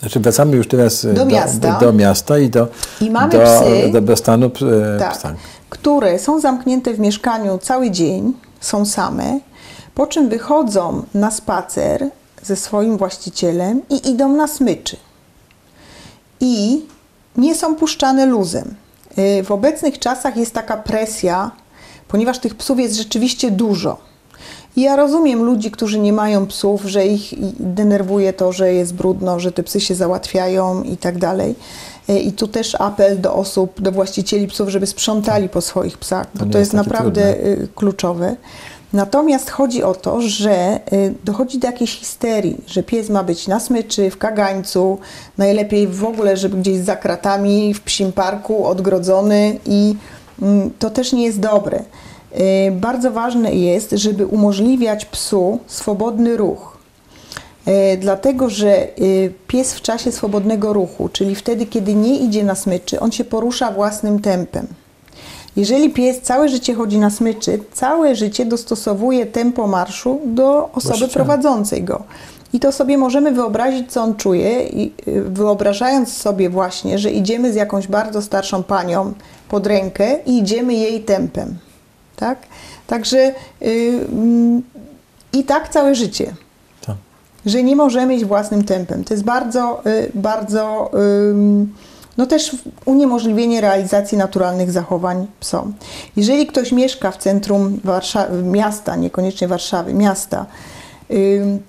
Znaczy 0.00 0.20
wracamy 0.20 0.56
już 0.56 0.68
teraz 0.68 1.04
e, 1.04 1.12
Do 1.14 1.24
miasta. 1.26 1.78
do, 1.80 1.92
miasta 1.92 2.38
i 2.38 2.48
do, 2.50 2.68
I 3.00 3.10
mamy 3.10 3.32
do 3.32 3.38
psy. 3.38 3.90
dobrostanu 3.92 4.46
e, 4.46 4.98
Tak, 4.98 5.12
psa. 5.18 5.34
które 5.70 6.18
są 6.18 6.40
zamknięte 6.40 6.94
w 6.94 7.00
mieszkaniu 7.00 7.58
cały 7.58 7.90
dzień, 7.90 8.32
są 8.60 8.84
same, 8.86 9.40
po 9.94 10.06
czym 10.06 10.28
wychodzą 10.28 11.02
na 11.14 11.30
spacer 11.30 12.10
ze 12.42 12.56
swoim 12.56 12.96
właścicielem 12.98 13.82
i 13.90 14.10
idą 14.10 14.28
na 14.36 14.46
smyczy. 14.46 14.96
I 16.40 16.86
nie 17.36 17.54
są 17.54 17.74
puszczane 17.74 18.26
luzem. 18.26 18.74
Y, 19.18 19.42
W 19.42 19.50
obecnych 19.52 19.98
czasach 19.98 20.36
jest 20.36 20.54
taka 20.54 20.76
presja, 20.76 21.50
ponieważ 22.08 22.38
tych 22.38 22.54
psów 22.54 22.78
jest 22.78 22.96
rzeczywiście 22.96 23.50
dużo. 23.50 24.08
I 24.76 24.82
ja 24.82 24.96
rozumiem 24.96 25.42
ludzi, 25.42 25.70
którzy 25.70 25.98
nie 25.98 26.12
mają 26.12 26.46
psów, 26.46 26.84
że 26.84 27.06
ich 27.06 27.34
denerwuje 27.60 28.32
to, 28.32 28.52
że 28.52 28.72
jest 28.74 28.94
brudno, 28.94 29.40
że 29.40 29.52
te 29.52 29.62
psy 29.62 29.80
się 29.80 29.94
załatwiają 29.94 30.82
i 30.82 30.96
tak 30.96 31.18
dalej. 31.18 31.54
Y, 32.10 32.18
I 32.18 32.32
tu 32.32 32.48
też 32.48 32.74
apel 32.74 33.20
do 33.20 33.34
osób, 33.34 33.80
do 33.80 33.92
właścicieli 33.92 34.46
psów, 34.46 34.68
żeby 34.68 34.86
sprzątali 34.86 35.48
po 35.48 35.60
swoich 35.60 35.98
psach, 35.98 36.26
bo 36.34 36.44
nie 36.44 36.52
to 36.52 36.58
jest 36.58 36.72
naprawdę 36.72 37.34
trudne. 37.34 37.50
y, 37.50 37.68
kluczowe. 37.74 38.36
Natomiast 38.92 39.50
chodzi 39.50 39.82
o 39.82 39.94
to, 39.94 40.20
że 40.20 40.80
y, 40.92 41.14
dochodzi 41.24 41.58
do 41.58 41.66
jakiejś 41.66 41.98
histerii, 41.98 42.56
że 42.66 42.82
pies 42.82 43.10
ma 43.10 43.24
być 43.24 43.48
na 43.48 43.60
smyczy, 43.60 44.10
w 44.10 44.18
kagańcu, 44.18 44.98
najlepiej 45.38 45.88
w 45.88 46.04
ogóle, 46.04 46.36
żeby 46.36 46.56
gdzieś 46.56 46.78
za 46.78 46.96
kratami, 46.96 47.74
w 47.74 47.80
psim 47.80 48.12
parku, 48.12 48.66
odgrodzony 48.66 49.58
i 49.66 49.94
to 50.78 50.90
też 50.90 51.12
nie 51.12 51.24
jest 51.24 51.40
dobre. 51.40 51.82
Y, 52.68 52.70
Bardzo 52.72 53.10
ważne 53.10 53.54
jest, 53.54 53.90
żeby 53.90 54.26
umożliwiać 54.26 55.04
psu 55.04 55.58
swobodny 55.66 56.36
ruch. 56.36 56.78
E, 57.66 57.96
Dlatego, 57.96 58.50
że 58.50 58.88
y, 58.98 59.32
pies 59.46 59.74
w 59.74 59.82
czasie 59.82 60.12
swobodnego 60.12 60.72
ruchu, 60.72 61.08
czyli 61.08 61.34
wtedy, 61.34 61.66
kiedy 61.66 61.94
nie 61.94 62.16
idzie 62.16 62.44
na 62.44 62.54
smyczy, 62.54 63.00
on 63.00 63.12
się 63.12 63.24
porusza 63.24 63.70
własnym 63.70 64.20
tempem. 64.20 64.66
Jeżeli 65.56 65.90
pies 65.90 66.20
całe 66.20 66.48
życie 66.48 66.74
chodzi 66.74 66.98
na 66.98 67.10
smyczy, 67.10 67.58
całe 67.72 68.16
życie 68.16 68.44
dostosowuje 68.46 69.26
tempo 69.26 69.66
marszu 69.66 70.20
do 70.24 70.70
osoby 70.72 71.08
prowadzącej 71.08 71.82
go. 71.82 72.02
I 72.52 72.60
to 72.60 72.72
sobie 72.72 72.98
możemy 72.98 73.32
wyobrazić, 73.32 73.92
co 73.92 74.02
on 74.02 74.14
czuje, 74.14 74.62
i 74.62 74.92
y, 75.08 75.22
wyobrażając 75.22 76.12
sobie 76.16 76.50
właśnie, 76.50 76.98
że 76.98 77.10
idziemy 77.10 77.52
z 77.52 77.54
jakąś 77.54 77.86
bardzo 77.86 78.22
starszą 78.22 78.62
panią 78.62 79.12
pod 79.48 79.66
rękę 79.66 80.18
i 80.26 80.38
idziemy 80.38 80.74
jej 80.74 81.00
tempem. 81.00 81.58
Tak? 82.16 82.38
Także 82.86 83.18
y, 83.62 84.06
mm, 84.12 84.62
i 85.32 85.44
tak 85.44 85.68
całe 85.68 85.94
życie 85.94 86.34
Tak. 86.86 86.96
że 87.46 87.62
nie 87.62 87.76
możemy 87.76 88.14
iść 88.14 88.24
własnym 88.24 88.64
tempem. 88.64 89.04
To 89.04 89.14
jest 89.14 89.24
bardzo, 89.24 89.82
y, 89.86 90.10
bardzo, 90.14 90.90
ym, 91.30 91.74
no 92.16 92.26
też 92.26 92.56
uniemożliwienie 92.84 93.60
realizacji 93.60 94.18
naturalnych 94.18 94.70
zachowań 94.72 95.26
psom. 95.40 95.74
Jeżeli 96.16 96.46
ktoś 96.46 96.72
mieszka 96.72 97.10
w 97.10 97.16
centrum 97.16 97.80
miasta, 98.42 98.96
niekoniecznie 98.96 99.48
Warszawy, 99.48 99.94
miasta, 99.94 100.46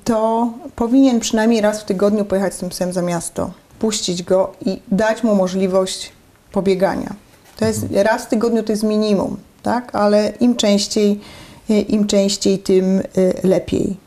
to 0.04 0.50
powinien 0.76 1.20
przynajmniej 1.20 1.62
raz 1.62 1.82
w 1.82 1.86
tygodniu 1.86 2.26
pojechać 2.26 2.54
z 2.54 2.58
tym 2.58 2.70
psem 2.70 2.94
za 2.94 3.02
miasto, 3.02 3.52
puścić 3.80 4.24
go 4.24 4.52
i 4.66 4.82
dać 4.92 5.24
mu 5.24 5.36
możliwość 5.36 6.12
pobiegania. 6.52 7.14
To 7.60 7.66
jest 7.66 7.86
raz 7.91 8.24
w 8.24 8.28
tygodniu 8.28 8.64
to 8.64 8.72
jest 8.72 8.84
minimum, 8.84 9.38
tak? 9.64 9.95
Ale 9.95 10.34
im 10.39 10.55
częściej, 10.55 11.20
y, 11.70 11.80
im 11.80 12.07
częściej, 12.07 12.60
tym 12.60 12.99
y, 12.99 13.34
lepiej. 13.43 13.97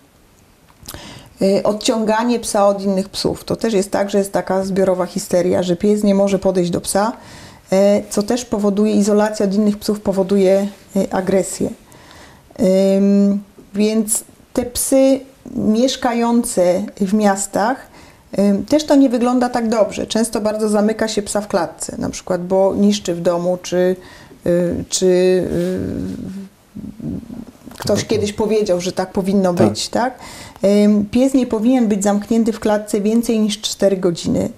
Y, 1.42 1.62
Odciąganie 1.62 2.40
psa 2.40 2.66
od 2.66 2.82
innych 2.82 3.09
psów. 3.09 3.44
To 3.44 3.57
też 3.57 3.74
jest 3.74 3.90
tak, 3.90 4.11
że 4.11 4.18
jest 4.18 4.32
taka 4.32 4.64
zbiorowa 4.64 5.07
histeria, 5.07 5.62
że 5.62 5.76
pies 5.76 6.05
nie 6.05 6.14
może 6.14 6.38
podejść 6.38 6.70
do 6.70 6.80
psa, 6.80 7.12
e, 7.72 8.03
co 8.11 8.22
też 8.22 8.44
powoduje, 8.44 8.92
izolacja 8.92 9.46
od 9.46 9.55
innych 9.55 9.78
psów 9.78 10.00
powoduje 10.00 10.68
e, 10.96 11.14
agresję. 11.14 11.70
Więc 13.74 14.24
te 14.53 14.64
psy 14.64 15.20
mieszkające 15.57 16.82
w 17.00 17.14
miastach 17.14 17.86
też 18.68 18.85
to 18.85 18.95
nie 18.97 19.09
wygląda 19.09 19.49
tak 19.49 19.68
dobrze. 19.68 20.07
Często 20.07 20.41
bardzo 20.41 20.68
zamyka 20.68 21.09
się 21.09 21.22
psa 21.22 21.41
w 21.41 21.49
klatce, 21.49 21.97
na 21.99 22.11
przykład, 22.11 22.47
bo 22.47 22.74
niszczy 22.74 23.14
w 23.14 23.20
domu, 23.20 23.59
czy, 23.62 23.97
y, 24.47 24.85
czy 24.89 25.07
y, 25.07 25.43
ktoś 27.78 28.05
kiedyś 28.05 28.33
powiedział, 28.33 28.80
że 28.80 28.93
tak 28.93 29.12
powinno 29.12 29.55
Tak. 29.55 29.68
być, 29.68 29.89
tak? 29.89 30.18
Pies 31.11 31.35
nie 31.35 31.47
powinien 31.47 31.89
być 31.89 32.05
zamknięty 32.05 32.53
w 32.53 32.61
klatce 32.61 33.01
więcej 33.01 33.41
niż 33.41 33.61
4 33.61 33.97
godziny. 33.97 34.51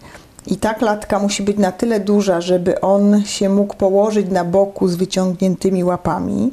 I 0.46 0.56
ta 0.56 0.74
klatka 0.74 1.18
musi 1.18 1.42
być 1.42 1.56
na 1.58 1.72
tyle 1.72 2.00
duża, 2.00 2.40
żeby 2.40 2.80
on 2.80 3.22
się 3.24 3.48
mógł 3.48 3.76
położyć 3.76 4.30
na 4.30 4.44
boku 4.44 4.88
z 4.88 4.96
wyciągniętymi 4.96 5.84
łapami 5.84 6.52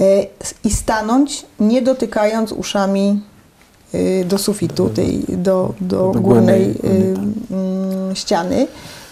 e, 0.00 0.26
i 0.64 0.70
stanąć, 0.70 1.46
nie 1.60 1.82
dotykając 1.82 2.52
uszami 2.52 3.20
do 4.24 4.38
sufitu, 4.38 4.88
tej, 4.88 5.24
do, 5.28 5.74
do 5.80 6.12
Do 6.12 6.20
górnej 6.20 6.74
górnej, 6.74 6.74
górnej, 6.74 7.34
mm, 7.50 8.16
ściany 8.16 8.66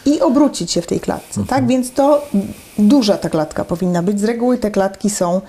i 0.07 0.20
obrócić 0.20 0.70
się 0.70 0.83
w 0.83 0.87
tej 0.87 1.01
klatce. 1.01 1.45
Tak 1.49 1.66
więc 1.66 1.93
to 1.93 2.22
duża 2.78 3.18
ta 3.18 3.28
klatka 3.28 3.64
powinna 3.64 4.03
być. 4.03 4.20
Z 4.20 4.24
reguły 4.24 4.59
te 4.59 4.70
klatki 4.70 5.11
są 5.11 5.41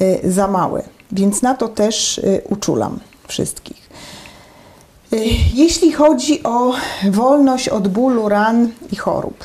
e, 0.00 0.30
za 0.30 0.48
małe, 0.48 0.82
więc 1.12 1.42
na 1.42 1.54
to 1.54 1.68
też 1.68 2.20
uczulam 2.48 3.00
wszystkich. 3.28 3.86
Jeśli 5.54 5.92
chodzi 5.92 6.42
o 6.42 6.72
wolność 7.10 7.68
od 7.68 7.88
bólu, 7.88 8.28
ran 8.28 8.68
i 8.92 8.96
chorób, 8.96 9.44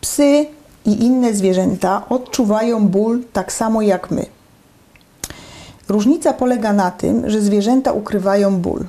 psy 0.00 0.46
i 0.86 1.04
inne 1.04 1.34
zwierzęta 1.34 2.02
odczuwają 2.08 2.88
ból 2.88 3.22
tak 3.32 3.52
samo 3.52 3.82
jak 3.82 4.10
my. 4.10 4.26
Różnica 5.90 6.32
polega 6.32 6.72
na 6.72 6.90
tym, 6.90 7.30
że 7.30 7.40
zwierzęta 7.40 7.92
ukrywają 7.92 8.56
ból. 8.56 8.84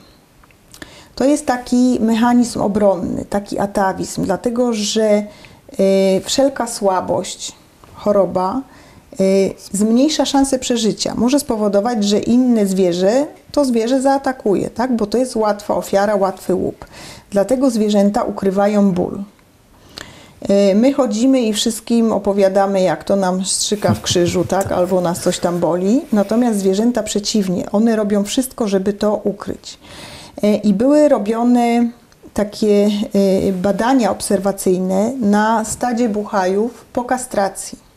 To 1.15 1.25
jest 1.25 1.45
taki 1.45 1.97
mechanizm 2.01 2.61
obronny, 2.61 3.25
taki 3.25 3.59
atawizm, 3.59 4.25
dlatego 4.25 4.73
że 4.73 5.03
e, 5.03 5.25
wszelka 6.23 6.67
słabość, 6.67 7.51
choroba 7.93 8.61
e, 9.11 9.23
zmniejsza 9.71 10.25
szanse 10.25 10.59
przeżycia. 10.59 11.15
Może 11.15 11.39
spowodować, 11.39 12.03
że 12.03 12.19
inne 12.19 12.65
zwierzę 12.65 13.25
to 13.51 13.65
zwierzę 13.65 14.01
zaatakuje, 14.01 14.69
tak? 14.69 14.95
bo 14.95 15.05
to 15.05 15.17
jest 15.17 15.35
łatwa 15.35 15.75
ofiara, 15.75 16.15
łatwy 16.15 16.55
łup. 16.55 16.85
Dlatego 17.31 17.69
zwierzęta 17.69 18.23
ukrywają 18.23 18.91
ból. 18.91 19.23
E, 20.49 20.75
My 20.75 20.93
chodzimy 20.93 21.41
i 21.41 21.53
wszystkim 21.53 22.11
opowiadamy, 22.11 22.81
jak 22.81 23.03
to 23.03 23.15
nam 23.15 23.45
strzyka 23.45 23.93
w 23.93 24.01
krzyżu, 24.01 24.45
tak? 24.45 24.71
albo 24.71 25.01
nas 25.01 25.19
coś 25.19 25.39
tam 25.39 25.59
boli. 25.59 26.01
Natomiast 26.13 26.59
zwierzęta 26.59 27.03
przeciwnie, 27.03 27.71
one 27.71 27.95
robią 27.95 28.23
wszystko, 28.23 28.67
żeby 28.67 28.93
to 28.93 29.21
ukryć. 29.23 29.79
E, 30.43 30.55
I 30.55 30.73
były 30.73 31.09
robione 31.09 31.89
takie 32.33 32.89
e, 33.47 33.51
badania 33.53 34.11
obserwacyjne 34.11 35.13
na 35.21 35.65
stadzie 35.65 36.09
buchajów 36.09 36.85
po 36.93 37.03
kastracji. 37.03 37.91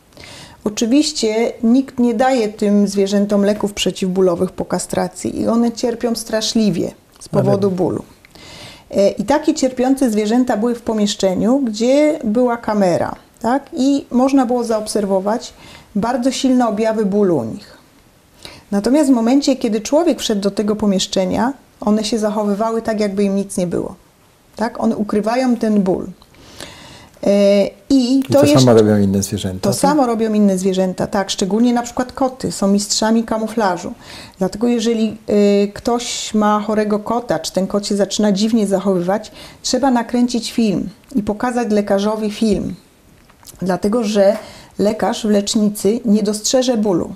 Oczywiście 0.64 1.52
nikt 1.62 1.98
nie 1.98 2.14
daje 2.14 2.48
tym 2.48 2.88
zwierzętom 2.88 3.44
leków 3.44 3.72
przeciwbólowych 3.72 4.52
po 4.52 4.64
kastracji 4.64 5.40
i 5.40 5.48
one 5.48 5.72
cierpią 5.72 6.14
straszliwie 6.14 6.90
z 7.20 7.28
powodu 7.28 7.70
bólu. 7.70 8.04
E, 8.96 9.08
I 9.08 9.24
takie 9.24 9.54
cierpiące 9.54 10.10
zwierzęta 10.10 10.56
były 10.56 10.74
w 10.74 10.82
pomieszczeniu, 10.82 11.58
gdzie 11.58 12.18
była 12.24 12.56
kamera, 12.56 13.14
tak? 13.40 13.70
I 13.72 14.06
można 14.10 14.46
było 14.46 14.64
zaobserwować 14.64 15.54
bardzo 15.94 16.30
silne 16.30 16.68
objawy 16.68 17.04
bólu 17.04 17.36
u 17.36 17.44
nich. 17.44 17.78
Natomiast 18.70 19.10
w 19.10 19.12
momencie, 19.12 19.56
kiedy 19.56 19.80
człowiek 19.80 20.20
wszedł 20.20 20.40
do 20.40 20.50
tego 20.50 20.76
pomieszczenia, 20.76 21.52
one 21.80 22.04
się 22.04 22.18
zachowywały 22.18 22.82
tak, 22.82 23.00
jakby 23.00 23.24
im 23.24 23.36
nic 23.36 23.56
nie 23.56 23.66
było. 23.66 23.94
Tak? 24.56 24.80
One 24.80 24.96
ukrywają 24.96 25.56
ten 25.56 25.82
ból. 25.82 26.06
I 27.94 28.18
I 28.18 28.22
to, 28.22 28.32
to, 28.40 28.44
jeszcze, 28.46 28.60
samo 28.60 28.74
robią 28.74 28.98
inne 28.98 29.22
zwierzęta. 29.22 29.60
to 29.60 29.70
tak? 29.70 29.78
samo 29.80 30.06
robią 30.06 30.32
inne 30.32 30.58
zwierzęta, 30.58 31.06
tak, 31.06 31.30
szczególnie 31.30 31.72
na 31.72 31.82
przykład 31.82 32.12
koty 32.12 32.52
są 32.52 32.68
mistrzami 32.68 33.24
kamuflażu. 33.24 33.92
Dlatego 34.38 34.68
jeżeli 34.68 35.16
y, 35.30 35.72
ktoś 35.74 36.34
ma 36.34 36.60
chorego 36.60 36.98
kota, 36.98 37.38
czy 37.38 37.52
ten 37.52 37.66
kot 37.66 37.86
się 37.86 37.96
zaczyna 37.96 38.32
dziwnie 38.32 38.66
zachowywać, 38.66 39.32
trzeba 39.62 39.90
nakręcić 39.90 40.52
film 40.52 40.88
i 41.14 41.22
pokazać 41.22 41.70
lekarzowi 41.70 42.30
film. 42.30 42.74
Dlatego, 43.62 44.04
że 44.04 44.36
lekarz 44.78 45.26
w 45.26 45.30
lecznicy 45.30 46.00
nie 46.04 46.22
dostrzeże 46.22 46.76
bólu, 46.76 47.14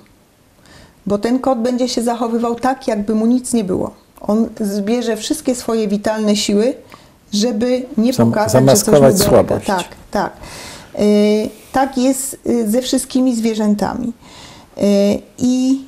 bo 1.07 1.19
ten 1.19 1.39
kot 1.39 1.63
będzie 1.63 1.89
się 1.89 2.03
zachowywał 2.03 2.55
tak, 2.55 2.89
jakby 2.89 3.15
mu 3.15 3.27
nic 3.27 3.53
nie 3.53 3.65
było. 3.65 3.91
On 4.21 4.49
zbierze 4.61 5.17
wszystkie 5.17 5.55
swoje 5.55 5.89
witalne 5.89 6.37
siły, 6.37 6.75
żeby 7.33 7.83
nie 7.97 8.13
Zam- 8.13 8.29
pokazać, 8.31 8.65
że 8.65 8.77
coś 8.77 9.01
mu 9.01 9.19
słabość. 9.19 9.67
Tak, 9.67 9.85
tak. 10.11 10.33
Y, 11.01 11.49
tak 11.73 11.99
jest 11.99 12.39
y, 12.47 12.71
ze 12.71 12.83
wszystkimi 12.83 13.37
zwierzętami. 13.37 14.13
Y, 14.79 14.83
I 15.39 15.81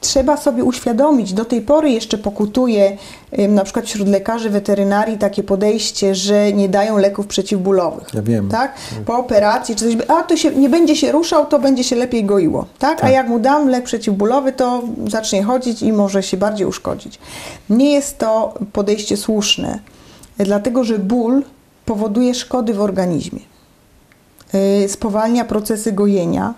trzeba 0.00 0.36
sobie 0.36 0.64
uświadomić, 0.64 1.32
do 1.32 1.44
tej 1.44 1.60
pory 1.60 1.90
jeszcze 1.90 2.18
pokutuje 2.18 2.96
na 3.48 3.64
przykład 3.64 3.86
wśród 3.86 4.08
lekarzy 4.08 4.50
weterynarii 4.50 5.18
takie 5.18 5.42
podejście, 5.42 6.14
że 6.14 6.52
nie 6.52 6.68
dają 6.68 6.98
leków 6.98 7.26
przeciwbólowych. 7.26 8.08
Ja 8.14 8.22
wiem. 8.22 8.48
Tak? 8.48 8.74
Po 9.06 9.16
operacji 9.18 9.76
czy 9.76 9.84
coś, 9.84 10.08
a 10.08 10.22
to 10.22 10.36
się, 10.36 10.50
nie 10.50 10.68
będzie 10.68 10.96
się 10.96 11.12
ruszał, 11.12 11.46
to 11.46 11.58
będzie 11.58 11.84
się 11.84 11.96
lepiej 11.96 12.24
goiło. 12.24 12.66
Tak? 12.78 12.98
A 12.98 13.00
Tak. 13.00 13.12
jak 13.12 13.28
mu 13.28 13.38
dam 13.38 13.68
lek 13.68 13.84
przeciwbólowy, 13.84 14.52
to 14.52 14.82
zacznie 15.06 15.42
chodzić 15.42 15.82
i 15.82 15.92
może 15.92 16.22
się 16.22 16.36
bardziej 16.36 16.66
uszkodzić. 16.66 17.18
Nie 17.70 17.92
jest 17.92 18.18
to 18.18 18.54
podejście 18.72 19.16
słuszne, 19.16 19.78
dlatego 20.38 20.84
że 20.84 20.98
ból 20.98 21.42
powoduje 21.84 22.34
szkody 22.34 22.74
w 22.74 22.80
organizmie. 22.80 23.40
Y, 24.54 24.88
spowalnia 24.88 25.44
procesy 25.44 25.92
gojenia, 25.92 26.54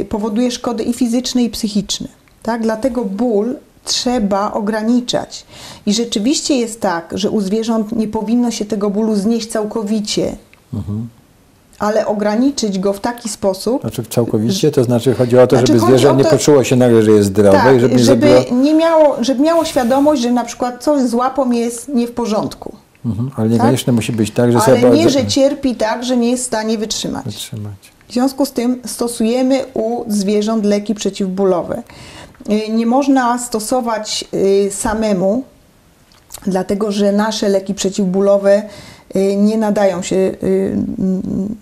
y, 0.00 0.04
powoduje 0.04 0.50
szkody 0.50 0.82
i 0.82 0.92
fizyczne, 0.92 1.42
i 1.42 1.50
psychiczne. 1.50 2.08
Tak? 2.42 2.62
Dlatego 2.62 3.04
ból 3.04 3.56
trzeba 3.84 4.52
ograniczać. 4.52 5.44
I 5.86 5.92
rzeczywiście 5.94 6.56
jest 6.56 6.80
tak, 6.80 7.10
że 7.14 7.30
u 7.30 7.40
zwierząt 7.40 7.92
nie 7.92 8.08
powinno 8.08 8.50
się 8.50 8.64
tego 8.64 8.90
bólu 8.90 9.14
znieść 9.16 9.48
całkowicie, 9.50 10.36
ale 11.78 12.06
ograniczyć 12.06 12.78
go 12.78 12.92
w 12.92 13.00
taki 13.00 13.28
sposób, 13.28 13.80
Znaczy 13.80 14.02
całkowicie, 14.10 14.70
to 14.70 14.84
znaczy 14.84 15.14
chodzi 15.14 15.38
o 15.38 15.46
to, 15.46 15.56
Znaczy 15.56 15.72
żeby 15.72 15.86
zwierzę 15.86 16.10
o 16.10 16.14
nie 16.14 16.24
to- 16.24 16.30
poczuło 16.30 16.64
się 16.64 16.76
nagle, 16.76 17.02
że 17.02 17.10
jest 17.10 17.28
zdrowe 17.28 17.58
tak, 17.58 17.76
i 17.76 17.80
żeby 17.80 17.94
nie 17.94 18.04
żeby, 18.04 18.28
zrobiło... 18.30 18.62
nie 18.62 18.74
miało, 18.74 19.16
żeby 19.20 19.42
miało 19.42 19.64
świadomość, 19.64 20.22
że 20.22 20.32
na 20.32 20.44
przykład 20.44 20.84
coś 20.84 21.02
z 21.02 21.14
łapą 21.14 21.50
jest 21.50 21.88
nie 21.88 22.06
w 22.06 22.12
porządku. 22.12 22.76
Mhm, 23.04 23.30
ale 23.36 23.48
niekoniecznie 23.48 23.92
musi 23.92 24.12
być 24.12 24.30
tak, 24.30 24.52
że 24.52 24.58
Ale 24.58 24.90
nie, 24.90 25.10
że 25.10 25.26
cierpi 25.26 25.76
tak, 25.76 26.04
że 26.04 26.16
nie 26.16 26.30
jest 26.30 26.42
w 26.42 26.46
stanie 26.46 26.78
wytrzymać. 26.78 27.24
wytrzymać. 27.24 27.92
W 28.08 28.12
związku 28.12 28.46
z 28.46 28.52
tym 28.52 28.80
stosujemy 28.86 29.64
u 29.74 30.04
zwierząt 30.08 30.64
leki 30.64 30.94
przeciwbólowe. 30.94 31.82
Y, 32.50 32.68
Nie 32.68 32.86
można 32.86 33.38
stosować 33.38 34.24
y, 34.34 34.70
samemu, 34.72 35.44
dlatego 36.46 36.92
że 36.92 37.12
nasze 37.12 37.48
leki 37.48 37.74
przeciwbólowe 37.74 38.62
y, 39.16 39.36
nie 39.36 39.58
nadają 39.58 40.02
się 40.02 40.16
mm, 40.16 41.56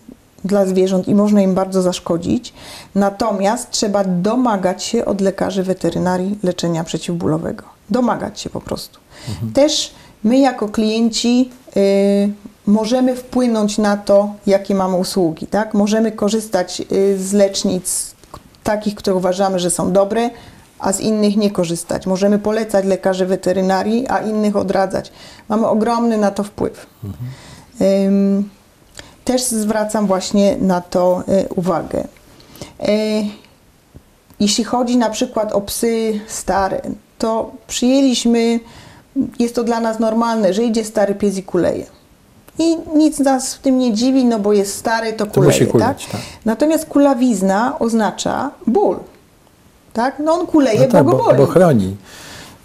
dla 0.45 0.66
zwierząt 0.66 1.09
i 1.09 1.14
można 1.14 1.43
im 1.43 1.55
bardzo 1.55 1.82
zaszkodzić. 1.82 2.53
Natomiast 2.95 3.70
trzeba 3.70 4.05
domagać 4.05 4.82
się 4.82 5.05
od 5.05 5.20
lekarzy 5.20 5.62
weterynarii 5.62 6.39
leczenia 6.43 6.84
przeciwbólowego. 6.84 7.64
Domagać 7.91 8.41
się 8.41 8.51
po 8.51 8.61
prostu. 8.61 8.99
Też 9.55 9.95
my 10.24 10.38
jako 10.38 10.68
klienci 10.68 11.50
y, 11.76 12.32
możemy 12.66 13.16
wpłynąć 13.16 13.78
na 13.78 13.96
to, 13.96 14.34
jakie 14.46 14.74
mamy 14.74 14.96
usługi. 14.96 15.46
Tak? 15.46 15.74
Możemy 15.74 16.12
korzystać 16.12 16.82
y, 16.92 17.18
z 17.18 17.32
lecznic 17.32 18.14
takich, 18.64 18.94
które 18.94 19.16
uważamy, 19.16 19.58
że 19.58 19.70
są 19.70 19.92
dobre, 19.92 20.30
a 20.78 20.92
z 20.92 21.00
innych 21.00 21.36
nie 21.36 21.50
korzystać. 21.50 22.06
Możemy 22.06 22.38
polecać 22.38 22.84
lekarzy 22.84 23.26
weterynarii, 23.26 24.08
a 24.08 24.18
innych 24.18 24.56
odradzać. 24.56 25.12
Mamy 25.48 25.66
ogromny 25.66 26.18
na 26.18 26.30
to 26.30 26.44
wpływ. 26.44 26.86
Ym, 27.80 28.48
też 29.24 29.42
zwracam 29.42 30.06
właśnie 30.06 30.56
na 30.56 30.80
to 30.80 31.22
y, 31.28 31.48
uwagę. 31.54 32.04
Jeśli 34.40 34.64
chodzi 34.64 34.96
na 34.96 35.10
przykład 35.10 35.52
o 35.52 35.60
psy 35.60 36.20
stare, 36.26 36.80
to 37.18 37.50
przyjęliśmy, 37.66 38.60
jest 39.38 39.54
to 39.54 39.64
dla 39.64 39.80
nas 39.80 39.98
normalne, 39.98 40.54
że 40.54 40.62
idzie 40.64 40.84
stary 40.84 41.14
pies 41.14 41.36
i 41.38 41.42
kuleje. 41.42 41.86
I 42.58 42.76
nic 42.94 43.18
nas 43.18 43.54
w 43.54 43.58
tym 43.58 43.78
nie 43.78 43.92
dziwi, 43.94 44.24
no 44.24 44.38
bo 44.38 44.52
jest 44.52 44.74
stary, 44.76 45.12
to 45.12 45.26
kuleje, 45.26 45.52
musi 45.52 45.64
tak? 45.64 45.72
kuleć, 45.72 46.06
tak. 46.12 46.20
Natomiast 46.44 46.86
kulawizna 46.86 47.78
oznacza 47.78 48.50
ból, 48.66 48.96
tak? 49.92 50.18
No 50.18 50.32
on 50.32 50.46
kuleje, 50.46 50.80
No 50.80 50.86
bo 50.86 50.92
tak, 50.92 51.04
go 51.04 51.10
bo, 51.10 51.24
boli. 51.24 51.38
bo 51.38 51.46
chroni 51.46 51.96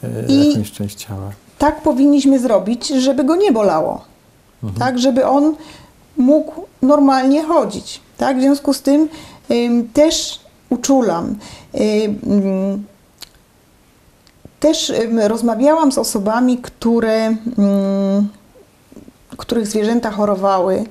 e, 0.03 0.07
I- 0.27 0.49
jakąś 0.49 0.71
część 0.71 0.95
ciała. 1.05 1.31
tak 1.57 1.81
powinniśmy 1.81 2.39
zrobić, 2.39 2.87
żeby 2.87 3.23
go 3.23 3.35
nie 3.35 3.51
bolało. 3.51 4.01
Tak, 4.79 4.99
żeby 4.99 5.25
on 5.25 5.55
mógł 6.17 6.51
normalnie 6.81 7.43
chodzić. 7.43 8.01
Tak, 8.17 8.37
w 8.37 8.41
związku 8.41 8.73
z 8.73 8.81
tym 8.81 9.09
ym, 9.51 9.89
też 9.93 10.39
uczulam. 10.69 11.35
Ym, 12.25 12.83
też 14.63 14.93
rozmawiałam 15.27 15.91
z 15.91 15.97
osobami, 15.97 16.57
które, 16.57 17.27
ym, 17.27 18.27
których 19.37 19.67
zwierzęta 19.67 20.11
chorowały 20.11 20.75
y, 20.75 20.83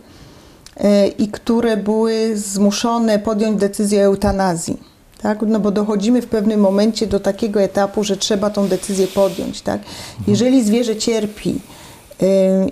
i 1.18 1.28
które 1.28 1.76
były 1.76 2.36
zmuszone 2.36 3.18
podjąć 3.18 3.60
decyzję 3.60 4.00
o 4.00 4.04
eutanazji. 4.04 4.80
Tak? 5.22 5.38
No 5.46 5.60
bo 5.60 5.70
dochodzimy 5.70 6.22
w 6.22 6.26
pewnym 6.26 6.60
momencie 6.60 7.06
do 7.06 7.20
takiego 7.20 7.60
etapu, 7.60 8.04
że 8.04 8.16
trzeba 8.16 8.50
tą 8.50 8.68
decyzję 8.68 9.06
podjąć. 9.06 9.60
Tak? 9.60 9.80
Jeżeli 10.28 10.64
zwierzę 10.64 10.96
cierpi 10.96 11.60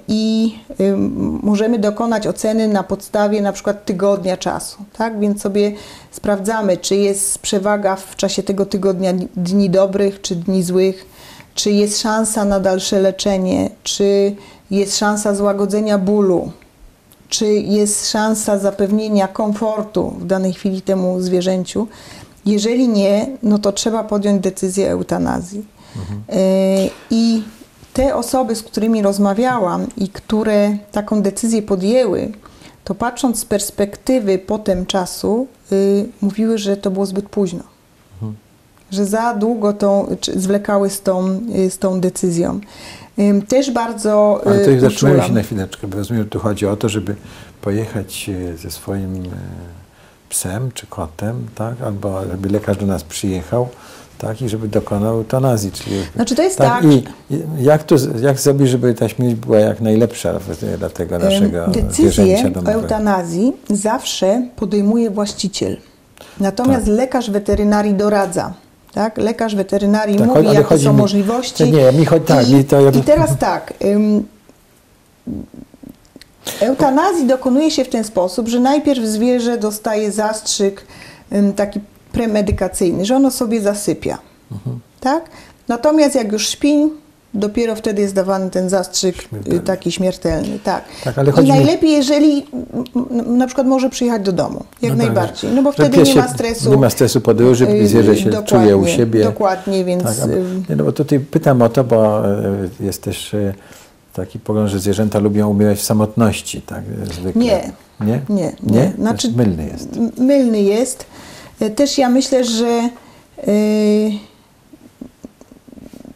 i 0.08 0.54
y, 0.80 0.96
możemy 1.42 1.78
dokonać 1.78 2.26
oceny 2.26 2.68
na 2.68 2.82
podstawie 2.82 3.42
na 3.42 3.52
przykład 3.52 3.84
tygodnia 3.84 4.36
czasu, 4.36 4.78
tak? 4.98 5.20
więc 5.20 5.42
sobie 5.42 5.72
sprawdzamy, 6.10 6.76
czy 6.76 6.96
jest 6.96 7.38
przewaga 7.38 7.96
w 7.96 8.16
czasie 8.16 8.42
tego 8.42 8.66
tygodnia 8.66 9.12
dni 9.36 9.70
dobrych 9.70 10.20
czy 10.20 10.36
dni 10.36 10.62
złych, 10.62 11.06
czy 11.54 11.70
jest 11.70 12.00
szansa 12.00 12.44
na 12.44 12.60
dalsze 12.60 13.00
leczenie, 13.00 13.70
czy 13.82 14.36
jest 14.70 14.98
szansa 14.98 15.34
złagodzenia 15.34 15.98
bólu, 15.98 16.52
czy 17.28 17.46
jest 17.54 18.10
szansa 18.10 18.58
zapewnienia 18.58 19.28
komfortu 19.28 20.10
w 20.18 20.26
danej 20.26 20.52
chwili 20.52 20.82
temu 20.82 21.20
zwierzęciu. 21.20 21.86
Jeżeli 22.46 22.88
nie, 22.88 23.26
no 23.42 23.58
to 23.58 23.72
trzeba 23.72 24.04
podjąć 24.04 24.42
decyzję 24.42 24.90
eutanazji. 24.90 25.64
E, 26.28 26.36
I 27.10 27.42
te 28.00 28.14
osoby, 28.14 28.56
z 28.56 28.62
którymi 28.62 29.02
rozmawiałam 29.02 29.86
i 29.96 30.08
które 30.08 30.76
taką 30.92 31.22
decyzję 31.22 31.62
podjęły, 31.62 32.32
to 32.84 32.94
patrząc 32.94 33.38
z 33.38 33.44
perspektywy 33.44 34.38
potem 34.38 34.86
czasu, 34.86 35.46
y, 35.72 36.06
mówiły, 36.20 36.58
że 36.58 36.76
to 36.76 36.90
było 36.90 37.06
zbyt 37.06 37.28
późno. 37.28 37.62
Że 38.90 39.06
za 39.06 39.34
długo 39.34 39.72
tą, 39.72 40.16
zwlekały 40.36 40.90
z 40.90 41.02
tą, 41.02 41.40
y, 41.56 41.70
z 41.70 41.78
tą 41.78 42.00
decyzją. 42.00 42.60
Też 43.48 43.70
bardzo 43.70 44.40
Ale 44.46 44.64
to 44.64 44.70
y, 44.70 44.80
zatrzymajmy 44.80 45.22
się 45.22 45.32
na 45.32 45.42
chwileczkę, 45.42 45.86
bo 45.86 45.96
rozumiem, 45.96 46.22
że 46.22 46.28
tu 46.28 46.38
chodzi 46.38 46.66
o 46.66 46.76
to, 46.76 46.88
żeby 46.88 47.14
pojechać 47.62 48.30
ze 48.56 48.70
swoim 48.70 49.22
psem 50.28 50.70
czy 50.74 50.86
kotem, 50.86 51.46
tak? 51.54 51.80
albo 51.80 52.26
żeby 52.30 52.48
lekarz 52.48 52.76
do 52.76 52.86
nas 52.86 53.04
przyjechał 53.04 53.68
tak? 54.20 54.42
i 54.42 54.48
żeby 54.48 54.68
dokonał 54.68 55.14
eutanazji. 55.14 55.72
Czyli, 55.72 55.96
Znaczy 56.16 56.34
to 56.34 56.42
jest 56.42 56.58
tak- 56.58 56.84
I, 56.84 57.04
i 57.30 57.42
jak, 57.60 57.82
to, 57.84 57.96
jak 58.22 58.40
zrobić, 58.40 58.68
żeby 58.68 58.94
ta 58.94 59.08
śmierć 59.08 59.34
była 59.34 59.58
jak 59.58 59.80
najlepsza 59.80 60.38
dla 60.78 60.90
tego 60.90 61.18
naszego 61.18 61.66
Decyzję 61.68 62.52
o 62.66 62.70
eutanazji 62.70 63.52
zawsze 63.70 64.42
podejmuje 64.56 65.10
właściciel. 65.10 65.76
Natomiast 66.40 66.86
Tak. 66.86 66.94
lekarz 66.94 67.30
weterynarii 67.30 67.94
doradza. 67.94 68.52
Tak? 68.94 69.18
Lekarz 69.18 69.54
weterynarii 69.54 70.18
Tak, 70.18 70.26
mówi, 70.26 70.46
jakie 70.54 70.78
są 70.78 70.92
mi- 70.92 70.98
możliwości. 70.98 71.72
Nie, 71.72 71.92
mi 71.92 72.04
chodzi- 72.04 72.26
tak, 72.26 72.48
I, 72.48 72.54
mi 72.54 72.64
to- 72.64 72.90
I 72.90 73.02
teraz 73.02 73.30
tak. 73.38 73.74
Ym, 73.84 74.24
eutanazji 76.60 77.26
dokonuje 77.26 77.70
się 77.70 77.84
w 77.84 77.88
ten 77.88 78.04
sposób, 78.04 78.48
że 78.48 78.60
najpierw 78.60 79.04
zwierzę 79.04 79.58
dostaje 79.58 80.12
zastrzyk 80.12 80.86
taki 81.56 81.80
premedykacyjny, 82.12 83.04
że 83.04 83.16
ono 83.16 83.30
sobie 83.30 83.60
zasypia. 83.60 84.18
Mhm. 84.52 84.78
Tak? 85.00 85.24
Natomiast 85.68 86.14
jak 86.14 86.32
już 86.32 86.48
śpi, 86.48 86.76
dopiero 87.34 87.74
wtedy 87.76 88.02
jest 88.02 88.14
dawany 88.14 88.50
ten 88.50 88.68
zastrzyk 88.68 89.16
y, 89.18 89.22
Śmiertelny. 89.28 89.60
taki 89.60 89.92
śmiertelny. 89.92 90.58
Tak. 90.64 90.84
Tak, 91.04 91.18
ale 91.18 91.30
I 91.30 91.32
chodzi 91.32 91.48
mi- 91.52 91.56
najlepiej, 91.58 91.90
jeżeli 91.90 92.46
na 93.26 93.46
przykład 93.46 93.66
może 93.66 93.90
przyjechać 93.90 94.22
do 94.22 94.32
domu, 94.32 94.64
jak 94.82 94.92
No 94.92 94.98
tak, 94.98 95.06
najbardziej. 95.06 95.50
No 95.54 95.62
bo 95.62 95.72
że 95.72 95.88
wtedy 95.88 96.02
nie 96.02 96.14
ma 96.14 96.28
stresu. 96.28 96.70
Nie 96.70 96.76
ma 96.76 96.90
stresu 96.90 97.20
podróży, 97.20 97.68
y, 97.68 97.88
zwierzę 97.88 98.16
się 98.16 98.30
dokładnie, 98.30 98.48
czuje 98.48 98.76
u 98.76 98.86
siebie. 98.86 99.24
Dokładnie, 99.24 99.84
więc 99.84 100.02
Tak, 100.02 100.14
a- 100.22 100.26
y, 100.72 100.76
no 100.76 100.84
bo 100.84 100.92
tutaj 100.92 101.20
pytam 101.20 101.62
o 101.62 101.68
to, 101.68 101.84
bo 101.84 102.22
jest 102.80 103.02
też 103.02 103.36
taki 104.14 104.38
pogląd, 104.38 104.70
że 104.70 104.78
zwierzęta 104.78 105.18
lubią 105.18 105.48
umierać 105.48 105.78
w 105.78 105.82
samotności, 105.82 106.62
tak 106.62 106.82
zwykle. 107.14 107.42
Nie. 107.44 107.72
Nie? 108.00 108.20
Nie, 108.28 108.52
Nie? 108.62 108.80
nie. 108.80 108.92
Znaczy, 108.98 109.32
mylny 109.36 109.66
jest. 109.72 109.88
Mylny 110.18 110.62
jest. 110.62 111.04
E, 111.60 111.70
Też 111.70 111.98
ja 111.98 112.08
myślę, 112.08 112.44
że 112.44 112.66
e, 112.66 112.90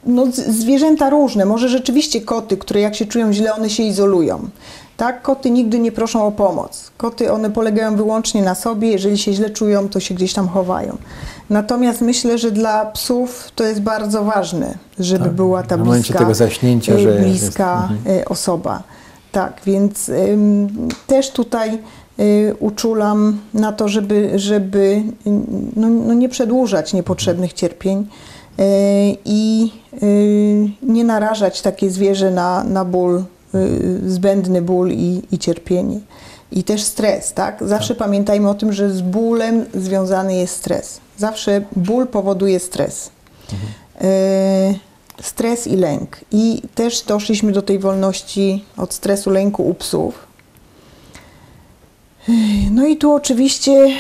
no, 0.07 0.27
zwierzęta 0.49 1.11
różne. 1.11 1.45
Może 1.45 1.69
rzeczywiście 1.69 2.21
koty, 2.21 2.57
które 2.57 2.81
jak 2.81 2.95
się 2.95 3.07
czują 3.07 3.33
źle, 3.33 3.55
one 3.55 3.71
się 3.71 3.83
izolują. 3.83 4.49
Tak, 4.97 5.23
koty 5.23 5.51
nigdy 5.51 5.79
nie 5.79 5.93
proszą 5.93 6.27
o 6.27 6.33
pomoc. 6.33 6.91
Koty, 6.97 7.33
one 7.33 7.51
polegają 7.51 7.97
wyłącznie 7.97 8.43
na 8.43 8.55
sobie. 8.55 8.91
Jeżeli 8.91 9.19
się 9.19 9.33
źle 9.33 9.51
czują, 9.51 9.89
to 9.89 10.01
się 10.01 10.15
gdzieś 10.15 10.33
tam 10.35 10.49
chowają. 10.49 10.97
Natomiast 11.51 12.01
myślę, 12.01 12.39
że 12.39 12.51
dla 12.51 12.87
psów 12.87 13.51
to 13.55 13.65
jest 13.65 13.81
bardzo 13.81 14.25
ważne, 14.25 14.75
żeby 14.99 15.25
Tak, 15.25 15.33
była 15.33 15.63
ta 15.63 15.79
bliska, 15.79 16.19
tego 16.19 16.35
zaśnięcia, 16.35 16.93
e, 16.95 16.99
że 16.99 17.09
jest- 17.11 17.21
bliska 17.23 17.89
mhm. 17.91 18.19
e, 18.21 18.25
osoba. 18.25 18.83
Tak, 19.33 19.61
więc 19.67 20.09
ym, 20.09 20.89
też 21.07 21.31
tutaj 21.31 21.79
uczulam 22.59 23.41
na 23.55 23.73
to, 23.73 23.89
żeby, 23.89 24.39
żeby 24.39 25.03
y, 25.27 25.31
no, 25.77 25.89
no 25.89 26.15
nie 26.15 26.29
przedłużać 26.29 26.93
niepotrzebnych 26.93 27.53
cierpień 27.53 27.99
y, 27.99 28.63
i 29.25 29.73
y, 30.03 30.71
nie 30.83 31.05
narażać 31.05 31.63
takie 31.63 31.91
zwierzę 31.91 32.31
na, 32.31 32.65
na 32.65 32.85
ból, 32.85 33.25
y, 33.55 34.11
zbędny 34.11 34.63
ból 34.63 34.91
i, 34.93 35.23
i 35.33 35.39
cierpienie. 35.39 36.01
I 36.53 36.65
też 36.65 36.83
stres, 36.83 37.33
tak? 37.33 37.63
Zawsze 37.67 37.95
pamiętajmy 37.95 38.49
o 38.49 38.55
tym, 38.55 38.73
że 38.73 38.91
z 38.91 39.01
bólem 39.01 39.65
związany 39.75 40.35
jest 40.35 40.57
stres. 40.57 41.01
Zawsze 41.17 41.63
ból 41.77 42.07
powoduje 42.07 42.61
stres. 42.61 43.11
E, 44.01 44.75
stres 45.23 45.67
i 45.67 45.77
lęk. 45.77 46.21
I 46.33 46.63
też 46.75 47.03
doszliśmy 47.03 47.53
do 47.53 47.63
tej 47.63 47.79
wolności 47.79 48.65
od 48.77 48.95
stresu, 48.95 49.31
lęku 49.31 49.69
u 49.69 49.75
psów. 49.75 50.24
No 52.71 52.87
i 52.87 52.97
tu 52.97 53.13
oczywiście 53.13 53.91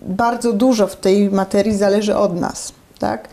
bardzo 0.00 0.52
dużo 0.52 0.86
w 0.86 0.96
tej 0.96 1.30
materii 1.30 1.76
zależy 1.76 2.16
od 2.16 2.40
nas, 2.40 2.72
tak? 2.98 3.28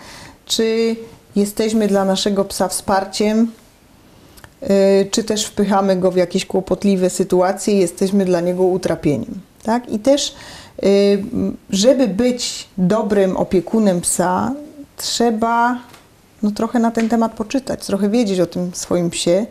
Czy 0.45 0.95
jesteśmy 1.36 1.88
dla 1.88 2.05
naszego 2.05 2.45
psa 2.45 2.67
wsparciem, 2.67 3.51
y, 4.63 5.09
czy 5.11 5.23
też 5.23 5.45
wpychamy 5.45 5.95
go 5.95 6.11
w 6.11 6.15
jakieś 6.15 6.45
kłopotliwe 6.45 7.09
sytuacje 7.09 7.73
i 7.73 7.80
jesteśmy 7.80 8.26
dla 8.26 8.41
niego 8.41 8.63
utrapieniem, 8.63 9.39
tak? 9.63 9.89
I 9.89 9.99
też, 9.99 10.36
y, 10.84 11.23
żeby 11.69 12.07
być 12.07 12.67
dobrym 12.78 13.38
opiekunem 13.38 14.01
psa, 14.01 14.53
trzeba 14.97 15.80
no, 16.43 16.51
trochę 16.51 16.80
na 16.80 16.91
ten 16.91 17.09
temat 17.09 17.34
poczytać, 17.34 17.86
trochę 17.86 18.09
wiedzieć 18.09 18.39
o 18.39 18.45
tym 18.45 18.71
swoim 18.73 19.09
psie, 19.09 19.45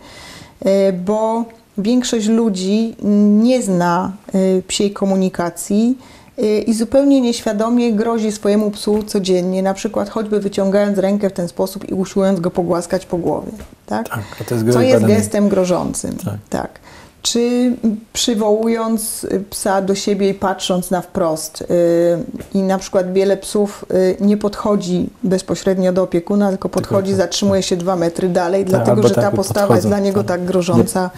y, 0.66 0.92
bo 0.92 1.44
większość 1.78 2.26
ludzi 2.26 2.96
nie 3.42 3.62
zna 3.62 4.12
y, 4.34 4.62
psiej 4.68 4.92
komunikacji 4.92 5.98
y, 6.38 6.58
i 6.58 6.74
zupełnie 6.74 7.20
nieświadomie 7.20 7.92
grozi 7.92 8.32
swojemu 8.32 8.70
psu 8.70 9.02
codziennie, 9.02 9.62
na 9.62 9.74
przykład 9.74 10.08
choćby 10.08 10.40
wyciągając 10.40 10.98
rękę 10.98 11.30
w 11.30 11.32
ten 11.32 11.48
sposób 11.48 11.88
i 11.90 11.94
usiłując 11.94 12.40
go 12.40 12.50
pogłaskać 12.50 13.06
po 13.06 13.16
głowie. 13.16 13.52
Tak? 13.86 14.08
Tak, 14.08 14.50
jest 14.50 14.72
Co 14.72 14.80
jest 14.80 15.04
gestem 15.04 15.48
grożącym. 15.48 16.16
Tak. 16.16 16.38
Tak. 16.50 16.80
Czy 17.24 17.76
przywołując 18.12 19.24
y, 19.24 19.44
psa 19.50 19.82
do 19.82 19.94
siebie 19.94 20.28
i 20.28 20.34
patrząc 20.34 20.90
na 20.90 21.00
wprost 21.00 21.60
y, 21.60 21.66
i 22.54 22.62
na 22.62 22.78
przykład 22.78 23.12
wiele 23.12 23.36
psów 23.36 23.84
y, 23.94 24.16
nie 24.20 24.36
podchodzi 24.36 25.10
bezpośrednio 25.22 25.92
do 25.92 26.02
opiekuna, 26.02 26.48
tylko 26.48 26.68
podchodzi, 26.68 27.10
tak, 27.10 27.16
zatrzymuje 27.16 27.62
się 27.62 27.76
dwa 27.76 27.96
metry 27.96 28.28
dalej, 28.28 28.64
Tak, 28.64 28.70
dlatego 28.70 29.08
że 29.08 29.14
tak 29.14 29.24
ta 29.24 29.30
postawa 29.30 29.60
podchodzą, 29.60 29.76
jest 29.76 29.86
dla 29.86 29.98
niego 29.98 30.24
tak. 30.24 30.28
tak 30.28 30.46
grożąca, 30.46 31.10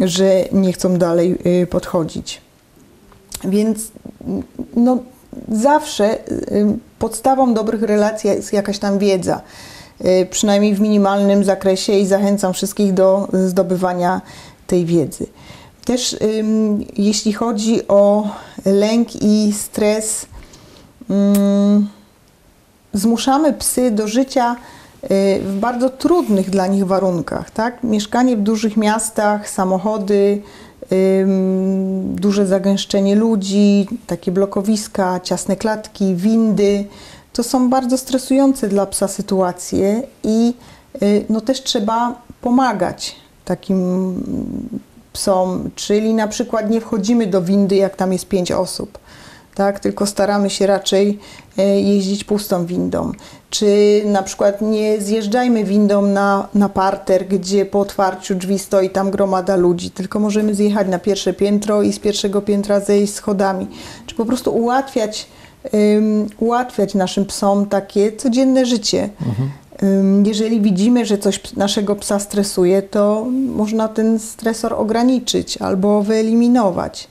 że 0.00 0.44
nie 0.52 0.72
chcą 0.72 0.98
dalej 0.98 1.38
podchodzić. 1.70 2.40
Więc 3.44 3.88
no, 4.76 4.98
zawsze 5.52 6.18
podstawą 6.98 7.54
dobrych 7.54 7.82
relacji 7.82 8.30
jest 8.30 8.52
jakaś 8.52 8.78
tam 8.78 8.98
wiedza, 8.98 9.40
przynajmniej 10.30 10.74
w 10.74 10.80
minimalnym 10.80 11.44
zakresie 11.44 11.92
i 11.92 12.06
zachęcam 12.06 12.52
wszystkich 12.52 12.94
do 12.94 13.28
zdobywania 13.32 14.20
tej 14.68 14.84
wiedzy. 14.86 15.26
Też 15.84 16.16
jeśli 16.96 17.32
chodzi 17.32 17.88
o 17.88 18.28
lęk 18.64 19.22
i 19.22 19.52
stres, 19.52 20.26
zmuszamy 22.92 23.52
psy 23.52 23.90
do 23.90 24.08
życia 24.08 24.56
y, 25.04 25.08
w 25.40 25.58
bardzo 25.60 25.90
trudnych 25.90 26.50
dla 26.50 26.66
nich 26.66 26.86
warunkach. 26.86 27.50
Tak? 27.50 27.82
Mieszkanie 27.84 28.36
w 28.36 28.40
dużych 28.40 28.76
miastach, 28.76 29.50
samochody, 29.50 30.42
duże 32.04 32.46
zagęszczenie 32.46 33.14
ludzi, 33.14 33.88
takie 34.06 34.32
blokowiska, 34.32 35.20
ciasne 35.20 35.56
klatki, 35.56 36.14
windy. 36.14 36.84
To 37.32 37.42
są 37.42 37.70
bardzo 37.70 37.98
stresujące 37.98 38.68
dla 38.68 38.86
psa 38.86 39.08
sytuacje 39.08 40.02
i 40.24 40.54
y, 41.02 41.24
no 41.28 41.40
też 41.40 41.62
trzeba 41.62 42.22
pomagać 42.40 43.16
takim 43.48 44.14
psom, 45.12 45.70
czyli 45.74 46.14
na 46.14 46.28
przykład 46.28 46.70
nie 46.70 46.80
wchodzimy 46.80 47.26
do 47.26 47.42
windy, 47.42 47.76
jak 47.76 47.96
tam 47.96 48.12
jest 48.12 48.28
pięć 48.28 48.52
osób, 48.52 48.98
tak? 49.54 49.80
tylko 49.80 50.06
staramy 50.06 50.50
się 50.50 50.66
raczej 50.66 51.18
e, 51.58 51.80
jeździć 51.80 52.24
pustą 52.24 52.66
windą. 52.66 53.12
Czy 53.50 54.02
na 54.06 54.22
przykład 54.22 54.62
nie 54.62 55.00
zjeżdżajmy 55.00 55.64
windą 55.64 56.02
na, 56.02 56.48
na 56.54 56.68
parter, 56.68 57.28
gdzie 57.28 57.66
po 57.66 57.80
otwarciu 57.80 58.34
drzwi 58.34 58.58
stoi 58.58 58.90
tam 58.90 59.10
gromada 59.10 59.56
ludzi, 59.56 59.90
tylko 59.90 60.18
możemy 60.18 60.54
zjechać 60.54 60.88
na 60.88 60.98
pierwsze 60.98 61.32
piętro 61.32 61.82
i 61.82 61.92
z 61.92 61.98
pierwszego 61.98 62.42
piętra 62.42 62.80
zejść 62.80 63.14
schodami. 63.14 63.66
Czy 64.06 64.14
po 64.14 64.24
prostu 64.24 64.56
ułatwiać, 64.56 65.26
ułatwiać 66.38 66.94
naszym 66.94 67.24
psom 67.26 67.66
takie 67.66 68.12
codzienne 68.12 68.66
życie. 68.66 69.08
Ym, 69.82 70.26
Jeżeli 70.26 70.60
widzimy, 70.60 71.06
że 71.06 71.18
coś 71.18 71.54
naszego 71.56 71.96
psa 71.96 72.18
stresuje, 72.18 72.82
to 72.82 73.26
można 73.56 73.88
ten 73.88 74.18
stresor 74.18 74.72
ograniczyć 74.72 75.56
albo 75.56 76.02
wyeliminować. 76.02 77.08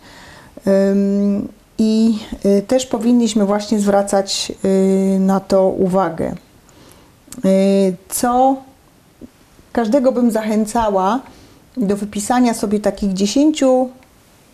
I 1.78 2.18
y, 2.45 2.62
też 2.68 2.86
powinniśmy 2.86 3.45
właśnie 3.45 3.80
zwracać 3.80 4.52
y, 4.66 5.20
na 5.20 5.39
to 5.39 5.70
uwagę. 5.70 6.36
Y, 7.45 7.95
Co 8.10 8.58
każdego 9.74 10.12
bym 10.12 10.32
zachęcała 10.32 11.20
do 11.78 11.98
wypisania 11.98 12.54
sobie 12.54 12.80
takich 12.80 13.14
10 13.14 13.64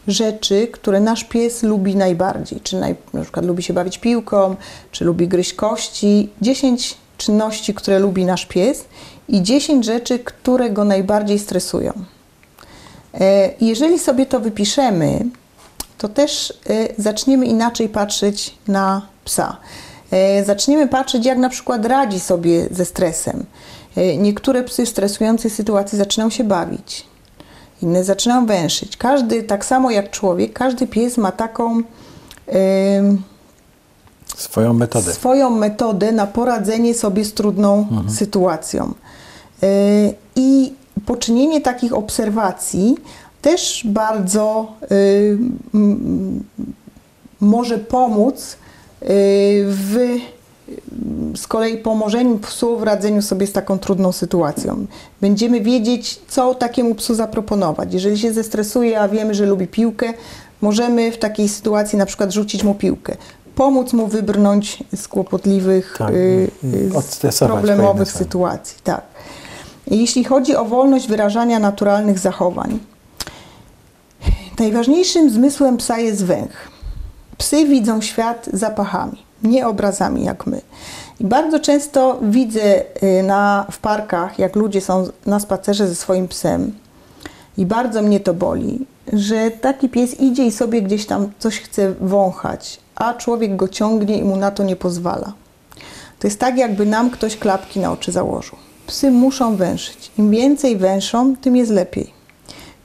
rzeczy, 0.07 0.67
które 0.71 0.99
nasz 0.99 1.23
pies 1.23 1.63
lubi 1.63 1.95
najbardziej. 1.95 2.59
Czy 2.61 2.79
naj, 2.79 2.95
na 3.13 3.21
przykład 3.21 3.45
lubi 3.45 3.63
się 3.63 3.73
bawić 3.73 3.97
piłką, 3.97 4.55
czy 4.91 5.05
lubi 5.05 5.27
gryźć 5.27 5.53
kości. 5.53 6.29
10 6.41 6.97
czynności, 7.17 7.73
które 7.73 7.99
lubi 7.99 8.25
nasz 8.25 8.45
pies 8.45 8.85
i 9.27 9.43
10 9.43 9.85
rzeczy, 9.85 10.19
które 10.19 10.69
go 10.69 10.83
najbardziej 10.83 11.39
stresują. 11.39 11.93
E, 13.13 13.49
Jeżeli 13.61 13.99
sobie 13.99 14.25
to 14.25 14.39
wypiszemy, 14.39 15.25
to 15.97 16.09
też 16.09 16.53
e, 16.69 17.01
zaczniemy 17.01 17.45
inaczej 17.45 17.89
patrzeć 17.89 18.55
na 18.67 19.07
psa. 19.25 19.57
E, 20.11 20.45
Zaczniemy 20.45 20.87
patrzeć, 20.87 21.25
jak 21.25 21.37
na 21.37 21.49
przykład 21.49 21.85
radzi 21.85 22.19
sobie 22.19 22.67
ze 22.71 22.85
stresem. 22.85 23.45
Niektóre 24.17 24.63
psy 24.63 24.85
w 24.85 24.89
stresującej 24.89 25.51
sytuacji 25.51 25.97
zaczynają 25.97 26.29
się 26.29 26.43
bawić, 26.43 27.05
inne 27.83 28.03
zaczynają 28.03 28.45
węszyć. 28.45 28.97
Każdy, 28.97 29.43
tak 29.43 29.65
samo 29.65 29.91
jak 29.91 30.09
człowiek, 30.11 30.53
każdy 30.53 30.87
pies 30.87 31.17
ma 31.17 31.31
taką 31.31 31.81
em, 32.47 33.21
Swoją 34.37 34.73
metodę. 34.73 35.13
swoją 35.13 35.49
metodę 35.49 36.11
na 36.11 36.27
poradzenie 36.27 36.93
sobie 36.93 37.25
z 37.25 37.33
trudną 37.33 37.87
sytuacją. 38.09 38.93
Y, 39.63 40.13
I 40.35 40.73
poczynienie 41.05 41.61
takich 41.61 41.93
obserwacji 41.93 42.97
też 43.41 43.81
bardzo 43.85 44.73
y, 44.91 45.37
m, 45.73 46.43
może 47.41 47.77
pomóc 47.77 48.57
y, 49.01 49.05
w 49.67 49.97
z 51.35 51.47
kolei 51.47 51.77
pomożeniu 51.77 52.39
psu 52.39 52.77
w 52.77 52.83
radzeniu 52.83 53.21
sobie 53.21 53.47
z 53.47 53.51
taką 53.51 53.79
trudną 53.79 54.11
sytuacją. 54.11 54.85
Będziemy 55.21 55.61
wiedzieć, 55.61 56.19
co 56.27 56.55
takiemu 56.55 56.95
psu 56.95 57.15
zaproponować. 57.15 57.93
Jeżeli 57.93 58.17
się 58.17 58.33
zestresuje, 58.33 58.99
a 58.99 59.07
wiemy, 59.07 59.33
że 59.33 59.45
lubi 59.45 59.67
piłkę, 59.67 60.13
możemy 60.61 61.11
w 61.11 61.17
takiej 61.17 61.49
sytuacji 61.49 61.97
na 61.97 62.05
przykład 62.05 62.31
rzucić 62.31 62.63
mu 62.63 62.75
piłkę. 62.75 63.15
Pomóc 63.55 63.93
mu 63.93 64.07
wybrnąć 64.07 64.83
z 64.95 65.07
kłopotliwych, 65.07 65.95
Tak, 65.97 66.13
y, 66.13 66.51
y, 67.23 67.31
z 67.31 67.39
problemowych 67.39 68.11
sytuacji. 68.11 68.77
Tak. 68.83 69.01
Jeśli 69.87 70.23
chodzi 70.23 70.55
o 70.55 70.65
wolność 70.65 71.07
wyrażania 71.07 71.59
naturalnych 71.59 72.19
zachowań, 72.19 72.79
najważniejszym 74.59 75.29
zmysłem 75.29 75.77
psa 75.77 75.99
jest 75.99 76.25
węch. 76.25 76.71
Psy 77.37 77.65
widzą 77.65 78.01
świat 78.01 78.49
zapachami, 78.53 79.17
nie 79.43 79.67
obrazami 79.67 80.23
jak 80.23 80.47
my. 80.47 80.61
I 81.19 81.25
bardzo 81.25 81.59
często 81.59 82.19
widzę 82.21 82.83
y, 83.03 83.23
na, 83.23 83.65
w 83.71 83.77
parkach, 83.77 84.39
jak 84.39 84.55
ludzie 84.55 84.81
są 84.81 85.07
na 85.25 85.39
spacerze 85.39 85.87
ze 85.87 85.95
swoim 85.95 86.27
psem, 86.27 86.71
i 87.57 87.65
bardzo 87.65 88.01
mnie 88.01 88.19
to 88.19 88.33
boli, 88.33 88.85
że 89.13 89.51
taki 89.51 89.89
pies 89.89 90.19
idzie 90.19 90.45
i 90.45 90.51
sobie 90.51 90.81
gdzieś 90.81 91.05
tam 91.05 91.31
coś 91.39 91.59
chce 91.59 91.93
wąchać, 92.01 92.79
a 92.95 93.13
człowiek 93.13 93.55
go 93.55 93.67
ciągnie 93.67 94.17
i 94.17 94.23
mu 94.23 94.35
na 94.35 94.51
to 94.51 94.63
nie 94.63 94.75
pozwala. 94.75 95.33
To 96.19 96.27
jest 96.27 96.39
tak, 96.39 96.57
jakby 96.57 96.85
nam 96.85 97.09
ktoś 97.09 97.37
klapki 97.37 97.79
na 97.79 97.91
oczy 97.91 98.11
założył. 98.11 98.57
Psy 98.87 99.11
muszą 99.11 99.55
węszyć. 99.55 100.11
Im 100.17 100.31
więcej 100.31 100.77
węszą, 100.77 101.35
tym 101.35 101.55
jest 101.55 101.71
lepiej. 101.71 102.13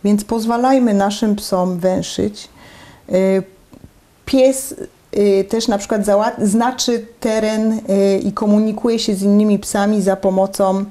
Więc 0.05 0.25
pozwalajmy 0.25 0.95
naszym 0.95 1.37
psom 1.37 1.79
węszyć. 1.79 2.49
Y, 3.13 3.43
Pies 4.25 4.75
też 5.49 5.69
na 5.69 5.79
przykład 5.79 6.03
znaczy 6.39 7.07
teren 7.21 7.73
y, 7.73 8.19
i 8.19 8.33
komunikuje 8.33 8.99
się 8.99 9.15
z 9.15 9.23
innymi 9.23 9.59
psami 9.59 10.03
za 10.03 10.17
pomocą 10.17 10.85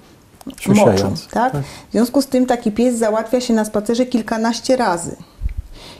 moczu. 0.68 1.08
Tak? 1.32 1.52
Tak. 1.52 1.64
W 1.90 1.92
związku 1.92 2.22
z 2.22 2.28
tym 2.28 2.46
taki 2.46 2.72
pies 2.72 2.96
załatwia 2.96 3.42
się 3.42 3.54
na 3.54 3.66
spacerze 3.66 4.06
kilkanaście 4.06 4.76
razy. 4.76 5.16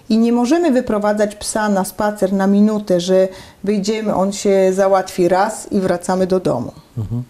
I 0.10 0.18
nie 0.18 0.32
możemy 0.32 0.72
wyprowadzać 0.72 1.36
psa 1.36 1.70
na 1.70 1.86
spacer 1.86 2.34
na 2.34 2.48
minutę, 2.48 3.00
że 3.00 3.28
wyjdziemy, 3.64 4.16
on 4.16 4.34
się 4.34 4.74
załatwi 4.74 5.28
raz 5.28 5.72
i 5.72 5.80
wracamy 5.80 6.28
do 6.28 6.40
domu. 6.40 6.72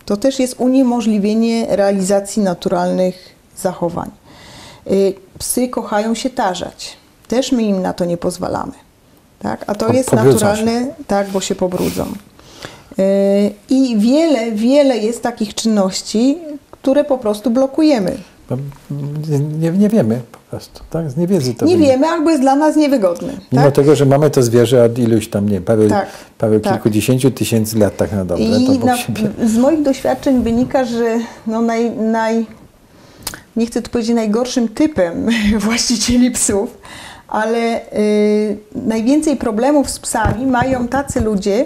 To 0.05 0.17
też 0.17 0.39
jest 0.39 0.55
uniemożliwienie 0.59 1.65
realizacji 1.69 2.41
naturalnych 2.41 3.35
zachowań. 3.57 4.11
Y, 4.91 5.13
Psy 5.39 5.67
kochają 5.67 6.15
się 6.15 6.29
tarzać. 6.29 6.97
Też 7.27 7.51
my 7.51 7.63
im 7.63 7.81
na 7.81 7.93
to 7.93 8.05
nie 8.05 8.17
pozwalamy. 8.17 8.86
Tak? 9.39 9.63
A 9.67 9.75
to 9.75 9.93
jest 9.93 10.09
pobrudzą 10.09 10.45
naturalne, 10.45 10.87
tak, 11.07 11.29
bo 11.29 11.41
się 11.41 11.55
pobrudzą. 11.55 12.05
Y, 12.99 13.51
I 13.69 13.97
wiele, 13.99 14.51
wiele 14.51 14.97
jest 14.97 15.21
takich 15.23 15.53
czynności, 15.55 16.37
które 16.71 17.03
po 17.03 17.17
prostu 17.17 17.51
blokujemy. 17.51 18.17
Bo 18.49 18.57
nie, 19.59 19.71
nie, 19.71 19.89
wiemy 19.89 20.21
po 20.31 20.37
prostu, 20.49 20.83
tak? 20.89 21.11
Z 21.11 21.17
niewiedzy 21.17 21.53
to 21.53 21.65
Nie 21.65 21.77
wiemy, 21.77 22.07
albo 22.07 22.29
jest 22.29 22.41
dla 22.41 22.55
nas 22.55 22.75
niewygodny. 22.75 23.37
Mimo 23.51 23.65
tak? 23.65 23.75
tego, 23.75 23.95
że 23.95 24.05
mamy 24.05 24.29
to 24.29 24.43
zwierzę 24.43 24.83
od 24.83 24.99
iluś 24.99 25.27
tam, 25.29 25.49
nie 25.49 25.61
parę, 25.61 25.87
Tak, 25.87 26.07
parę 26.37 26.59
tak. 26.59 26.73
kilkudziesięciu 26.73 27.31
tysięcy 27.31 27.79
lat 27.79 27.97
tak 27.97 28.11
na 28.11 28.25
dobre, 28.25 28.45
to 28.45 28.73
I 28.73 28.79
na, 28.79 28.97
z 29.45 29.57
moich 29.57 29.81
doświadczeń 29.81 30.43
wynika, 30.43 30.85
że 30.85 31.19
no 31.47 31.61
naj, 31.61 31.91
naj, 31.91 32.45
nie 33.55 33.65
chcę 33.65 33.81
tu 33.81 33.91
powiedzieć 33.91 34.15
najgorszym 34.15 34.67
typem 34.67 35.29
właścicieli 35.65 36.31
psów, 36.31 36.77
ale 37.27 37.81
y, 37.93 38.57
najwięcej 38.75 39.35
problemów 39.35 39.89
z 39.89 39.99
psami 39.99 40.45
mają 40.45 40.87
tacy 40.87 41.21
ludzie, 41.21 41.65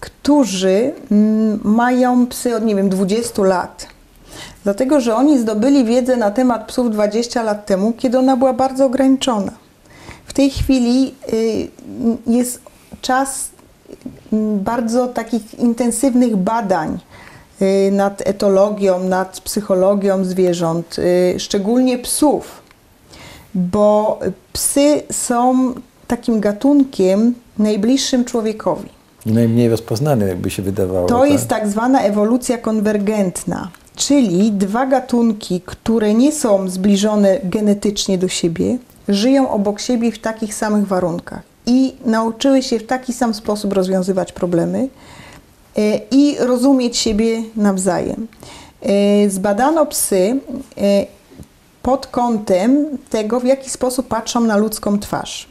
którzy 0.00 0.92
mm, 1.10 1.60
mają 1.64 2.26
psy 2.26 2.56
od 2.56 2.64
nie 2.64 2.76
wiem 2.76 2.88
20 2.88 3.42
lat. 3.42 3.86
Dlatego, 4.64 5.00
że 5.00 5.16
oni 5.16 5.38
zdobyli 5.38 5.84
wiedzę 5.84 6.16
na 6.16 6.30
temat 6.30 6.66
psów 6.66 6.90
20 6.90 7.42
lat 7.42 7.66
temu, 7.66 7.92
kiedy 7.92 8.18
ona 8.18 8.36
była 8.36 8.52
bardzo 8.52 8.84
ograniczona. 8.86 9.52
W 10.26 10.32
tej 10.32 10.50
chwili 10.50 11.14
y, 11.32 11.68
jest 12.26 12.60
czas 13.00 13.50
bardzo 14.56 15.06
takich 15.06 15.58
intensywnych 15.58 16.36
badań 16.36 16.98
y, 17.62 17.90
nad 17.92 18.22
etologią, 18.28 19.00
nad 19.00 19.40
psychologią 19.40 20.24
zwierząt, 20.24 20.96
y, 20.98 21.34
szczególnie 21.40 21.98
psów, 21.98 22.62
bo 23.54 24.18
psy 24.52 25.02
są 25.12 25.74
takim 26.06 26.40
gatunkiem 26.40 27.34
najbliższym 27.58 28.24
człowiekowi. 28.24 28.88
I 29.26 29.32
najmniej 29.32 29.68
rozpoznany, 29.68 30.28
jakby 30.28 30.50
się 30.50 30.62
wydawało. 30.62 31.08
To 31.08 31.24
jest 31.24 31.48
tak 31.48 31.68
zwana 31.68 32.02
ewolucja 32.02 32.58
konwergentna, 32.58 33.70
czyli 33.96 34.52
dwa 34.52 34.86
gatunki, 34.86 35.60
które 35.66 36.14
nie 36.14 36.32
są 36.32 36.68
zbliżone 36.68 37.38
genetycznie 37.44 38.18
do 38.18 38.28
siebie, 38.28 38.78
żyją 39.08 39.50
obok 39.50 39.80
siebie 39.80 40.12
w 40.12 40.18
takich 40.18 40.54
samych 40.54 40.86
warunkach 40.86 41.42
i 41.66 41.94
nauczyły 42.06 42.62
się 42.62 42.78
w 42.78 42.86
taki 42.86 43.12
sam 43.12 43.34
sposób 43.34 43.72
rozwiązywać 43.72 44.32
problemy 44.32 44.88
e, 45.76 46.00
i 46.10 46.36
rozumieć 46.38 46.96
siebie 46.96 47.42
nawzajem. 47.56 48.26
E, 48.82 49.30
Zbadano 49.30 49.86
psy 49.86 50.40
e, 50.78 51.06
pod 51.82 52.06
kątem 52.06 52.98
tego, 53.10 53.40
w 53.40 53.44
jaki 53.44 53.70
sposób 53.70 54.08
patrzą 54.08 54.40
na 54.40 54.56
ludzką 54.56 54.98
twarz. 54.98 55.48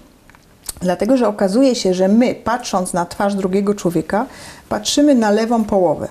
Dlatego, 0.81 1.17
że 1.17 1.27
okazuje 1.27 1.75
się, 1.75 1.93
że 1.93 2.07
my, 2.07 2.35
patrząc 2.35 2.93
na 2.93 3.05
twarz 3.05 3.35
drugiego 3.35 3.73
człowieka, 3.73 4.25
patrzymy 4.69 5.15
na 5.15 5.31
lewą 5.31 5.63
połowę. 5.63 6.07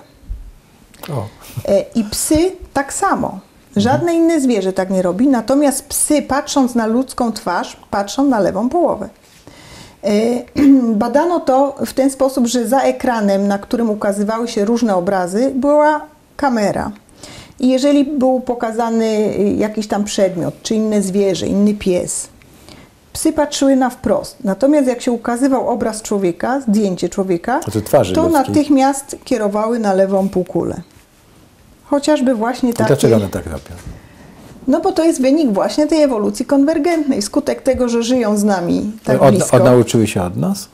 O, 1.09 1.25
E, 1.67 1.85
I 1.95 2.03
psy 2.03 2.51
tak 2.73 2.93
samo. 2.93 3.39
Żadne 3.75 4.15
inne 4.15 4.41
zwierzę 4.41 4.73
tak 4.73 4.89
nie 4.89 5.01
robi, 5.01 5.27
natomiast 5.27 5.87
psy, 5.87 6.21
patrząc 6.21 6.75
na 6.75 6.85
ludzką 6.85 7.31
twarz, 7.31 7.77
patrzą 7.91 8.23
na 8.23 8.39
lewą 8.39 8.69
połowę. 8.69 9.09
E, 10.03 10.09
Badano 11.01 11.39
to 11.39 11.75
w 11.85 11.93
ten 11.93 12.09
sposób, 12.09 12.47
że 12.47 12.67
za 12.67 12.81
ekranem, 12.81 13.47
na 13.47 13.57
którym 13.57 13.89
ukazywały 13.89 14.47
się 14.47 14.65
różne 14.65 14.95
obrazy, 14.95 15.51
była 15.55 16.01
kamera. 16.37 16.91
I 17.59 17.69
jeżeli 17.69 18.03
był 18.05 18.39
pokazany 18.39 19.05
y, 19.05 19.55
jakiś 19.57 19.87
tam 19.87 20.03
przedmiot, 20.03 20.53
czy 20.63 20.75
inne 20.75 21.01
zwierzę, 21.01 21.47
inny 21.47 21.73
pies, 21.73 22.27
psy 23.13 23.33
patrzyły 23.33 23.75
na 23.75 23.89
wprost. 23.89 24.37
Natomiast 24.43 24.87
jak 24.87 25.01
się 25.01 25.11
ukazywał 25.11 25.69
obraz 25.69 26.01
człowieka, 26.01 26.61
zdjęcie 26.61 27.09
człowieka, 27.09 27.59
to 27.59 27.99
ludzkiej. 27.99 28.31
natychmiast 28.31 29.15
kierowały 29.23 29.79
na 29.79 29.93
lewą 29.93 30.29
półkulę. 30.29 30.81
Chociażby 31.83 32.35
właśnie 32.35 32.69
I 32.69 32.73
takie... 32.73 32.87
dlaczego 32.87 33.15
one 33.15 33.29
tak 33.29 33.45
robią? 33.45 33.75
No 34.67 34.81
bo 34.81 34.91
to 34.91 35.03
jest 35.03 35.21
wynik 35.21 35.51
właśnie 35.51 35.87
tej 35.87 36.01
ewolucji 36.01 36.45
konwergentnej. 36.45 37.21
Skutek 37.21 37.61
tego, 37.61 37.89
że 37.89 38.03
żyją 38.03 38.37
z 38.37 38.43
nami 38.43 38.91
tak 39.03 39.21
od, 39.21 39.29
blisko. 39.35 39.57
od, 39.57 39.63
nauczyły 39.63 40.07
się 40.07 40.21
od 40.21 40.37
nas? 40.37 40.67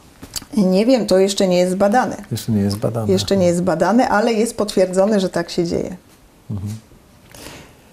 Nie 0.57 0.85
wiem, 0.85 1.05
to 1.05 1.17
jeszcze 1.17 1.47
nie 1.47 1.57
jest 1.57 1.71
zbadane. 1.71 2.15
Jeszcze 2.31 2.51
nie 2.51 2.61
jest 2.61 2.77
badane. 2.77 3.11
Jeszcze 3.11 3.37
nie 3.37 3.45
jest 3.45 3.57
zbadane, 3.57 4.09
ale 4.09 4.33
jest 4.33 4.57
potwierdzone, 4.57 5.19
że 5.19 5.29
tak 5.29 5.49
się 5.49 5.65
dzieje. 5.65 5.97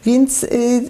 Więc 0.04 0.44
y, 0.44 0.82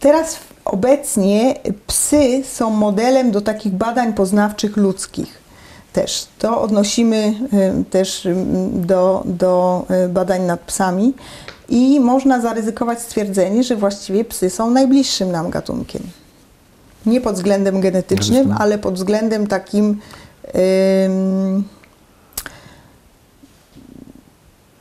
teraz 0.00 0.38
obecnie 0.64 1.54
psy 1.86 2.42
są 2.44 2.70
modelem 2.70 3.30
do 3.30 3.40
takich 3.40 3.72
badań 3.72 4.12
poznawczych 4.12 4.76
ludzkich. 4.76 5.44
Też 5.92 6.26
to 6.38 6.60
odnosimy 6.60 7.34
y, 7.80 7.84
też 7.90 8.26
y, 8.26 8.34
do, 8.72 9.22
do 9.26 9.86
badań 10.08 10.42
nad 10.42 10.60
psami 10.60 11.14
i 11.68 12.00
można 12.00 12.40
zaryzykować 12.40 13.00
stwierdzenie, 13.00 13.64
że 13.64 13.76
właściwie 13.76 14.24
psy 14.24 14.50
są 14.50 14.70
najbliższym 14.70 15.30
nam 15.32 15.50
gatunkiem. 15.50 16.02
Nie 17.06 17.20
pod 17.20 17.34
względem 17.34 17.80
genetycznym, 17.80 18.54
ale 18.58 18.78
pod 18.78 18.94
względem 18.94 19.46
takim 19.46 20.00
ym, 21.04 21.64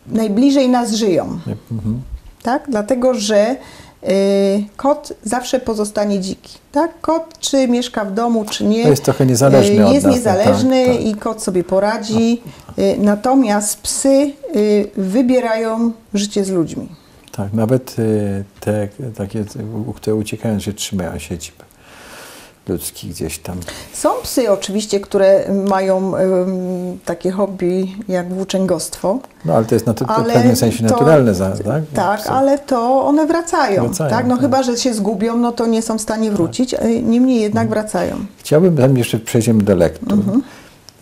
najbliżej 0.07 0.69
nas 0.69 0.91
żyją. 0.91 1.39
Mhm. 1.71 2.01
Tak? 2.43 2.63
Dlatego, 2.69 3.13
że 3.13 3.55
y, 4.03 4.07
kot 4.77 5.13
zawsze 5.23 5.59
pozostanie 5.59 6.19
dziki. 6.19 6.57
Tak? 6.71 7.01
Kot 7.01 7.39
czy 7.39 7.67
mieszka 7.67 8.05
w 8.05 8.13
domu, 8.13 8.45
czy 8.49 8.63
nie. 8.65 8.83
To 8.83 8.89
jest 8.89 9.03
trochę 9.03 9.25
niezależny 9.25 9.79
y, 9.81 9.85
od 9.85 9.93
Jest 9.93 10.07
niezależny 10.07 10.85
tak, 10.85 10.95
tak. 10.95 11.05
i 11.05 11.15
kot 11.15 11.43
sobie 11.43 11.63
poradzi. 11.63 12.41
Y, 12.79 12.95
natomiast 12.99 13.81
psy 13.81 14.31
y, 14.55 14.89
wybierają 14.97 15.91
życie 16.13 16.45
z 16.45 16.49
ludźmi. 16.49 16.87
Tak, 17.31 17.53
nawet 17.53 17.95
te 18.59 18.87
takie, 19.17 19.45
u- 19.87 19.93
które 19.93 20.15
uciekają, 20.15 20.59
że 20.59 20.73
trzymają 20.73 21.19
siedzib 21.19 21.55
ludzkich 22.67 23.11
gdzieś 23.11 23.39
tam. 23.39 23.57
Są 23.93 24.09
psy 24.23 24.51
oczywiście, 24.51 24.99
które 24.99 25.45
mają 25.69 26.15
ym, 26.17 26.99
takie 27.05 27.31
hobby 27.31 27.87
jak 28.07 28.33
włóczęgostwo. 28.33 29.19
No 29.45 29.53
ale 29.53 29.65
to 29.65 29.75
jest 29.75 29.87
na 29.87 29.93
to, 29.93 30.05
to 30.05 30.13
w 30.13 30.17
Ale 30.17 30.33
pewnym 30.33 30.55
sensie 30.55 30.77
to- 30.77 30.83
naturalne, 30.93 31.33
za, 31.35 31.49
tak? 31.51 31.83
Tak, 31.93 32.19
Psy. 32.19 32.29
ale 32.29 32.59
to 32.59 33.05
one 33.05 33.25
wracają. 33.27 33.83
Wracają, 33.83 34.09
tak? 34.09 34.27
No 34.27 34.35
tak. 34.35 34.41
chyba, 34.41 34.63
że 34.63 34.77
się 34.77 34.93
zgubią, 34.93 35.37
no 35.37 35.51
to 35.51 35.67
nie 35.67 35.81
są 35.81 35.97
w 35.97 36.01
stanie 36.01 36.31
wrócić. 36.31 36.73
y, 36.73 36.77
Niemniej 37.03 37.41
jednak 37.41 37.69
wracają. 37.69 38.15
Chciałbym, 38.37 38.77
zanim 38.77 38.97
jeszcze 38.97 39.19
przejdziemy 39.19 39.63
do 39.63 39.75
lektur, 39.75 40.13
Mhm. 40.13 40.41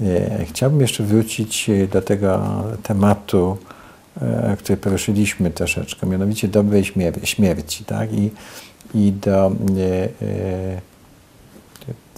e, 0.01 0.45
chciałbym 0.45 0.81
jeszcze 0.81 1.03
wrócić 1.03 1.69
e, 1.69 1.87
do 1.87 2.01
tego 2.01 2.39
tematu, 2.83 3.57
który 4.57 4.77
poruszyliśmy 4.77 5.51
troszeczkę, 5.51 6.07
mianowicie 6.07 6.47
dobrej 6.47 6.83
śmier- 6.83 7.19
śmierci, 7.25 7.85
tak? 7.85 8.13
I, 8.13 8.31
i 8.95 9.11
do 9.11 9.45
e, 9.47 9.51
e, 10.25 10.81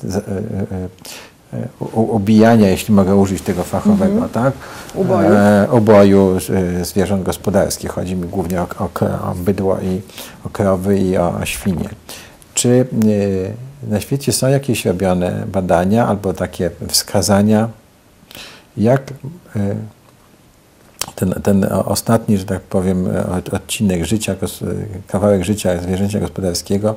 e, 0.03 0.17
e, 0.17 1.59
e, 1.59 1.67
ubijania, 1.95 2.69
jeśli 2.69 2.93
mogę 2.93 3.15
użyć 3.15 3.41
tego 3.41 3.63
fachowego, 3.63 4.29
tak? 4.29 4.53
Uboju. 4.95 5.29
E, 5.31 5.67
uboju 5.71 6.37
zwierząt 6.81 7.23
gospodarskich. 7.23 7.91
Chodzi 7.91 8.15
mi 8.15 8.27
głównie 8.27 8.61
o, 8.61 8.67
o, 8.79 8.89
o 9.31 9.35
bydło 9.35 9.77
i 9.79 10.01
o 10.45 10.49
krowy 10.49 10.99
i 10.99 11.17
o, 11.17 11.29
o 11.41 11.45
świnie. 11.45 11.89
Czy 12.53 12.85
e, 13.85 13.89
na 13.89 13.99
świecie 13.99 14.31
są 14.31 14.47
jakieś 14.47 14.85
robione 14.85 15.45
badania 15.51 16.07
albo 16.07 16.33
takie 16.33 16.69
wskazania, 16.87 17.69
jak 18.77 19.01
e, 19.55 19.75
ten, 21.15 21.33
ten 21.43 21.67
ostatni, 21.85 22.37
że 22.37 22.45
tak 22.45 22.61
powiem, 22.61 23.07
od- 23.37 23.53
odcinek 23.53 24.05
życia, 24.05 24.35
kawałek 25.07 25.43
życia 25.43 25.81
zwierzęcia 25.81 26.19
gospodarskiego 26.19 26.95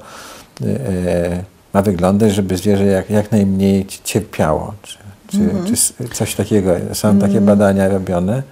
e, 0.62 1.44
ma 1.76 1.82
wyglądać, 1.82 2.32
żeby 2.34 2.56
zwierzę 2.56 2.84
jak, 2.84 3.10
jak 3.10 3.32
najmniej 3.32 3.86
ci- 3.86 4.00
cierpiało. 4.04 4.74
Czy, 4.82 4.98
czy, 5.28 5.38
czy 5.66 5.72
s- 5.72 5.92
coś 6.14 6.34
takiego, 6.34 6.70
są 6.92 7.18
takie 7.18 7.40
badania 7.40 7.88
robione? 7.88 8.42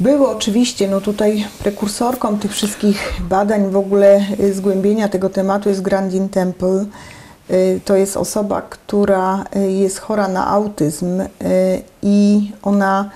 Było 0.00 0.30
oczywiście, 0.30 0.88
no 0.88 1.00
tutaj 1.00 1.44
prekursorką 1.58 2.38
tych 2.38 2.52
wszystkich 2.52 3.12
badań, 3.20 3.70
w 3.70 3.76
ogóle 3.76 4.20
y, 4.40 4.54
zgłębienia 4.54 5.08
tego 5.08 5.30
tematu 5.30 5.68
jest 5.68 5.82
Grandin 5.82 6.28
Temple. 6.28 6.84
Y, 7.50 7.80
To 7.84 7.96
jest 7.96 8.16
osoba, 8.16 8.62
która 8.62 9.44
y, 9.56 9.72
jest 9.72 9.98
chora 9.98 10.28
na 10.28 10.48
autyzm 10.48 11.22
i 12.02 12.50
ona 12.62 13.10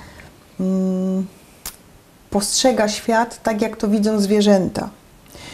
mm, 0.60 1.26
postrzega 2.30 2.88
świat 2.88 3.42
tak, 3.42 3.62
jak 3.62 3.76
to 3.76 3.88
widzą 3.88 4.20
zwierzęta. 4.20 4.88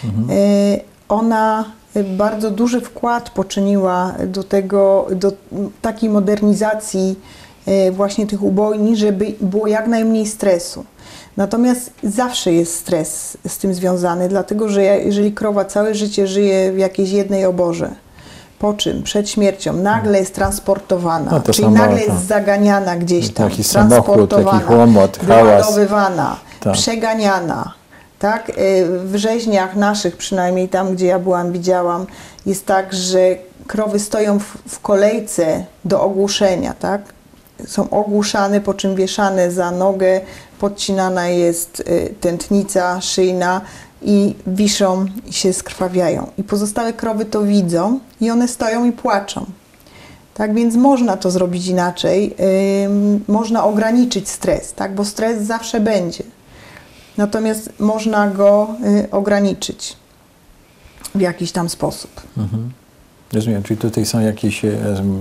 Y, 0.04 0.80
Ona 1.08 1.64
bardzo 2.04 2.50
duży 2.50 2.80
wkład 2.80 3.30
poczyniła 3.30 4.14
do 4.26 4.44
tego, 4.44 5.06
do 5.12 5.32
takiej 5.82 6.10
modernizacji 6.10 7.18
y, 7.68 7.92
właśnie 7.92 8.26
tych 8.26 8.42
ubojni, 8.42 8.96
żeby 8.96 9.26
było 9.40 9.66
jak 9.66 9.86
najmniej 9.86 10.26
stresu. 10.26 10.84
Natomiast 11.36 11.90
zawsze 12.02 12.52
jest 12.52 12.74
stres 12.74 13.38
z 13.48 13.58
tym 13.58 13.74
związany, 13.74 14.28
dlatego 14.28 14.68
że 14.68 14.82
jeżeli 14.82 15.32
krowa 15.32 15.64
całe 15.64 15.94
życie 15.94 16.26
żyje 16.26 16.72
w 16.72 16.78
jakiejś 16.78 17.10
jednej 17.10 17.44
oborze, 17.44 17.90
po 18.58 18.74
czym 18.74 19.02
przed 19.02 19.30
śmiercią 19.30 19.72
nagle 19.72 20.18
jest 20.18 20.34
transportowana, 20.34 21.30
No 21.30 21.40
czyli 21.40 21.58
samo, 21.64 21.76
nagle 21.76 22.00
jest 22.04 22.26
zaganiana 22.26 22.96
gdzieś 22.96 23.30
tam, 23.30 23.50
Taki 23.50 23.64
samochód, 23.64 23.94
taki 24.06 24.28
transportowana, 24.28 24.76
łomot, 24.76 25.18
hałas. 25.26 25.44
wyładowywana, 25.44 26.36
Tak. 26.60 26.72
przeganiana. 26.72 27.72
Tak? 28.18 28.50
Y, 28.50 28.54
W 29.04 29.16
rzeźniach 29.16 29.76
naszych, 29.76 30.16
przynajmniej 30.16 30.68
tam, 30.68 30.94
gdzie 30.94 31.06
ja 31.06 31.18
byłam, 31.18 31.52
widziałam, 31.52 32.06
jest 32.46 32.66
tak, 32.66 32.94
że 32.94 33.36
krowy 33.66 33.98
stoją 33.98 34.38
w, 34.38 34.56
w 34.68 34.80
kolejce 34.80 35.64
do 35.84 36.02
ogłuszenia, 36.02 36.74
tak? 36.74 37.02
Są 37.66 37.90
ogłuszane, 37.90 38.60
po 38.60 38.74
czym 38.74 38.96
wieszane 38.96 39.50
za 39.50 39.70
nogę, 39.70 40.20
podcinana 40.58 41.28
jest 41.28 41.80
y, 41.80 42.14
tętnica 42.20 43.00
szyjna 43.00 43.60
i 44.02 44.34
wiszą 44.46 45.06
i 45.26 45.32
się 45.32 45.52
skrwawiają. 45.52 46.30
I 46.38 46.44
pozostałe 46.44 46.92
krowy 46.92 47.24
to 47.24 47.42
widzą 47.42 48.00
i 48.20 48.30
one 48.30 48.48
stoją 48.48 48.84
i 48.84 48.92
płaczą. 48.92 49.46
Tak 50.34 50.54
więc 50.54 50.76
można 50.76 51.16
to 51.16 51.30
zrobić 51.30 51.66
inaczej, 51.66 52.34
ym, 52.84 53.24
można 53.28 53.64
ograniczyć 53.64 54.28
stres, 54.28 54.72
tak? 54.72 54.94
bo 54.94 55.04
stres 55.04 55.42
zawsze 55.42 55.80
będzie. 55.80 56.24
Natomiast 57.18 57.72
można 57.78 58.28
go 58.28 58.68
y, 59.04 59.10
ograniczyć 59.10 59.96
w 61.14 61.20
jakiś 61.20 61.52
tam 61.52 61.68
sposób. 61.68 62.10
Rozumiem, 63.32 63.62
czyli 63.62 63.80
tutaj 63.80 64.06
są 64.06 64.20
jakieś 64.20 64.64
e, 64.64 64.70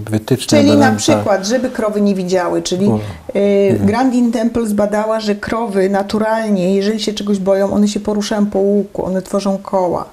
wytyczne. 0.10 0.60
Czyli 0.60 0.78
na 0.78 0.92
przykład, 0.92 1.46
żeby 1.48 1.70
krowy 1.70 2.02
nie 2.02 2.16
widziały, 2.16 2.62
czyli 2.62 2.88
O, 2.88 3.00
y, 3.36 3.80
Grandin 3.80 4.32
Temple 4.32 4.68
zbadała, 4.68 5.20
że 5.20 5.36
krowy 5.36 5.90
naturalnie, 5.90 6.76
jeżeli 6.76 7.00
się 7.00 7.14
czegoś 7.14 7.40
boją, 7.40 7.74
one 7.74 7.88
się 7.88 8.00
poruszają 8.00 8.46
po 8.46 8.60
łuku, 8.60 9.06
one 9.06 9.22
tworzą 9.22 9.58
koła. 9.58 10.06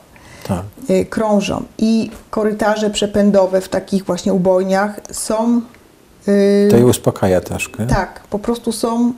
Tak. 0.48 0.62
y, 0.90 1.04
krążą 1.04 1.62
i 1.78 2.10
korytarze 2.30 2.90
przepędowe 2.90 3.60
w 3.60 3.68
takich 3.68 4.04
właśnie 4.04 4.32
ubojniach 4.34 5.00
są 5.10 5.60
y, 6.28 6.68
To 6.70 6.76
je 6.76 6.86
uspokaja 6.86 7.40
troszkę. 7.40 7.86
tak, 7.86 8.20
po 8.30 8.38
prostu 8.38 8.72
są 8.72 9.12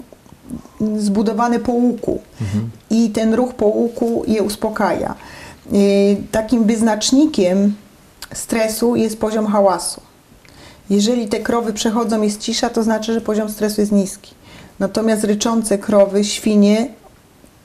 zbudowane 0.99 1.59
po 1.59 1.73
łuku 1.73 2.21
i 2.91 3.11
ten 3.11 3.35
ruch 3.35 3.55
po 3.55 3.67
łuku 3.67 4.23
je 4.27 4.43
uspokaja. 4.43 5.15
Y, 5.73 6.17
Takim 6.33 6.65
wyznacznikiem 6.65 7.75
stresu 8.35 8.97
jest 8.97 9.19
poziom 9.21 9.47
hałasu. 9.47 10.01
Jeżeli 10.91 11.29
te 11.29 11.41
krowy 11.41 11.73
przechodzą, 11.73 12.23
jest 12.23 12.41
cisza, 12.41 12.71
to 12.71 12.83
znaczy, 12.83 13.13
że 13.15 13.21
poziom 13.21 13.49
stresu 13.49 13.81
jest 13.81 13.93
niski. 13.93 14.35
Natomiast 14.79 15.25
ryczące 15.25 15.79
krowy, 15.79 16.25
świnie, 16.25 16.89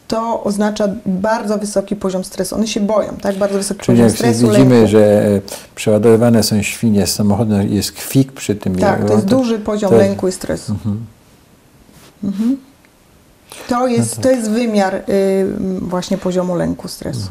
to 0.07 0.43
oznacza 0.43 0.87
bardzo 1.05 1.57
wysoki 1.57 1.95
poziom 1.95 2.23
stresu. 2.23 2.55
One 2.55 2.67
się 2.67 2.79
boją, 2.79 3.17
tak? 3.21 3.37
Bardzo 3.37 3.57
wysoki 3.57 3.79
Czyli 3.79 3.85
poziom 3.97 4.07
jak 4.07 4.15
stresu. 4.15 4.47
widzimy, 4.49 4.75
lęku. 4.75 4.91
że 4.91 5.25
e, 5.27 5.41
przeładowywane 5.75 6.43
są 6.43 6.61
świnie 6.61 7.07
z 7.07 7.15
samochodem, 7.15 7.69
jest 7.73 7.91
kwik 7.91 8.31
przy 8.31 8.55
tym. 8.55 8.75
Tak, 8.75 9.05
to 9.07 9.13
jest 9.13 9.25
duży 9.25 9.59
poziom 9.59 9.89
to- 9.91 9.97
lęku 9.97 10.27
i 10.27 10.31
stresu. 10.31 10.71
Mhm. 12.23 12.57
To, 13.69 13.87
jest, 13.87 14.21
to 14.21 14.31
jest 14.31 14.49
wymiar 14.51 14.95
y, 14.95 15.01
właśnie 15.81 16.17
poziomu 16.17 16.55
lęku, 16.55 16.87
stresu. 16.87 17.29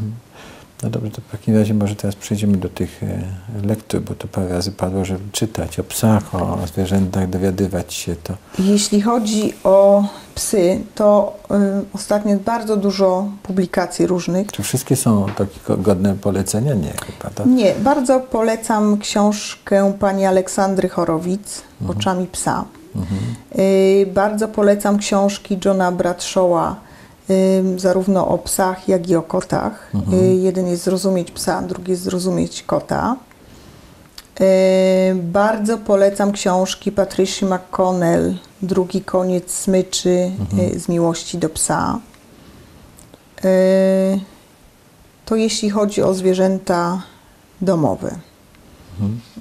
No 0.82 0.90
dobrze, 0.90 1.10
to 1.10 1.20
w 1.28 1.30
takim 1.32 1.56
razie 1.56 1.74
może 1.74 1.96
teraz 1.96 2.16
przejdziemy 2.16 2.56
do 2.56 2.68
tych 2.68 3.02
e, 3.02 3.66
lektur, 3.66 4.00
bo 4.00 4.14
to 4.14 4.28
parę 4.28 4.48
razy 4.48 4.72
padło, 4.72 5.04
żeby 5.04 5.20
czytać 5.32 5.78
o 5.80 5.84
psach, 5.84 6.34
o 6.34 6.58
zwierzętach, 6.74 7.30
dowiadywać 7.30 7.94
się 7.94 8.16
to. 8.16 8.34
Jeśli 8.58 9.00
chodzi 9.02 9.52
o 9.64 10.04
psy, 10.34 10.80
to 10.94 11.36
y, 11.50 11.54
ostatnio 11.92 12.36
bardzo 12.36 12.76
dużo 12.76 13.28
publikacji 13.42 14.06
różnych. 14.06 14.52
Czy 14.52 14.62
wszystkie 14.62 14.96
są 14.96 15.26
takie 15.36 15.60
go- 15.68 15.76
godne 15.76 16.14
polecenia? 16.14 16.74
Nie, 16.74 16.92
chyba, 16.92 17.30
tak? 17.34 17.46
Nie, 17.46 17.74
bardzo 17.74 18.20
polecam 18.20 18.98
książkę 18.98 19.92
pani 19.98 20.26
Aleksandry 20.26 20.88
Chorowic, 20.88 21.62
Oczami 21.88 22.26
psa. 22.26 22.64
Y, 23.58 24.06
bardzo 24.14 24.48
polecam 24.48 24.98
książki 24.98 25.58
Johna 25.64 25.92
Bradshawa, 25.92 26.76
y, 27.30 27.62
zarówno 27.76 28.28
o 28.28 28.38
psach, 28.38 28.88
jak 28.88 29.08
i 29.08 29.16
o 29.16 29.22
kotach. 29.22 29.92
Y, 30.12 30.34
jeden 30.34 30.68
jest 30.68 30.84
Zrozumieć 30.84 31.30
psa, 31.30 31.62
drugi 31.62 31.90
jest 31.90 32.02
Zrozumieć 32.02 32.62
kota. 32.62 33.16
Bardzo 35.14 35.78
polecam 35.78 36.32
książki 36.32 36.92
Patricia 36.92 37.46
McConnell, 37.46 38.34
Drugi 38.62 39.00
koniec 39.02 39.54
smyczy 39.54 40.30
y, 40.74 40.80
z 40.80 40.88
miłości 40.88 41.38
do 41.38 41.48
psa. 41.48 41.98
To 45.24 45.36
jeśli 45.36 45.70
chodzi 45.70 46.02
o 46.02 46.14
zwierzęta 46.14 47.02
domowe. 47.60 48.29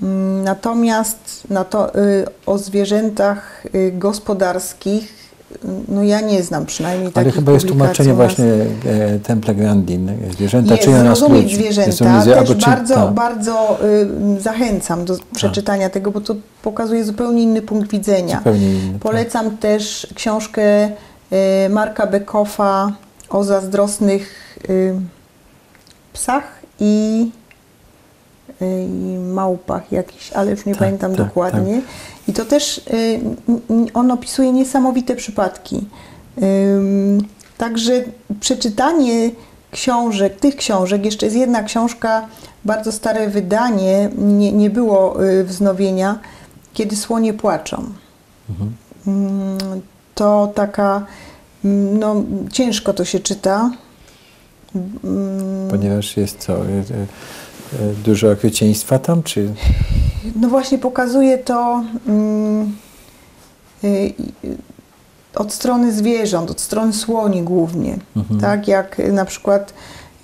Mm, 0.01 0.43
Natomiast 0.43 1.43
na 1.49 1.63
to, 1.63 1.95
y, 1.95 2.25
o 2.45 2.57
zwierzętach 2.57 3.65
y, 3.75 3.91
gospodarskich, 3.97 5.13
y, 5.51 5.57
no 5.87 6.03
ja 6.03 6.21
nie 6.21 6.43
znam 6.43 6.65
przynajmniej 6.65 7.11
Ale 7.15 7.31
chyba 7.31 7.51
jest 7.51 7.67
tłumaczenie 7.67 8.13
właśnie 8.13 8.45
e, 8.85 9.19
Temple 9.19 9.55
Grandin. 9.55 10.11
Zwierzęta 10.31 10.71
Jest, 10.73 10.85
czynią 10.85 11.03
nas 11.03 11.21
ludźmi. 11.21 11.55
zwierzęta. 11.55 11.91
Zrozumieć- 11.91 12.47
Też 12.47 12.57
czy- 12.57 12.65
bardzo, 12.69 12.95
tak. 12.95 13.13
bardzo 13.13 13.77
y, 14.37 14.41
zachęcam 14.41 15.05
do 15.05 15.15
przeczytania 15.35 15.89
tego, 15.89 16.11
bo 16.11 16.21
to 16.21 16.35
pokazuje 16.61 17.03
zupełnie 17.05 17.43
inny 17.43 17.61
punkt 17.61 17.91
widzenia. 17.91 18.37
Zupełnie 18.37 18.73
inny, 18.73 18.93
tak. 18.93 19.01
Polecam 19.01 19.57
też 19.57 20.07
książkę 20.15 20.85
y, 20.87 21.69
Marka 21.69 22.07
Bekoffa 22.07 22.91
o 23.29 23.43
zazdrosnych 23.43 24.57
y, 24.69 24.95
psach 26.13 26.43
i, 26.79 27.31
i 28.61 29.17
małpach 29.17 29.91
jakichś, 29.91 30.31
ale 30.33 30.51
już 30.51 30.65
nie 30.65 30.73
Tak, 30.73 30.79
pamiętam 30.79 31.15
tak, 31.15 31.25
dokładnie. 31.25 31.81
I 32.27 32.33
to 32.33 32.45
też 32.45 32.77
y, 32.77 33.19
on 33.93 34.11
opisuje 34.11 34.51
niesamowite 34.51 35.15
przypadki. 35.15 35.87
Także 37.57 38.03
przeczytanie 38.39 39.31
książek, 39.71 40.39
tych 40.39 40.55
książek, 40.55 41.05
jeszcze 41.05 41.25
jest 41.25 41.37
jedna 41.37 41.63
książka, 41.63 42.27
bardzo 42.65 42.91
stare 42.91 43.29
wydanie, 43.29 44.09
nie, 44.17 44.51
nie 44.51 44.69
było 44.69 45.25
y, 45.25 45.43
wznowienia, 45.43 46.19
kiedy 46.73 46.95
słonie 46.95 47.33
płaczą. 47.33 47.83
Mm, 49.07 49.57
To 50.15 50.51
taka, 50.55 51.05
no 51.99 52.23
ciężko 52.51 52.93
to 52.93 53.05
się 53.05 53.19
czyta. 53.19 53.71
Ponieważ 55.69 56.17
jest 56.17 56.37
co, 56.37 56.57
dużo 58.05 58.31
okrucieństwa 58.31 58.99
tam, 58.99 59.23
czy 59.23 59.53
No 60.35 60.49
właśnie 60.49 60.77
pokazuje 60.77 61.37
to 61.37 61.83
mm, 62.07 62.75
y, 63.83 64.13
od 65.35 65.53
strony 65.53 65.93
zwierząt, 65.93 66.51
od 66.51 66.61
strony 66.61 66.93
słoni 66.93 67.43
głównie. 67.43 67.97
Tak 68.41 68.67
jak 68.67 69.01
na 69.11 69.25
przykład 69.25 69.73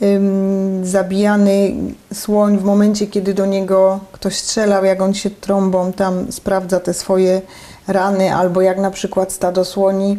ym, 0.02 0.86
zabijany 0.86 1.74
słoń 2.14 2.58
w 2.58 2.64
momencie, 2.64 3.08
kiedy 3.08 3.34
do 3.34 3.46
niego 3.46 4.00
ktoś 4.12 4.36
strzelał, 4.36 4.86
jak 4.86 5.02
on 5.02 5.14
się 5.14 5.30
trąbą 5.30 5.94
tam 5.94 6.32
sprawdza 6.32 6.80
te 6.80 6.94
swoje 6.94 7.42
rany, 7.88 8.36
albo 8.36 8.62
jak 8.62 8.78
na 8.78 8.92
przykład 8.92 9.32
stado 9.32 9.66
słoni 9.66 10.18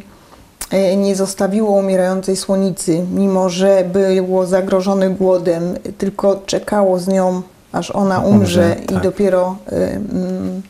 nie 0.96 1.16
zostawiło 1.16 1.70
umierającej 1.70 2.36
słonicy, 2.36 3.06
mimo 3.14 3.48
że 3.48 3.84
było 3.94 4.46
zagrożone 4.46 5.10
głodem, 5.10 5.62
tylko 5.98 6.42
czekało 6.46 6.98
z 6.98 7.08
nią, 7.08 7.42
aż 7.72 7.90
ona 7.90 8.20
umrze, 8.20 8.60
Umrze, 8.60 8.76
i 8.84 8.86
tak. 8.86 9.02
dopiero 9.02 9.56
y, 9.72 9.74
mm, 9.74 10.62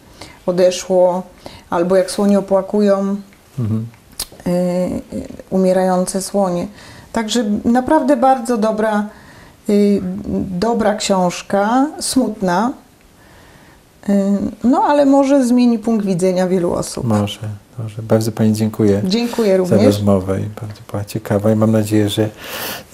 odeszło. 0.47 1.23
Albo 1.71 1.97
jak 1.97 2.11
słonie 2.11 2.39
opłakują 2.39 3.17
y, 3.59 3.63
y, 4.47 4.93
umierające 5.51 6.23
słonie. 6.23 6.67
Także 7.13 7.45
naprawdę 7.65 8.17
bardzo 8.17 8.57
dobra, 8.57 9.09
y, 9.69 10.01
dobra 10.59 10.95
książka, 10.95 11.87
smutna, 12.01 12.73
y, 14.09 14.13
no 14.65 14.83
ale 14.85 15.07
może 15.07 15.45
zmieni 15.45 15.79
punkt 15.79 16.07
widzenia 16.07 16.49
wielu 16.49 16.73
osób. 16.73 17.05
Może, 17.05 17.41
może. 17.79 18.03
Bardzo 18.03 18.33
Pani 18.33 18.53
dziękuję. 18.53 19.03
Dziękuję 19.05 19.67
za 19.67 19.77
rozmowę 19.77 20.41
i 20.41 20.61
bardzo 20.61 20.81
była 20.91 21.05
ciekawa 21.05 21.53
i 21.53 21.57
mam 21.57 21.73
nadzieję, 21.73 22.09
że, 22.09 22.29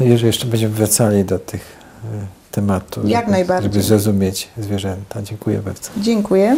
no, 0.00 0.18
że 0.18 0.26
jeszcze 0.26 0.46
będziemy 0.46 0.74
wracali 0.74 1.24
do 1.24 1.38
tych 1.38 1.76
e, 2.04 2.26
tematów, 2.50 3.08
Jak 3.08 3.26
żeby, 3.36 3.62
żeby 3.62 3.82
zrozumieć 3.82 4.48
zwierzęta. 4.58 5.22
Dziękuję 5.22 5.58
bardzo. 5.58 5.90
Dziękuję. 5.96 6.56